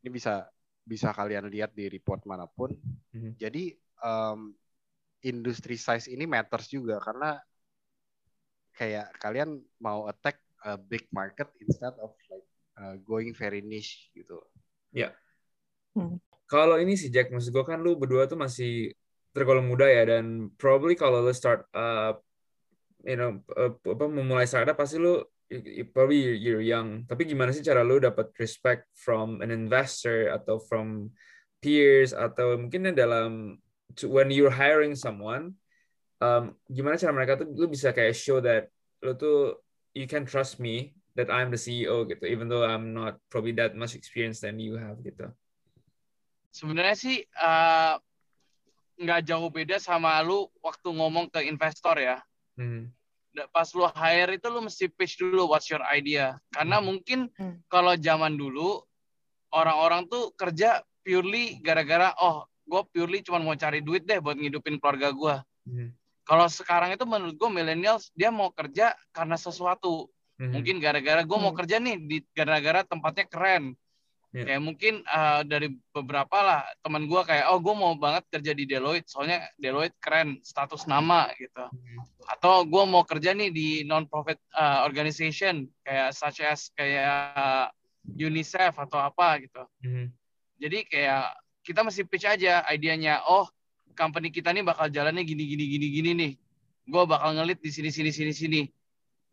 Ini 0.00 0.08
bisa 0.10 0.48
bisa 0.84 1.12
kalian 1.16 1.48
lihat 1.48 1.72
di 1.72 1.88
report 1.88 2.24
mana 2.28 2.44
pun. 2.44 2.72
Mhm. 3.12 3.40
Jadi 3.40 3.72
um, 4.04 4.52
industri 5.24 5.80
size 5.80 6.12
ini 6.12 6.28
matters 6.28 6.68
juga 6.68 7.00
karena 7.00 7.40
kayak 8.74 9.16
kalian 9.22 9.62
mau 9.80 10.10
attack 10.10 10.42
a 10.64 10.80
big 10.80 11.04
market 11.12 11.46
instead 11.60 11.92
of 12.00 12.16
like 12.32 12.48
uh, 12.80 12.96
going 13.04 13.30
very 13.36 13.60
niche 13.60 14.08
gitu. 14.16 14.40
Kalau 16.48 16.76
ini 16.80 16.96
sih 16.96 17.08
Jack, 17.12 17.30
maksud 17.30 17.52
gue 17.52 17.64
kan 17.64 17.80
lu 17.80 17.96
berdua 17.96 18.24
tuh 18.24 18.36
masih 18.40 18.92
tergolong 19.36 19.66
muda 19.66 19.86
ya 19.86 20.04
dan 20.16 20.50
probably 20.56 20.96
kalau 20.96 21.20
lu 21.20 21.32
start 21.34 21.66
up, 21.74 22.24
you 23.04 23.16
know, 23.16 23.40
uh, 23.54 23.72
apa 23.72 24.04
memulai 24.08 24.48
startup 24.48 24.76
pasti 24.78 25.00
lu 25.00 25.20
you- 25.50 25.84
you- 25.84 25.88
probably 25.90 26.20
you're- 26.20 26.40
you're 26.40 26.64
young. 26.64 27.04
Tapi 27.04 27.28
gimana 27.28 27.52
sih 27.52 27.64
cara 27.64 27.84
lu 27.84 28.00
dapat 28.00 28.32
respect 28.40 28.88
from 28.96 29.40
an 29.44 29.52
investor 29.52 30.32
atau 30.32 30.60
from 30.60 31.12
peers 31.64 32.12
atau 32.12 32.60
mungkin 32.60 32.92
dalam 32.92 33.56
to- 33.96 34.12
when 34.12 34.28
you're 34.28 34.52
hiring 34.52 34.92
someone, 34.92 35.56
um, 36.20 36.52
gimana 36.68 37.00
cara 37.00 37.12
mereka 37.12 37.40
tuh 37.40 37.48
lu 37.52 37.66
bisa 37.68 37.90
kayak 37.92 38.12
show 38.16 38.38
that 38.40 38.68
lu 39.00 39.16
tuh 39.16 39.63
you 39.94 40.10
can 40.10 40.26
trust 40.26 40.58
me 40.58 40.92
that 41.14 41.30
I'm 41.30 41.54
the 41.54 41.58
CEO 41.58 42.04
gitu, 42.10 42.26
even 42.26 42.50
though 42.50 42.66
I'm 42.66 42.90
not 42.90 43.22
probably 43.30 43.54
that 43.62 43.78
much 43.78 43.94
experience 43.94 44.42
than 44.42 44.58
you 44.58 44.74
have 44.74 44.98
gitu. 45.00 45.30
Sebenarnya 46.50 46.98
sih 46.98 47.22
eh, 47.22 47.94
nggak 48.98 49.20
jauh 49.26 49.50
beda 49.50 49.78
sama 49.78 50.18
lu 50.22 50.46
waktu 50.62 50.90
ngomong 50.90 51.30
ke 51.30 51.46
investor 51.46 51.98
ya. 51.98 52.18
Hmm. 52.58 52.90
Pas 53.50 53.66
lu 53.74 53.82
hire 53.90 54.38
itu 54.38 54.46
lu 54.46 54.62
mesti 54.62 54.86
pitch 54.90 55.18
dulu 55.18 55.50
what's 55.50 55.66
your 55.70 55.82
idea. 55.90 56.38
Karena 56.50 56.78
mungkin 56.78 57.30
Hmm. 57.38 57.58
kalau 57.66 57.94
zaman 57.98 58.38
dulu 58.38 58.82
orang-orang 59.54 60.06
tuh 60.10 60.34
kerja 60.34 60.82
purely 61.02 61.58
gara-gara 61.62 62.14
oh 62.22 62.46
gue 62.64 62.82
purely 62.90 63.20
cuma 63.20 63.42
mau 63.42 63.54
cari 63.58 63.82
duit 63.84 64.06
deh 64.06 64.18
buat 64.22 64.38
ngidupin 64.38 64.78
keluarga 64.78 65.10
gue. 65.14 65.34
Hmm. 65.70 65.90
Kalau 66.24 66.48
sekarang 66.48 66.96
itu 66.96 67.04
menurut 67.04 67.36
gue 67.36 67.50
millennials 67.52 68.08
dia 68.16 68.32
mau 68.32 68.48
kerja 68.48 68.96
karena 69.12 69.36
sesuatu. 69.36 70.08
Hmm. 70.40 70.50
Mungkin 70.56 70.80
gara-gara 70.82 71.22
gue 71.22 71.38
mau 71.38 71.52
Hmm. 71.52 71.60
kerja 71.62 71.76
nih 71.78 71.96
di 72.00 72.16
gara-gara 72.32 72.82
tempatnya 72.82 73.28
keren. 73.28 73.76
Iya. 74.34 74.50
Kayak 74.50 74.62
mungkin 74.66 74.94
eh, 75.06 75.40
dari 75.46 75.68
beberapa 75.94 76.36
lah 76.42 76.60
teman 76.82 77.06
gue 77.06 77.22
kayak 77.22 77.54
oh 77.54 77.62
gue 77.62 77.70
mau 77.70 77.94
banget 77.94 78.26
kerja 78.34 78.50
di 78.50 78.66
Deloitte 78.66 79.06
soalnya 79.06 79.46
Deloitte 79.54 79.94
keren 80.02 80.42
status 80.42 80.90
nama 80.90 81.30
gitu. 81.38 81.70
Atau 82.26 82.66
gue 82.66 82.82
mau 82.82 83.06
kerja 83.06 83.30
nih 83.30 83.54
di 83.54 83.68
non 83.86 84.10
profit 84.10 84.42
organization 84.82 85.70
kayak 85.86 86.10
such 86.10 86.42
as 86.42 86.72
kayak 86.74 87.70
UNICEF 88.10 88.74
atau 88.74 88.98
apa 88.98 89.38
gitu. 89.38 89.62
Hmm. 89.86 90.10
Jadi 90.58 90.82
kayak 90.88 91.30
kita 91.64 91.80
mesti 91.86 92.02
pitch 92.04 92.26
aja 92.26 92.66
idenya. 92.74 93.22
Oh, 93.24 93.48
company 93.94 94.28
kita 94.28 94.50
nih 94.50 94.66
bakal 94.66 94.90
jalannya 94.90 95.22
gini 95.24 95.46
gini 95.46 95.64
gini 95.70 95.86
gini 95.90 96.10
nih. 96.14 96.32
Gue 96.84 97.02
bakal 97.08 97.38
ngelit 97.38 97.62
di 97.64 97.70
sini 97.72 97.88
sini 97.88 98.10
sini 98.12 98.32
sini. 98.34 98.62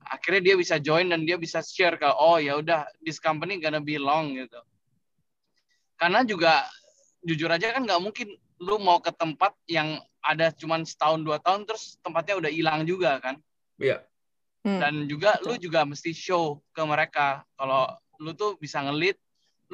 Akhirnya 0.01 0.41
dia 0.41 0.55
bisa 0.57 0.81
join 0.81 1.09
dan 1.11 1.27
dia 1.27 1.37
bisa 1.37 1.61
share 1.61 1.97
ke 1.99 2.07
oh 2.07 2.41
ya 2.41 2.57
udah 2.57 2.85
this 3.03 3.21
company 3.21 3.61
gonna 3.61 3.81
be 3.83 3.97
long 3.97 4.33
gitu. 4.33 4.61
Karena 5.99 6.25
juga 6.25 6.65
jujur 7.21 7.49
aja 7.53 7.69
kan 7.73 7.85
nggak 7.85 8.01
mungkin 8.01 8.33
lu 8.61 8.77
mau 8.77 9.01
ke 9.01 9.09
tempat 9.13 9.53
yang 9.65 9.97
ada 10.21 10.53
cuman 10.53 10.85
setahun 10.85 11.25
dua 11.25 11.41
tahun 11.41 11.65
terus 11.65 11.97
tempatnya 12.05 12.37
udah 12.37 12.51
hilang 12.53 12.85
juga 12.85 13.17
kan 13.17 13.41
Iya. 13.81 14.05
Hmm. 14.61 14.77
dan 14.77 14.93
juga 15.09 15.41
lu 15.41 15.57
juga 15.57 15.81
mesti 15.81 16.13
show 16.13 16.61
ke 16.69 16.81
mereka 16.85 17.41
kalau 17.57 17.89
lu 18.21 18.37
tuh 18.37 18.53
bisa 18.61 18.77
ngelit 18.85 19.17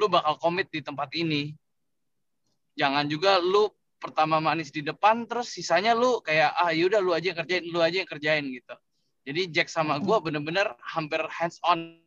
lu 0.00 0.08
bakal 0.08 0.40
komit 0.40 0.72
di 0.72 0.80
tempat 0.80 1.12
ini 1.12 1.52
jangan 2.72 3.04
juga 3.04 3.36
lu 3.36 3.68
pertama 3.98 4.38
manis 4.38 4.70
di 4.70 4.80
depan 4.80 5.26
terus 5.26 5.50
sisanya 5.50 5.92
lu 5.92 6.22
kayak 6.22 6.54
ah 6.54 6.70
yaudah 6.70 7.02
lu 7.02 7.10
aja 7.12 7.34
yang 7.34 7.38
kerjain 7.42 7.64
lu 7.66 7.82
aja 7.82 7.96
yang 8.02 8.10
kerjain 8.10 8.44
gitu. 8.46 8.74
Jadi 9.28 9.40
Jack 9.52 9.68
sama 9.68 10.00
gua 10.00 10.22
bener-bener 10.22 10.72
hampir 10.80 11.20
hands 11.28 11.58
on. 11.66 11.98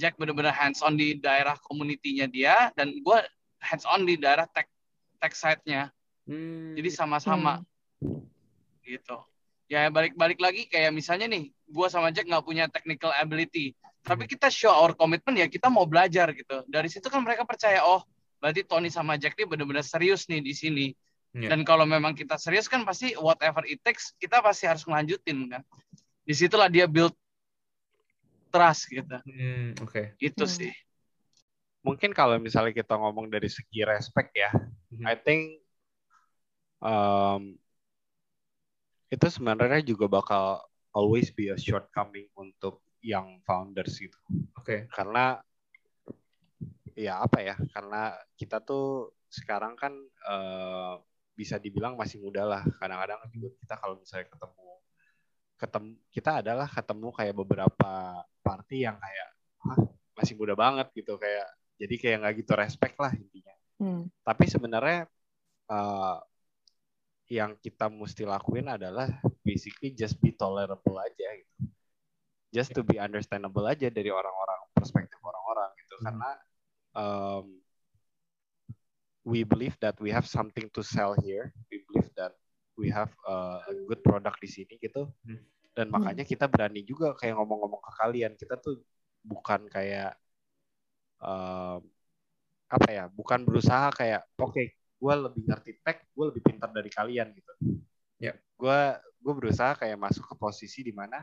Jack 0.00 0.16
bener-bener 0.16 0.52
hands 0.52 0.80
on 0.80 0.96
di 0.96 1.16
daerah 1.16 1.56
community-nya 1.64 2.30
dia 2.30 2.72
dan 2.78 2.94
gua 3.04 3.24
hands 3.60 3.84
on 3.84 4.06
di 4.08 4.16
daerah 4.16 4.48
tech 4.48 4.68
tech 5.20 5.36
side-nya 5.36 5.92
Hmm. 6.30 6.78
jadi 6.78 6.90
sama-sama. 6.94 7.66
Gitu. 8.86 9.16
Ya 9.66 9.90
balik-balik 9.90 10.38
lagi 10.38 10.66
kayak 10.70 10.94
misalnya 10.94 11.26
nih 11.26 11.50
gua 11.66 11.90
sama 11.90 12.14
Jack 12.14 12.30
nggak 12.30 12.46
punya 12.46 12.70
technical 12.70 13.10
ability. 13.18 13.74
Tapi 14.00 14.30
kita 14.30 14.48
show 14.48 14.72
our 14.72 14.94
commitment 14.94 15.36
ya 15.36 15.46
kita 15.50 15.66
mau 15.66 15.84
belajar 15.84 16.30
gitu. 16.30 16.62
Dari 16.70 16.86
situ 16.86 17.10
kan 17.10 17.20
mereka 17.26 17.42
percaya 17.42 17.82
oh 17.82 18.06
berarti 18.40 18.64
Tony 18.64 18.88
sama 18.88 19.20
Jack 19.20 19.36
nih 19.36 19.46
benar-benar 19.46 19.84
serius 19.84 20.24
nih 20.26 20.40
di 20.40 20.54
sini 20.56 20.86
Iya. 21.30 21.54
dan 21.54 21.62
kalau 21.62 21.86
memang 21.86 22.10
kita 22.10 22.34
serius 22.34 22.66
kan 22.66 22.82
pasti 22.82 23.14
whatever 23.14 23.62
it 23.70 23.78
takes 23.86 24.10
kita 24.18 24.42
pasti 24.42 24.66
harus 24.66 24.82
melanjutin 24.82 25.46
kan 25.46 25.62
di 26.26 26.34
situlah 26.34 26.66
dia 26.66 26.90
build 26.90 27.14
trust 28.50 28.90
gitu 28.90 29.14
Hmm, 29.22 29.78
oke. 29.78 30.18
itu 30.18 30.42
Hmm. 30.42 30.50
sih 30.50 30.72
Mungkin 31.80 32.12
kalau 32.12 32.36
misalnya 32.36 32.76
kita 32.76 32.92
ngomong 32.92 33.32
dari 33.32 33.48
segi 33.48 33.80
respect 33.88 34.36
ya, 34.36 34.52
Mhm. 34.92 35.04
I 35.08 35.14
think 35.16 35.42
um, 36.84 37.56
itu 39.08 39.26
sebenarnya 39.26 39.80
juga 39.80 40.04
bakal 40.04 40.60
always 40.92 41.32
be 41.32 41.48
a 41.48 41.56
shortcoming 41.56 42.28
untuk 42.36 42.84
yang 43.00 43.40
founders 43.48 43.96
gitu. 43.96 44.18
Oke. 44.60 44.92
Karena 44.92 45.40
ya 47.00 47.24
apa 47.24 47.38
ya? 47.40 47.56
Karena 47.72 48.12
kita 48.36 48.60
tuh 48.60 49.16
sekarang 49.32 49.74
kan 49.80 49.92
eh, 50.28 50.94
bisa 51.32 51.56
dibilang 51.56 51.96
masih 51.96 52.20
muda 52.20 52.44
lah. 52.44 52.62
Kadang-kadang 52.76 53.24
juga 53.32 53.48
kita 53.64 53.74
kalau 53.80 53.96
misalnya 53.96 54.28
ketemu 54.28 54.68
ketemu 55.60 55.90
kita 56.08 56.30
adalah 56.40 56.68
ketemu 56.68 57.08
kayak 57.12 57.34
beberapa 57.36 57.92
party 58.40 58.88
yang 58.88 58.96
kayak 58.96 59.28
Hah, 59.60 59.76
masih 60.16 60.40
muda 60.40 60.56
banget 60.56 60.88
gitu 60.96 61.20
kayak 61.20 61.48
jadi 61.76 61.94
kayak 62.00 62.16
nggak 62.24 62.34
gitu 62.44 62.52
respect 62.56 62.96
lah 62.96 63.12
intinya. 63.12 63.56
Hmm. 63.80 64.02
Tapi 64.24 64.44
sebenarnya 64.48 65.08
eh, 65.72 66.16
yang 67.30 67.54
kita 67.60 67.86
mesti 67.86 68.26
lakuin 68.26 68.66
adalah 68.66 69.06
basically 69.46 69.94
just 69.94 70.18
be 70.18 70.34
tolerable 70.34 70.98
aja 70.98 71.28
gitu. 71.38 71.56
Just 72.50 72.74
to 72.74 72.82
be 72.82 72.98
understandable 72.98 73.62
aja 73.62 73.86
dari 73.86 74.10
orang-orang 74.10 74.60
perspektif 74.74 75.20
orang-orang 75.22 75.70
gitu 75.78 75.94
Hmm. 76.00 76.04
karena 76.10 76.30
um, 76.94 77.60
we 79.24 79.44
believe 79.44 79.76
that 79.80 79.98
we 80.00 80.10
have 80.10 80.26
something 80.26 80.68
to 80.72 80.82
sell 80.82 81.14
here. 81.20 81.52
We 81.70 81.84
believe 81.86 82.10
that 82.16 82.34
we 82.76 82.88
have 82.90 83.12
uh, 83.28 83.60
a 83.68 83.74
good 83.86 84.00
product 84.00 84.40
di 84.40 84.48
sini 84.48 84.74
gitu. 84.80 85.10
Hmm. 85.26 85.42
Dan 85.70 85.86
makanya 85.92 86.26
kita 86.26 86.50
berani 86.50 86.82
juga 86.82 87.14
kayak 87.14 87.38
ngomong-ngomong 87.38 87.78
ke 87.78 87.92
kalian. 88.00 88.32
Kita 88.34 88.58
tuh 88.58 88.82
bukan 89.22 89.68
kayak 89.70 90.16
um, 91.22 91.84
apa 92.66 92.88
ya? 92.90 93.04
Bukan 93.06 93.46
berusaha 93.46 93.92
kayak 93.94 94.26
oke, 94.40 94.64
gue 94.74 95.14
lebih 95.14 95.42
ngerti 95.46 95.72
tech, 95.84 96.02
gue 96.10 96.24
lebih 96.34 96.42
pintar 96.42 96.70
dari 96.74 96.90
kalian 96.90 97.30
gitu. 97.36 97.52
Ya. 98.18 98.34
Gue 98.58 98.98
gue 99.20 99.34
berusaha 99.36 99.76
kayak 99.76 100.00
masuk 100.00 100.24
ke 100.26 100.34
posisi 100.34 100.80
di 100.80 100.96
mana 100.96 101.20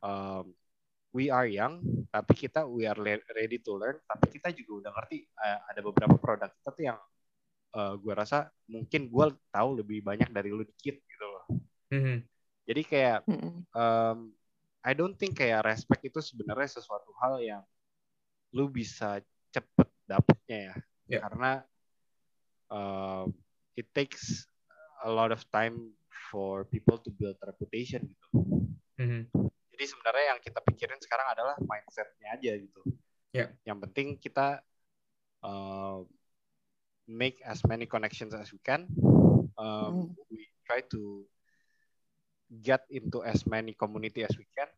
um, 0.00 0.48
we 1.10 1.26
are 1.28 1.46
young, 1.46 1.82
tapi 2.10 2.32
kita 2.34 2.66
we 2.66 2.86
are 2.86 2.98
ready 3.34 3.58
to 3.58 3.74
learn, 3.74 3.98
tapi 4.06 4.38
kita 4.38 4.54
juga 4.54 4.86
udah 4.86 4.90
ngerti 4.94 5.26
uh, 5.38 5.58
ada 5.70 5.80
beberapa 5.82 6.16
produk 6.18 6.50
kita 6.54 6.70
tuh 6.70 6.84
yang 6.86 6.98
uh, 7.74 7.94
gue 7.98 8.14
rasa 8.14 8.50
mungkin 8.70 9.10
gue 9.10 9.26
tahu 9.50 9.70
lebih 9.82 10.02
banyak 10.06 10.30
dari 10.30 10.50
lu 10.54 10.62
dikit 10.62 10.96
gitu 11.02 11.26
loh. 11.26 11.44
Mhm. 11.90 12.16
Jadi 12.70 12.82
kayak 12.86 13.26
um, 13.74 14.30
I 14.80 14.92
don't 14.94 15.18
think 15.18 15.42
kayak 15.42 15.66
respect 15.66 16.06
itu 16.06 16.22
sebenarnya 16.22 16.78
sesuatu 16.78 17.10
hal 17.18 17.42
yang 17.42 17.62
lu 18.54 18.70
bisa 18.70 19.18
cepet 19.50 19.88
dapetnya 20.06 20.58
ya. 20.70 20.74
Ya. 21.10 21.20
Karena 21.26 21.52
um, 22.70 23.34
it 23.74 23.90
takes 23.90 24.46
a 25.02 25.10
lot 25.10 25.34
of 25.34 25.42
time 25.50 25.90
for 26.30 26.62
people 26.70 27.02
to 27.02 27.10
build 27.10 27.34
reputation 27.42 28.06
gitu. 28.06 28.26
Mhm. 29.02 29.49
Jadi 29.80 29.96
sebenarnya 29.96 30.36
yang 30.36 30.40
kita 30.44 30.60
pikirin 30.60 31.00
sekarang 31.00 31.24
adalah 31.32 31.56
mindsetnya 31.56 32.36
aja 32.36 32.52
gitu. 32.52 32.84
Ya. 33.32 33.48
Yang 33.64 33.88
penting 33.88 34.08
kita 34.20 34.60
uh, 35.40 36.04
make 37.08 37.40
as 37.48 37.64
many 37.64 37.88
connections 37.88 38.36
as 38.36 38.52
we 38.52 38.60
can. 38.60 38.84
Um, 39.56 40.12
We 40.28 40.52
try 40.68 40.84
to 40.92 41.24
get 42.60 42.84
into 42.92 43.24
as 43.24 43.48
many 43.48 43.72
community 43.72 44.20
as 44.20 44.36
we 44.36 44.44
can, 44.52 44.68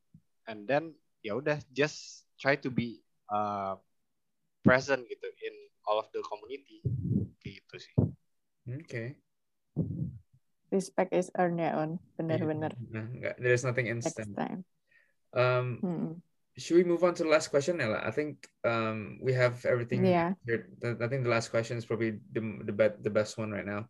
and 0.47 0.71
then 0.71 0.95
ya 1.19 1.35
udah 1.35 1.59
just 1.75 2.23
try 2.39 2.55
to 2.55 2.71
be 2.71 3.03
uh, 3.27 3.75
present 4.63 5.03
gitu 5.11 5.27
in 5.43 5.55
all 5.83 5.99
of 5.99 6.07
the 6.15 6.23
community. 6.31 6.79
Kayak 7.43 7.59
gitu 7.59 7.75
sih. 7.91 7.95
Oke. 8.71 9.05
Respect 10.71 11.11
is 11.11 11.35
earned 11.35 11.59
ya, 11.59 11.75
On. 11.75 11.99
Bener-bener. 12.15 12.71
Nah, 12.87 13.11
nggak- 13.19 13.43
there's 13.43 13.67
nothing 13.67 13.91
Next 13.91 14.15
instant. 14.15 14.39
time. 14.39 14.63
Um, 15.33 15.67
Mm-mm. 15.81 16.13
should 16.61 16.77
we 16.77 16.85
move 16.85 17.01
on 17.05 17.17
to 17.17 17.25
the 17.25 17.33
last 17.33 17.49
question, 17.49 17.81
Ella? 17.81 18.05
I 18.05 18.13
think 18.13 18.45
um, 18.65 19.19
we 19.25 19.33
have 19.33 19.65
everything 19.65 20.05
Yeah. 20.05 20.37
here. 20.45 20.69
I 20.85 21.09
think 21.09 21.25
the 21.25 21.33
last 21.33 21.49
question 21.49 21.81
is 21.81 21.89
probably 21.89 22.21
the 22.33 22.41
the, 22.69 22.75
be- 22.77 23.01
the 23.01 23.13
best 23.13 23.41
one 23.41 23.49
right 23.51 23.65
now. 23.65 23.89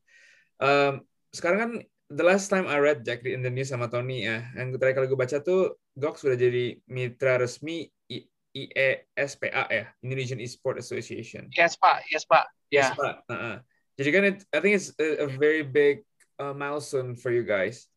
Um, 0.62 1.02
sekarang 1.34 1.58
kan 1.58 1.72
the 2.12 2.22
last 2.22 2.46
time 2.52 2.70
I 2.70 2.78
read 2.78 3.02
Jack 3.02 3.26
in 3.26 3.42
the 3.42 3.50
news 3.50 3.74
sama 3.74 3.90
Tony 3.90 4.22
ya, 4.28 4.46
yang 4.54 4.70
terakhir 4.78 5.02
kali 5.02 5.06
gue 5.10 5.18
baca 5.18 5.42
tuh 5.42 5.74
Gox 5.98 6.22
sudah 6.22 6.38
jadi 6.38 6.78
mitra 6.86 7.42
resmi 7.42 7.90
I- 8.06 8.28
IESPA 8.52 9.48
ya, 9.72 9.90
Indonesian 10.04 10.38
Esport 10.38 10.76
Association. 10.78 11.48
Yes 11.56 11.74
Pak, 11.74 12.04
yes 12.12 12.22
Pak. 12.28 12.46
Yes, 12.70 12.92
Ya. 12.92 12.96
Pak. 12.96 13.14
Uh-uh. 13.26 13.56
Jadi 13.98 14.08
kan 14.12 14.22
it, 14.28 14.38
I 14.54 14.58
think 14.62 14.76
it's 14.76 14.92
a, 14.96 15.24
a 15.24 15.28
very 15.28 15.60
big 15.66 16.04
uh, 16.38 16.54
milestone 16.56 17.16
for 17.16 17.28
you 17.32 17.44
guys. 17.44 17.88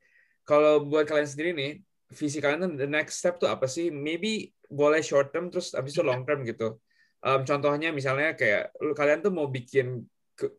Kalau 0.47 0.83
buat 0.83 1.07
kalian 1.07 1.27
sendiri 1.27 1.51
nih, 1.55 1.71
visi 2.13 2.37
kalian 2.37 2.61
tuh 2.65 2.71
the 2.77 2.89
next 2.89 3.17
step 3.21 3.41
tuh 3.41 3.49
apa 3.49 3.65
sih? 3.65 3.89
Maybe 3.89 4.53
boleh 4.69 5.01
short 5.01 5.33
term 5.33 5.49
terus 5.49 5.73
abis 5.73 5.97
itu 5.97 6.03
long 6.05 6.25
term 6.25 6.45
gitu. 6.45 6.77
Um, 7.25 7.41
contohnya 7.41 7.89
misalnya 7.89 8.37
kayak 8.37 8.73
lu 8.81 8.93
kalian 8.93 9.25
tuh 9.25 9.33
mau 9.33 9.49
bikin 9.49 10.05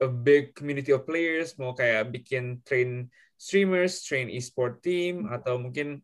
a 0.03 0.09
big 0.09 0.57
community 0.57 0.91
of 0.91 1.05
players, 1.05 1.55
mau 1.61 1.77
kayak 1.77 2.11
bikin 2.11 2.65
train 2.65 3.07
streamers, 3.37 4.03
train 4.03 4.33
e-sport 4.33 4.81
team, 4.81 5.29
atau 5.29 5.61
mungkin 5.61 6.01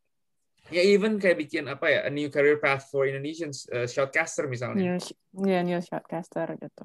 ya 0.68 0.84
even 0.84 1.18
kayak 1.18 1.40
bikin 1.40 1.66
apa 1.66 1.86
ya, 1.88 2.00
a 2.06 2.10
new 2.12 2.28
career 2.28 2.60
path 2.60 2.86
for 2.92 3.08
Indonesian 3.08 3.50
uh, 3.72 3.88
shoutcaster 3.88 4.46
misalnya. 4.46 4.94
New, 4.94 4.98
sh- 5.00 5.16
yeah, 5.42 5.64
new 5.64 5.80
shortcaster 5.80 6.46
gitu. 6.60 6.84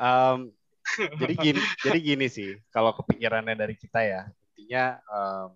Um, 0.00 0.50
jadi 1.20 1.34
gini, 1.46 1.60
jadi 1.84 1.98
gini 2.00 2.26
sih, 2.26 2.58
kalau 2.72 2.96
kepikirannya 2.96 3.54
dari 3.54 3.76
kita 3.76 4.00
ya, 4.02 4.22
intinya 4.52 4.98
um, 5.06 5.48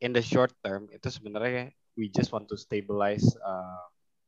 in 0.00 0.12
the 0.12 0.22
short 0.24 0.52
term 0.60 0.88
itu 0.92 1.08
sebenarnya 1.08 1.72
we 1.96 2.12
just 2.12 2.28
want 2.30 2.44
to 2.46 2.56
stabilize 2.60 3.24
uh, 3.40 3.84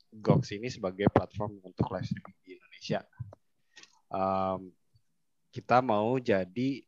Gox 0.08 0.56
ini 0.56 0.72
sebagai 0.72 1.12
platform 1.12 1.60
untuk 1.60 1.92
live 1.92 2.08
streaming 2.08 2.38
di 2.40 2.56
Indonesia. 2.56 3.04
Um, 4.08 4.72
kita 5.52 5.84
mau 5.84 6.16
jadi 6.16 6.80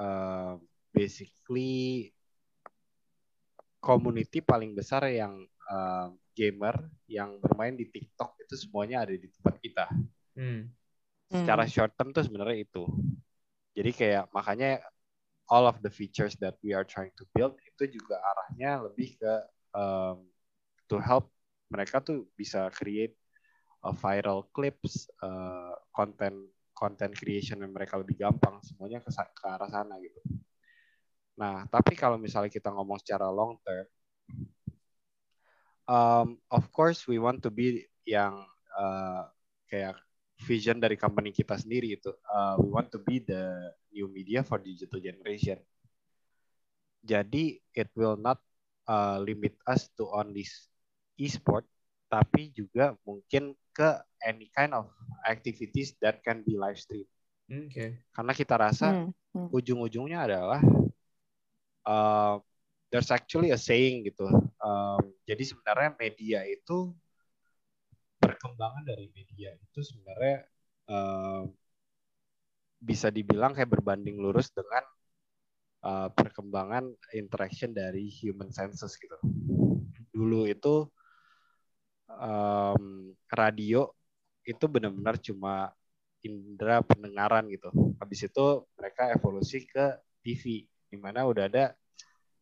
uh, 0.00 0.56
basically 0.88 2.08
community 3.84 4.40
paling 4.40 4.72
besar 4.72 5.04
yang 5.12 5.44
uh, 5.68 6.08
gamer 6.32 6.88
yang 7.04 7.36
bermain 7.36 7.76
di 7.76 7.84
TikTok 7.84 8.40
itu 8.40 8.56
semuanya 8.56 9.04
ada 9.04 9.12
di 9.12 9.28
tempat 9.28 9.54
kita 9.60 9.86
Hmm. 10.34 10.66
secara 11.30 11.62
Hmm. 11.62 11.70
short 11.70 11.92
term 11.94 12.10
tuh 12.10 12.26
sebenarnya 12.26 12.66
itu. 12.66 12.84
Jadi 13.76 13.90
kayak 13.94 14.34
makanya 14.34 14.82
all 15.52 15.68
of 15.68 15.80
the 15.84 15.92
features 15.92 16.36
that 16.40 16.56
we 16.64 16.72
are 16.72 16.84
trying 16.84 17.12
to 17.20 17.24
build 17.36 17.56
itu 17.64 18.00
juga 18.00 18.16
arahnya 18.20 18.84
lebih 18.88 19.16
ke 19.20 19.34
um, 19.76 20.24
to 20.88 20.96
help 21.00 21.28
mereka 21.68 22.00
tuh 22.00 22.28
bisa 22.38 22.70
create 22.72 23.16
a 23.84 23.92
viral 23.92 24.48
clips, 24.52 25.12
uh, 25.20 25.76
content 25.92 26.48
content 26.74 27.12
creation 27.14 27.62
yang 27.62 27.70
mereka 27.70 28.00
lebih 28.00 28.18
gampang 28.18 28.58
semuanya 28.64 28.98
ke, 29.04 29.12
ke 29.12 29.44
arah 29.46 29.70
sana 29.70 29.94
gitu. 30.02 30.18
Nah, 31.38 31.68
tapi 31.70 31.94
kalau 31.94 32.18
misalnya 32.18 32.50
kita 32.50 32.72
ngomong 32.72 32.98
secara 32.98 33.30
long 33.30 33.58
term, 33.62 33.86
um, 35.86 36.28
of 36.50 36.66
course 36.74 37.06
we 37.06 37.20
want 37.20 37.44
to 37.44 37.50
be 37.52 37.86
yang 38.08 38.42
uh, 38.74 39.28
kayak 39.70 39.94
vision 40.42 40.82
dari 40.82 40.98
company 40.98 41.30
kita 41.30 41.54
sendiri 41.54 41.94
itu 41.94 42.10
uh, 42.10 42.58
we 42.58 42.68
want 42.74 42.90
to 42.90 42.98
be 43.00 43.22
the 43.22 43.70
new 43.94 44.10
media 44.10 44.42
for 44.42 44.58
digital 44.58 44.98
generation. 44.98 45.62
Jadi 47.04 47.62
it 47.70 47.88
will 47.94 48.18
not 48.18 48.42
uh, 48.90 49.22
limit 49.22 49.54
us 49.70 49.86
to 49.94 50.10
only 50.10 50.42
e-sport, 51.14 51.62
tapi 52.10 52.50
juga 52.50 52.98
mungkin 53.06 53.54
ke 53.70 53.90
any 54.24 54.50
kind 54.50 54.74
of 54.74 54.90
activities 55.28 55.94
that 56.02 56.18
can 56.26 56.42
be 56.42 56.58
live 56.58 56.80
stream. 56.80 57.06
Oke. 57.46 58.00
Karena 58.10 58.32
kita 58.32 58.54
rasa 58.58 58.88
Hmm, 58.90 59.12
hmm. 59.36 59.48
ujung-ujungnya 59.52 60.26
adalah 60.26 60.60
uh, 61.84 62.40
there's 62.88 63.12
actually 63.12 63.52
a 63.52 63.60
saying 63.60 64.08
gitu. 64.08 64.26
Um, 64.58 65.12
jadi 65.28 65.44
sebenarnya 65.44 65.90
media 66.00 66.40
itu 66.48 66.94
perkembangan 68.22 68.88
dari 68.88 69.12
media 69.12 69.52
itu 69.52 69.80
sebenarnya 69.84 70.48
um, 70.88 71.52
bisa 72.84 73.08
dibilang 73.08 73.56
kayak 73.56 73.72
berbanding 73.72 74.20
lurus 74.20 74.52
dengan 74.52 74.84
uh, 75.80 76.08
perkembangan 76.12 76.92
interaction 77.16 77.72
dari 77.72 78.12
human 78.12 78.52
senses 78.52 78.92
gitu. 79.00 79.16
Dulu 80.12 80.44
itu 80.44 80.84
um, 82.12 83.10
radio 83.32 83.88
itu 84.44 84.64
benar-benar 84.68 85.16
cuma 85.16 85.72
indera 86.20 86.84
pendengaran 86.84 87.48
gitu. 87.48 87.72
Habis 87.96 88.28
itu 88.28 88.46
mereka 88.76 89.12
evolusi 89.12 89.64
ke 89.64 89.96
TV, 90.20 90.68
di 90.68 90.96
mana 91.00 91.24
udah 91.24 91.48
ada 91.48 91.72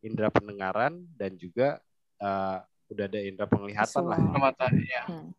indera 0.03 0.30
pendengaran 0.30 1.07
dan 1.14 1.38
juga 1.38 1.78
uh, 2.18 2.59
udah 2.90 3.05
ada 3.07 3.20
indera 3.22 3.47
penglihatan 3.47 4.03
lah. 4.07 4.18
Visual. 4.18 4.38
Mata, 4.43 4.66
ya. 4.74 5.03
Hmm. 5.07 5.30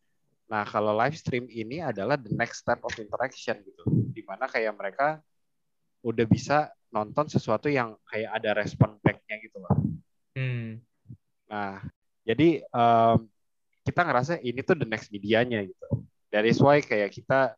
Nah, 0.52 0.64
kalau 0.68 0.94
live 0.94 1.16
stream 1.16 1.48
ini 1.48 1.80
adalah 1.80 2.20
the 2.20 2.32
next 2.36 2.64
step 2.64 2.84
of 2.84 2.94
interaction 3.00 3.62
gitu. 3.64 3.84
Di 4.12 4.22
mana 4.28 4.46
kayak 4.46 4.74
mereka 4.76 5.24
udah 6.04 6.26
bisa 6.28 6.70
nonton 6.94 7.26
sesuatu 7.32 7.72
yang 7.72 7.96
kayak 8.06 8.32
ada 8.38 8.52
respon 8.60 9.00
back-nya 9.02 9.40
gitu 9.42 9.58
loh. 9.64 9.78
Hmm. 10.38 10.84
Nah, 11.50 11.82
jadi 12.28 12.62
um, 12.70 13.26
kita 13.84 14.02
ngerasa 14.04 14.34
ini 14.44 14.62
tuh 14.62 14.78
the 14.80 14.88
next 14.88 15.10
medianya 15.10 15.64
gitu. 15.66 16.04
That 16.30 16.48
is 16.48 16.60
why 16.60 16.84
kayak 16.84 17.14
kita 17.14 17.56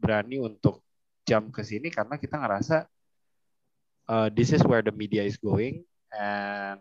berani 0.00 0.40
untuk 0.40 0.80
jump 1.28 1.52
ke 1.52 1.62
sini 1.62 1.92
karena 1.92 2.16
kita 2.16 2.40
ngerasa 2.40 2.88
uh, 4.08 4.28
this 4.32 4.50
is 4.50 4.64
where 4.64 4.82
the 4.82 4.90
media 4.90 5.22
is 5.22 5.36
going 5.36 5.84
and 6.10 6.80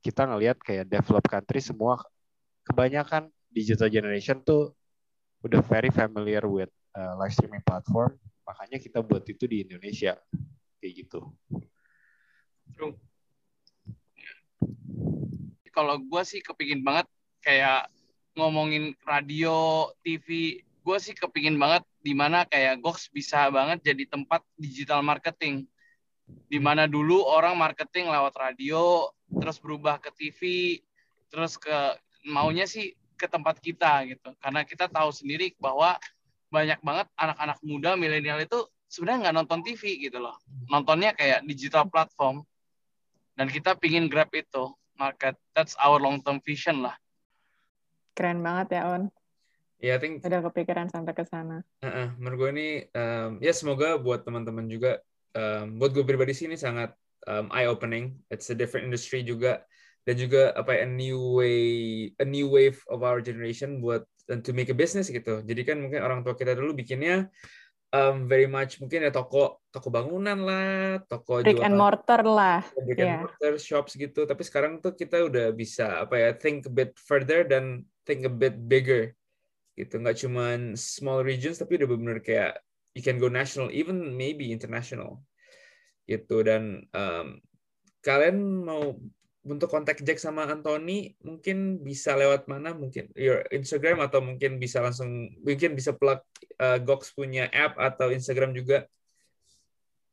kita 0.00 0.24
ngelihat 0.24 0.56
kayak 0.62 0.88
developed 0.88 1.28
country 1.28 1.60
semua 1.60 2.00
kebanyakan 2.64 3.28
digital 3.52 3.92
generation 3.92 4.40
tuh 4.40 4.72
udah 5.44 5.60
very 5.68 5.92
familiar 5.92 6.42
with 6.48 6.72
uh, 6.96 7.14
live 7.20 7.34
streaming 7.34 7.62
platform 7.62 8.16
makanya 8.42 8.78
kita 8.82 8.98
buat 9.00 9.22
itu 9.28 9.44
di 9.46 9.62
Indonesia 9.62 10.18
kayak 10.82 10.92
gitu. 11.06 11.20
Kalau 15.72 15.96
gue 16.02 16.22
sih 16.26 16.42
kepingin 16.44 16.84
banget 16.84 17.06
kayak 17.40 17.88
ngomongin 18.36 18.92
radio, 19.06 19.88
TV, 20.04 20.58
gue 20.60 20.98
sih 20.98 21.14
kepingin 21.14 21.56
banget 21.56 21.86
di 22.02 22.12
mana 22.12 22.44
kayak 22.44 22.82
Gox 22.82 23.08
bisa 23.08 23.48
banget 23.48 23.94
jadi 23.94 24.04
tempat 24.10 24.42
digital 24.58 25.00
marketing. 25.00 25.64
Di 26.48 26.58
mana 26.60 26.90
dulu 26.90 27.24
orang 27.24 27.56
marketing 27.56 28.10
lewat 28.10 28.34
radio, 28.36 29.08
terus 29.32 29.56
berubah 29.62 30.02
ke 30.02 30.10
TV, 30.12 30.40
terus 31.32 31.56
ke 31.56 31.96
maunya 32.28 32.68
sih 32.68 32.92
ke 33.22 33.30
tempat 33.30 33.62
kita 33.62 34.02
gitu. 34.10 34.34
Karena 34.42 34.66
kita 34.66 34.90
tahu 34.90 35.14
sendiri 35.14 35.54
bahwa 35.62 35.94
banyak 36.50 36.82
banget 36.82 37.06
anak-anak 37.14 37.58
muda 37.62 37.94
milenial 37.94 38.42
itu 38.42 38.66
sebenarnya 38.90 39.30
nggak 39.30 39.36
nonton 39.38 39.60
TV 39.62 40.10
gitu 40.10 40.18
loh. 40.18 40.34
Nontonnya 40.66 41.14
kayak 41.14 41.46
digital 41.46 41.86
platform. 41.86 42.42
Dan 43.38 43.48
kita 43.48 43.78
pingin 43.78 44.10
grab 44.10 44.28
itu 44.34 44.74
market. 44.98 45.38
That's 45.54 45.78
our 45.78 46.02
long 46.02 46.20
term 46.20 46.42
vision 46.42 46.82
lah. 46.82 46.98
Keren 48.12 48.42
banget 48.44 48.76
ya 48.76 48.82
On. 48.92 49.08
Ya, 49.82 49.94
yeah, 49.94 49.94
I 49.98 50.00
think 50.02 50.22
udah 50.22 50.46
kepikiran 50.46 50.86
sampai 50.92 51.10
ke 51.16 51.26
sana. 51.26 51.64
Uh, 51.82 51.88
uh, 51.90 52.08
menurut 52.14 52.36
gue 52.38 52.50
ini 52.54 52.68
um, 52.94 53.42
ya 53.42 53.50
semoga 53.50 53.98
buat 53.98 54.22
teman-teman 54.22 54.70
juga 54.70 55.02
um, 55.34 55.80
buat 55.80 55.90
gue 55.90 56.06
pribadi 56.06 56.36
sih 56.36 56.46
ini 56.46 56.54
sangat 56.54 56.94
um, 57.26 57.50
eye 57.50 57.66
opening. 57.66 58.14
It's 58.30 58.46
a 58.52 58.54
different 58.54 58.86
industry 58.86 59.26
juga 59.26 59.66
dan 60.02 60.14
juga 60.18 60.50
apa 60.58 60.74
ya, 60.74 60.86
a 60.86 60.88
new 60.90 61.38
way 61.38 61.60
a 62.18 62.26
new 62.26 62.50
wave 62.50 62.82
of 62.90 63.06
our 63.06 63.22
generation 63.22 63.78
buat 63.78 64.02
dan 64.26 64.42
to 64.42 64.54
make 64.54 64.70
a 64.70 64.76
business 64.76 65.10
gitu. 65.10 65.42
Jadi 65.42 65.62
kan 65.66 65.78
mungkin 65.82 66.02
orang 66.02 66.22
tua 66.22 66.34
kita 66.34 66.54
dulu 66.54 66.74
bikinnya 66.74 67.30
um, 67.94 68.26
very 68.26 68.48
much 68.48 68.80
mungkin 68.80 69.06
ya 69.06 69.10
toko 69.14 69.62
toko 69.70 69.88
bangunan 69.92 70.38
lah, 70.42 71.02
toko 71.06 71.44
brick 71.44 71.58
jualan, 71.58 71.66
and 71.70 71.76
mortar 71.78 72.22
lah. 72.26 72.60
brick 72.82 72.98
yeah. 72.98 73.22
and 73.22 73.28
mortar 73.28 73.54
shops 73.58 73.94
gitu. 73.94 74.26
Tapi 74.26 74.42
sekarang 74.42 74.82
tuh 74.82 74.96
kita 74.96 75.22
udah 75.22 75.54
bisa 75.54 76.02
apa 76.02 76.18
ya 76.18 76.30
think 76.34 76.66
a 76.66 76.72
bit 76.72 76.96
further 76.98 77.46
dan 77.46 77.86
think 78.08 78.26
a 78.26 78.32
bit 78.32 78.56
bigger 78.66 79.14
gitu. 79.78 80.00
Nggak 80.02 80.18
cuma 80.26 80.58
small 80.74 81.22
regions 81.22 81.60
tapi 81.62 81.78
udah 81.78 81.88
benar 81.88 82.18
kayak 82.24 82.58
you 82.92 83.04
can 83.04 83.16
go 83.16 83.28
national 83.28 83.72
even 83.72 84.16
maybe 84.18 84.52
international 84.52 85.22
gitu 86.04 86.42
dan 86.42 86.82
um, 86.92 87.38
kalian 88.02 88.66
mau 88.66 88.98
untuk 89.42 89.66
kontak 89.66 89.98
Jack 90.06 90.22
sama 90.22 90.46
Anthony 90.46 91.18
mungkin 91.22 91.82
bisa 91.82 92.14
lewat 92.14 92.46
mana? 92.46 92.70
Mungkin 92.74 93.10
your 93.18 93.42
Instagram 93.50 93.98
atau 94.02 94.22
mungkin 94.22 94.62
bisa 94.62 94.78
langsung 94.78 95.34
mungkin 95.42 95.74
bisa 95.74 95.90
plug 95.94 96.22
uh, 96.62 96.78
Gox 96.78 97.10
punya 97.10 97.50
app 97.50 97.74
atau 97.78 98.14
Instagram 98.14 98.54
juga? 98.54 98.86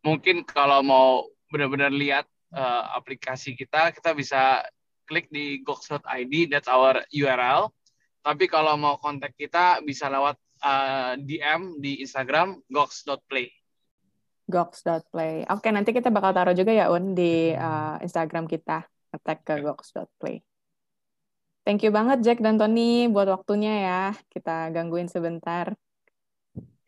Mungkin 0.02 0.48
kalau 0.48 0.82
mau 0.82 1.30
benar-benar 1.50 1.94
lihat 1.94 2.26
uh, 2.54 2.98
aplikasi 2.98 3.54
kita 3.58 3.94
kita 3.94 4.14
bisa 4.14 4.66
klik 5.10 5.30
di 5.34 5.66
gox.id 5.66 6.34
that's 6.54 6.70
our 6.70 7.02
URL 7.10 7.74
tapi 8.22 8.46
kalau 8.46 8.78
mau 8.78 9.02
kontak 9.02 9.34
kita 9.34 9.82
bisa 9.82 10.06
lewat 10.06 10.38
uh, 10.62 11.18
DM 11.18 11.82
di 11.82 12.06
Instagram 12.06 12.62
gox.play 12.70 13.50
gox.play 14.46 15.50
oke 15.50 15.68
nanti 15.74 15.90
kita 15.90 16.14
bakal 16.14 16.34
taruh 16.34 16.54
juga 16.54 16.70
ya 16.70 16.94
Un 16.94 17.18
di 17.18 17.54
uh, 17.58 17.98
Instagram 18.06 18.46
kita 18.46 18.86
attack 19.14 19.46
ke 19.46 19.60
gox.play. 19.62 20.42
Thank 21.68 21.86
you 21.86 21.92
banget 21.94 22.26
Jack 22.26 22.40
dan 22.42 22.58
Tony 22.58 23.06
buat 23.12 23.30
waktunya 23.30 23.74
ya. 23.86 24.04
Kita 24.32 24.74
gangguin 24.74 25.06
sebentar. 25.06 25.76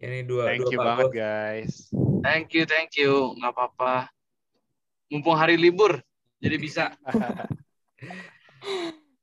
Ini 0.01 0.25
dua 0.25 0.49
Thank 0.49 0.65
dua 0.65 0.71
you 0.73 0.79
banget 0.81 1.09
guys. 1.13 1.93
Thank 2.25 2.57
you, 2.57 2.65
thank 2.65 2.97
you. 2.97 3.37
Nggak 3.37 3.53
apa-apa. 3.53 4.09
Mumpung 5.13 5.37
hari 5.37 5.59
libur, 5.59 6.01
jadi 6.41 6.57
bisa. 6.57 6.97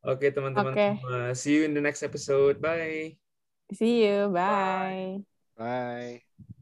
Oke 0.07 0.31
okay, 0.31 0.31
teman-teman 0.31 0.73
okay. 0.73 0.93
See 1.35 1.59
you 1.59 1.67
in 1.67 1.75
the 1.75 1.83
next 1.83 2.07
episode. 2.07 2.63
Bye. 2.63 3.19
See 3.75 4.07
you. 4.07 4.31
Bye. 4.31 5.27
Bye. 5.59 6.23
Bye. 6.23 6.55